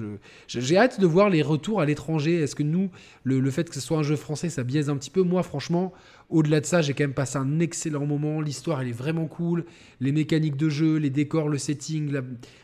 j'ai 0.48 0.76
hâte 0.76 1.00
de 1.00 1.06
voir 1.06 1.30
les 1.30 1.42
retours 1.42 1.80
à 1.80 1.86
l'étranger. 1.86 2.40
Est-ce 2.40 2.54
que 2.54 2.62
nous, 2.62 2.90
le, 3.24 3.50
fait 3.50 3.68
que 3.68 3.74
ce 3.74 3.80
soit 3.80 3.98
un 3.98 4.02
jeu 4.02 4.16
français, 4.16 4.48
ça 4.48 4.64
biaise 4.64 4.88
un 4.90 4.96
petit 4.96 5.10
peu? 5.10 5.22
Moi, 5.22 5.42
franchement, 5.42 5.92
au-delà 6.28 6.60
de 6.60 6.66
ça, 6.66 6.82
j'ai 6.82 6.92
quand 6.92 7.04
même 7.04 7.14
passé 7.14 7.38
un 7.38 7.60
excellent 7.60 8.04
moment. 8.04 8.40
L'histoire, 8.40 8.80
elle 8.80 8.88
est 8.88 8.92
vraiment 8.92 9.26
cool. 9.26 9.64
Les 10.00 10.12
mécaniques 10.12 10.56
de 10.56 10.68
jeu, 10.68 10.96
les 10.96 11.10
décors, 11.10 11.48
le 11.48 11.58
setting, 11.58 12.12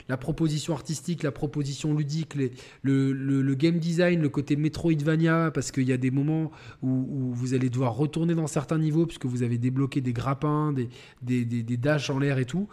la, 0.09 0.17
proposition 0.17 0.75
artistique, 0.75 1.23
la 1.23 1.31
proposition 1.31 1.95
ludique, 1.95 2.35
le, 2.83 3.55
game 3.55 3.79
design, 3.79 4.21
le 4.21 4.29
côté 4.29 4.57
Metroidvania, 4.57 5.51
parce 5.53 5.71
qu'il 5.71 5.85
y 5.85 5.93
a 5.93 5.97
des 5.97 6.11
moments 6.11 6.51
où, 6.83 7.33
vous 7.33 7.55
allez 7.55 7.71
devoir 7.71 7.95
retourner 7.95 8.35
dans 8.35 8.47
certains 8.47 8.79
niveaux, 8.79 9.07
puisque 9.07 9.27
vous 9.27 9.43
avez 9.43 9.59
débloqué 9.59 10.01
des 10.01 10.13
grappins, 10.13 10.73
des, 10.73 10.89
des, 11.45 11.79
en 12.11 12.19
l'air 12.19 12.39
et 12.39 12.45
tout. 12.45 12.69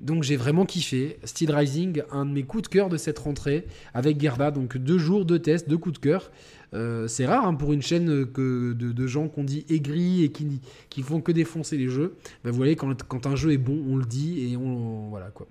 Donc 0.00 0.22
j'ai 0.22 0.36
vraiment 0.36 0.64
kiffé. 0.64 1.18
Steel 1.24 1.52
Rising, 1.52 2.02
un 2.12 2.24
de 2.24 2.30
mes 2.30 2.44
coups 2.44 2.64
de 2.64 2.68
cœur 2.68 2.88
de 2.88 2.96
cette 2.96 3.18
rentrée 3.18 3.66
avec 3.94 4.20
Gerda. 4.20 4.50
Donc 4.50 4.76
deux 4.76 4.98
jours, 4.98 5.24
de 5.24 5.36
tests, 5.38 5.68
deux 5.68 5.78
coups 5.78 5.96
de 5.96 6.00
cœur. 6.00 6.30
Euh, 6.74 7.08
c'est 7.08 7.26
rare 7.26 7.46
hein, 7.46 7.54
pour 7.54 7.72
une 7.72 7.80
chaîne 7.80 8.26
que 8.26 8.74
de, 8.74 9.06
gens 9.06 9.28
qu'on 9.28 9.42
dit 9.42 9.64
aigris 9.70 10.22
et 10.22 10.30
qui, 10.30 10.60
qui 10.90 11.02
font 11.02 11.20
que 11.20 11.32
défoncer 11.32 11.76
les 11.76 11.88
jeux. 11.88 12.14
Ben, 12.44 12.50
vous 12.50 12.56
voyez, 12.56 12.76
quand, 12.76 13.26
un 13.26 13.36
jeu 13.36 13.52
est 13.52 13.58
bon, 13.58 13.82
on 13.88 13.96
le 13.96 14.04
dit 14.04 14.52
et 14.52 14.56
on. 14.56 15.08
Voilà 15.08 15.30
quoi. 15.30 15.46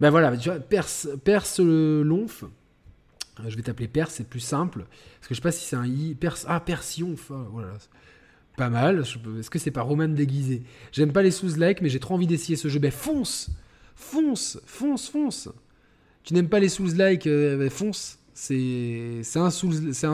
Ben 0.00 0.10
voilà, 0.10 0.36
tu 0.36 0.48
vois, 0.50 0.60
Perse, 0.60 1.60
Lonf. 1.60 2.44
Je 3.46 3.56
vais 3.56 3.62
t'appeler 3.62 3.88
Perse, 3.88 4.14
c'est 4.14 4.28
plus 4.28 4.40
simple. 4.40 4.84
Parce 5.20 5.28
que 5.28 5.34
je 5.34 5.36
sais 5.36 5.42
pas 5.42 5.52
si 5.52 5.64
c'est 5.64 5.76
un 5.76 5.86
I. 5.86 6.14
Perse, 6.14 6.44
ah, 6.48 6.60
Persionf. 6.60 7.30
Voilà. 7.52 7.70
Pas 8.58 8.68
mal. 8.68 9.04
Est-ce 9.38 9.48
que 9.48 9.58
c'est 9.58 9.70
pas 9.70 9.82
Roman 9.82 10.08
déguisé? 10.08 10.62
J'aime 10.92 11.12
pas 11.12 11.22
les 11.22 11.30
sous-like, 11.30 11.80
mais 11.80 11.88
j'ai 11.88 12.00
trop 12.00 12.14
envie 12.14 12.26
d'essayer 12.26 12.56
ce 12.56 12.68
jeu. 12.68 12.78
Ben 12.78 12.90
fonce 12.90 13.50
Fonce 13.94 14.60
Fonce, 14.66 15.08
fonce 15.08 15.48
Tu 16.24 16.34
n'aimes 16.34 16.48
pas 16.48 16.60
les 16.60 16.68
sous-like, 16.68 17.26
euh, 17.26 17.56
ben 17.56 17.70
fonce 17.70 18.18
c'est 18.38 19.36
un 19.36 19.50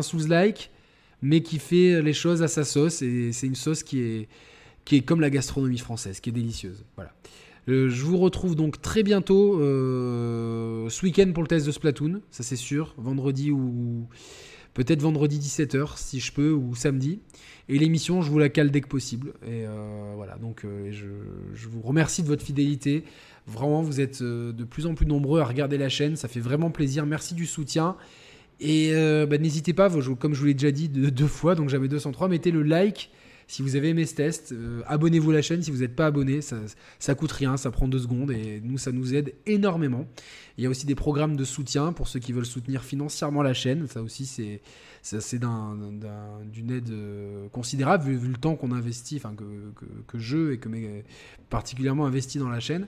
Souls-like, 0.03 0.71
mais 1.21 1.43
qui 1.43 1.59
fait 1.59 2.01
les 2.01 2.15
choses 2.15 2.43
à 2.43 2.49
sa 2.49 2.65
sauce. 2.65 3.03
Et 3.03 3.33
c'est 3.33 3.47
une 3.47 3.55
sauce 3.55 3.83
qui 3.83 4.01
est, 4.01 4.29
qui 4.85 4.97
est 4.97 5.03
comme 5.03 5.21
la 5.21 5.31
gastronomie 5.31 5.79
française, 5.79 6.21
qui 6.21 6.31
est 6.31 6.33
délicieuse. 6.33 6.85
Voilà. 6.97 7.13
Euh, 7.69 7.89
je 7.89 8.05
vous 8.05 8.19
retrouve 8.19 8.57
donc 8.57 8.81
très 8.83 9.03
bientôt 9.03 9.59
euh, 9.61 10.89
ce 10.91 11.05
week-end 11.07 11.31
pour 11.33 11.43
le 11.43 11.49
test 11.49 11.67
de 11.67 11.73
Splatoon, 11.73 12.21
ça 12.31 12.43
c'est 12.43 12.57
sûr, 12.57 12.95
vendredi 12.99 13.51
ou 13.51 14.07
peut-être 14.75 15.01
vendredi 15.01 15.39
17h 15.39 15.97
si 15.97 16.21
je 16.21 16.31
peux, 16.33 16.53
ou 16.53 16.75
samedi. 16.75 17.21
Et 17.69 17.79
l'émission, 17.79 18.21
je 18.21 18.31
vous 18.31 18.39
la 18.39 18.51
cale 18.51 18.71
dès 18.71 18.81
que 18.81 18.89
possible. 18.89 19.33
Et 19.47 19.65
euh, 19.67 20.13
voilà, 20.17 20.37
donc 20.37 20.65
je, 20.65 21.07
je, 21.55 21.69
vous 21.69 21.81
remercie 21.81 22.23
de 22.23 22.29
votre 22.29 22.45
fidélité. 22.45 23.05
Vraiment, 23.47 23.83
vous 23.83 24.01
êtes 24.01 24.23
euh, 24.23 24.53
de 24.53 24.65
plus 24.65 24.87
en 24.87 24.95
plus 24.95 25.07
nombreux 25.07 25.41
à 25.41 25.45
regarder 25.45 25.77
la 25.77 25.89
chaîne. 25.89 26.17
Ça 26.17 26.29
fait 26.29 26.41
vraiment 26.41 26.71
plaisir. 26.71 27.05
Merci 27.05 27.35
du 27.35 27.47
soutien. 27.47 27.97
Et 28.61 28.91
euh, 28.93 29.27
bah, 29.27 29.39
n'hésitez 29.39 29.73
pas, 29.73 29.91
comme 30.19 30.35
je 30.35 30.41
vous 30.41 30.47
l'ai 30.47 30.55
déjà 30.55 30.71
dit 30.71 30.89
deux, 30.89 31.27
fois, 31.27 31.55
donc 31.55 31.69
j'avais 31.69 31.89
203, 31.89 32.29
mettez 32.29 32.51
le 32.51 32.63
like 32.63 33.11
si 33.47 33.63
vous 33.63 33.77
avez 33.77 33.91
aimé 33.91 34.07
ce 34.07 34.15
test. 34.15 34.53
Euh, 34.53 34.83
abonnez-vous 34.87 35.31
à 35.31 35.35
la 35.35 35.43
chaîne 35.43 35.63
si 35.63 35.71
vous 35.71 35.79
n'êtes 35.79 35.97
pas 35.97 36.07
abonné. 36.07 36.41
Ça, 36.41 36.57
ça 36.99 37.15
coûte 37.15 37.33
rien, 37.33 37.57
ça 37.57 37.71
prend 37.71 37.89
deux 37.89 37.99
secondes 37.99 38.31
et 38.31 38.61
nous, 38.63 38.79
ça 38.79 38.93
nous 38.93 39.15
aide 39.15 39.35
énormément. 39.47 40.07
Il 40.57 40.65
y 40.65 40.67
a 40.67 40.71
aussi 40.71 40.87
des 40.87 40.95
programmes 40.95 41.37
de 41.37 41.45
soutien 41.45 41.93
pour 41.93 42.09
ceux 42.09 42.21
qui 42.21 42.33
veulent 42.33 42.47
soutenir 42.47 42.85
financièrement 42.85 43.43
la 43.43 43.55
chaîne. 43.55 43.87
Ça 43.89 44.03
aussi, 44.03 44.27
c'est 44.27 44.61
d'une 46.53 46.71
aide 46.71 46.93
considérable 47.53 48.11
vu, 48.11 48.29
le 48.29 48.37
temps 48.37 48.55
qu'on 48.55 48.73
investit, 48.73 49.17
enfin 49.17 49.35
que, 49.35 49.45
que, 49.75 49.85
que, 50.07 50.19
je 50.19 50.53
et 50.53 50.59
que 50.59 50.69
mes 50.69 51.05
particulièrement 51.51 52.07
investi 52.07 52.39
dans 52.39 52.49
la 52.49 52.61
chaîne. 52.61 52.87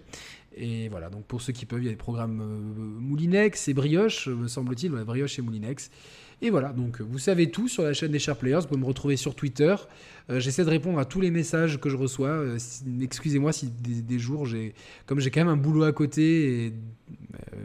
Et 0.57 0.89
voilà, 0.89 1.11
donc 1.11 1.25
pour 1.27 1.43
ceux 1.43 1.53
qui 1.53 1.67
peuvent, 1.67 1.83
il 1.83 1.87
y 1.87 1.89
a 1.89 1.93
des 1.93 1.97
programmes 1.97 2.41
euh, 2.41 3.01
Moulinex 3.01 3.69
et 3.69 3.75
Brioche, 3.75 4.29
me 4.29 4.49
semble-t-il, 4.49 4.91
Brioche 4.91 5.39
et 5.39 5.43
Moulinex. 5.43 5.91
Et 6.43 6.51
voilà, 6.51 6.73
donc 6.73 7.01
vous 7.01 7.19
savez 7.19 7.51
tout 7.51 7.67
sur 7.67 7.83
la 7.83 7.95
chaîne 7.95 8.13
des 8.13 8.19
Sharp 8.19 8.41
Players, 8.41 8.61
vous 8.61 8.69
pouvez 8.69 8.81
me 8.81 8.87
retrouver 8.87 9.17
sur 9.17 9.35
Twitter. 9.35 9.75
Euh, 10.29 10.39
j'essaie 10.39 10.65
de 10.65 10.71
répondre 10.71 10.99
à 10.99 11.07
tous 11.07 11.21
les 11.21 11.31
messages 11.31 11.81
que 11.81 11.89
je 11.89 11.97
reçois. 11.97 12.29
Euh, 12.29 12.59
excusez-moi 13.01 13.53
si 13.53 13.71
des, 13.71 14.19
jours, 14.19 14.47
comme 15.07 15.19
j'ai 15.21 15.31
quand 15.31 15.41
même 15.41 15.49
un 15.49 15.57
boulot 15.57 15.85
à 15.85 15.93
côté, 15.93 16.75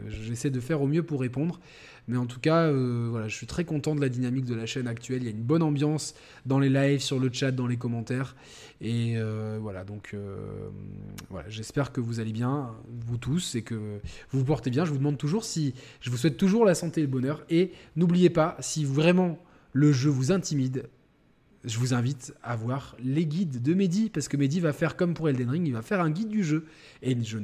j'essaie 0.08 0.50
de 0.50 0.60
faire 0.60 0.80
au 0.80 0.86
mieux 0.86 1.02
pour 1.02 1.20
répondre. 1.20 1.60
Mais 2.08 2.16
en 2.16 2.26
tout 2.26 2.40
cas, 2.40 2.64
euh, 2.64 3.28
je 3.28 3.34
suis 3.34 3.46
très 3.46 3.64
content 3.64 3.94
de 3.94 4.00
la 4.00 4.08
dynamique 4.08 4.44
de 4.44 4.54
la 4.54 4.66
chaîne 4.66 4.88
actuelle. 4.88 5.22
Il 5.22 5.24
y 5.24 5.28
a 5.28 5.30
une 5.30 5.42
bonne 5.42 5.62
ambiance 5.62 6.14
dans 6.46 6.58
les 6.58 6.68
lives, 6.68 7.00
sur 7.00 7.18
le 7.18 7.30
chat, 7.32 7.52
dans 7.52 7.66
les 7.66 7.76
commentaires. 7.76 8.34
Et 8.80 9.14
euh, 9.16 9.58
voilà, 9.60 9.84
donc 9.84 10.10
euh, 10.12 10.68
voilà, 11.30 11.48
j'espère 11.48 11.92
que 11.92 12.00
vous 12.00 12.18
allez 12.18 12.32
bien, 12.32 12.70
vous 13.06 13.18
tous, 13.18 13.54
et 13.54 13.62
que 13.62 13.74
vous 13.74 14.40
vous 14.40 14.44
portez 14.44 14.70
bien. 14.70 14.84
Je 14.84 14.90
vous 14.90 14.98
demande 14.98 15.18
toujours 15.18 15.44
si. 15.44 15.74
Je 16.00 16.10
vous 16.10 16.16
souhaite 16.16 16.36
toujours 16.36 16.64
la 16.64 16.74
santé 16.74 17.00
et 17.00 17.04
le 17.04 17.10
bonheur. 17.10 17.44
Et 17.50 17.72
n'oubliez 17.94 18.30
pas, 18.30 18.56
si 18.60 18.84
vraiment 18.84 19.38
le 19.72 19.92
jeu 19.92 20.10
vous 20.10 20.32
intimide, 20.32 20.88
je 21.64 21.78
vous 21.78 21.94
invite 21.94 22.34
à 22.42 22.56
voir 22.56 22.96
les 23.02 23.24
guides 23.24 23.62
de 23.62 23.74
Mehdi, 23.74 24.10
parce 24.10 24.28
que 24.28 24.36
Mehdi 24.36 24.60
va 24.60 24.72
faire 24.72 24.96
comme 24.96 25.14
pour 25.14 25.28
Elden 25.28 25.48
Ring, 25.48 25.66
il 25.66 25.72
va 25.72 25.82
faire 25.82 26.00
un 26.00 26.10
guide 26.10 26.28
du 26.28 26.42
jeu. 26.42 26.64
Et 27.02 27.16
je 27.22 27.38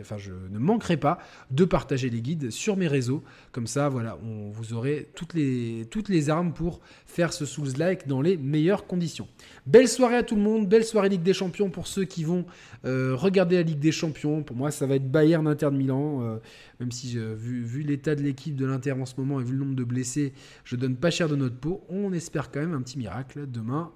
enfin 0.00 0.18
je 0.18 0.32
ne 0.50 0.58
manquerai 0.58 0.96
pas 0.96 1.18
de 1.50 1.64
partager 1.64 2.10
les 2.10 2.20
guides 2.20 2.50
sur 2.50 2.76
mes 2.76 2.86
réseaux. 2.86 3.22
Comme 3.52 3.66
ça, 3.66 3.88
voilà, 3.88 4.18
vous 4.22 4.72
aurez 4.72 5.08
toutes 5.14 5.34
les, 5.34 5.86
toutes 5.90 6.08
les 6.08 6.30
armes 6.30 6.52
pour 6.52 6.80
faire 7.06 7.32
ce 7.32 7.44
Souls-like 7.44 8.06
dans 8.06 8.20
les 8.22 8.36
meilleures 8.36 8.86
conditions. 8.86 9.28
Belle 9.66 9.88
soirée 9.88 10.16
à 10.16 10.22
tout 10.22 10.36
le 10.36 10.42
monde, 10.42 10.68
belle 10.68 10.84
soirée 10.84 11.08
Ligue 11.08 11.22
des 11.22 11.34
Champions 11.34 11.70
pour 11.70 11.86
ceux 11.86 12.04
qui 12.04 12.24
vont 12.24 12.44
euh, 12.84 13.14
regarder 13.16 13.56
la 13.56 13.62
Ligue 13.62 13.80
des 13.80 13.92
Champions. 13.92 14.42
Pour 14.42 14.56
moi, 14.56 14.70
ça 14.70 14.86
va 14.86 14.94
être 14.94 15.10
Bayern 15.10 15.46
Inter 15.46 15.66
de 15.66 15.76
Milan, 15.76 16.22
euh, 16.22 16.36
même 16.80 16.90
si 16.90 17.16
vu, 17.16 17.62
vu 17.62 17.82
l'état 17.82 18.14
de 18.14 18.22
l'équipe 18.22 18.56
de 18.56 18.66
l'Inter 18.66 18.92
en 18.92 19.06
ce 19.06 19.14
moment 19.18 19.40
et 19.40 19.44
vu 19.44 19.52
le 19.52 19.58
nombre 19.58 19.74
de 19.74 19.84
blessés, 19.84 20.32
je 20.64 20.76
donne 20.76 20.96
pas 20.96 21.10
cher 21.10 21.28
de 21.28 21.36
notre 21.36 21.56
peau. 21.56 21.84
On 21.88 22.12
espère 22.12 22.50
quand 22.50 22.60
même 22.60 22.74
un 22.74 22.82
petit 22.82 22.98
miracle 22.98 23.46
demain. 23.50 23.92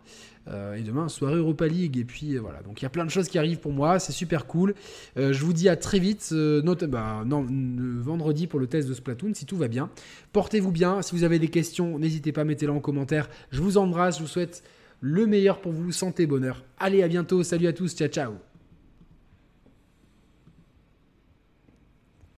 Euh, 0.47 0.75
et 0.75 0.83
demain, 0.83 1.09
soirée 1.09 1.37
Europa 1.37 1.67
League. 1.67 1.97
Et 1.97 2.05
puis 2.05 2.37
voilà, 2.37 2.63
donc 2.63 2.83
il 2.83 2.85
y 2.85 2.87
a 2.87 2.91
plein 2.91 3.07
de 3.07 3.11
choses 3.11 3.29
qui 3.29 3.39
arrivent 3.39 3.61
pour 3.61 3.73
moi, 3.73 3.99
c'est 3.99 4.13
super 4.13 4.47
cool. 4.47 4.75
je 5.17 5.45
vous 5.45 5.53
dis 5.53 5.69
à 5.69 5.77
très 5.77 5.99
vite, 5.99 6.35
bah, 6.89 7.25
vendredi 7.27 8.47
pour 8.47 8.61
le 8.61 8.67
test 8.67 8.89
de 8.89 8.95
Splatoon, 8.95 9.33
si 9.35 9.47
tout 9.47 9.57
va 9.57 9.69
bien. 9.69 9.91
Portez-vous 10.33 10.73
bien, 10.73 11.03
si 11.03 11.15
vous 11.15 11.25
avez 11.25 11.39
des 11.39 11.49
questions, 11.49 11.99
n'hésitez 11.99 12.33
pas, 12.33 12.45
mettez-les 12.45 12.73
en 12.73 12.81
commentaire. 12.81 13.29
Je 13.51 13.63
vous 13.63 13.79
embrasse, 13.79 14.19
je 14.19 14.23
vous 14.23 14.29
souhaite 14.29 14.63
le 15.01 15.27
meilleur 15.27 15.61
pour 15.61 15.73
vous, 15.73 15.93
santé, 15.93 16.27
bonheur. 16.27 16.65
Allez, 16.79 17.03
à 17.03 17.09
bientôt, 17.09 17.43
salut 17.43 17.67
à 17.67 17.73
tous, 17.73 17.95
ciao 17.95 18.09
ciao 18.09 18.54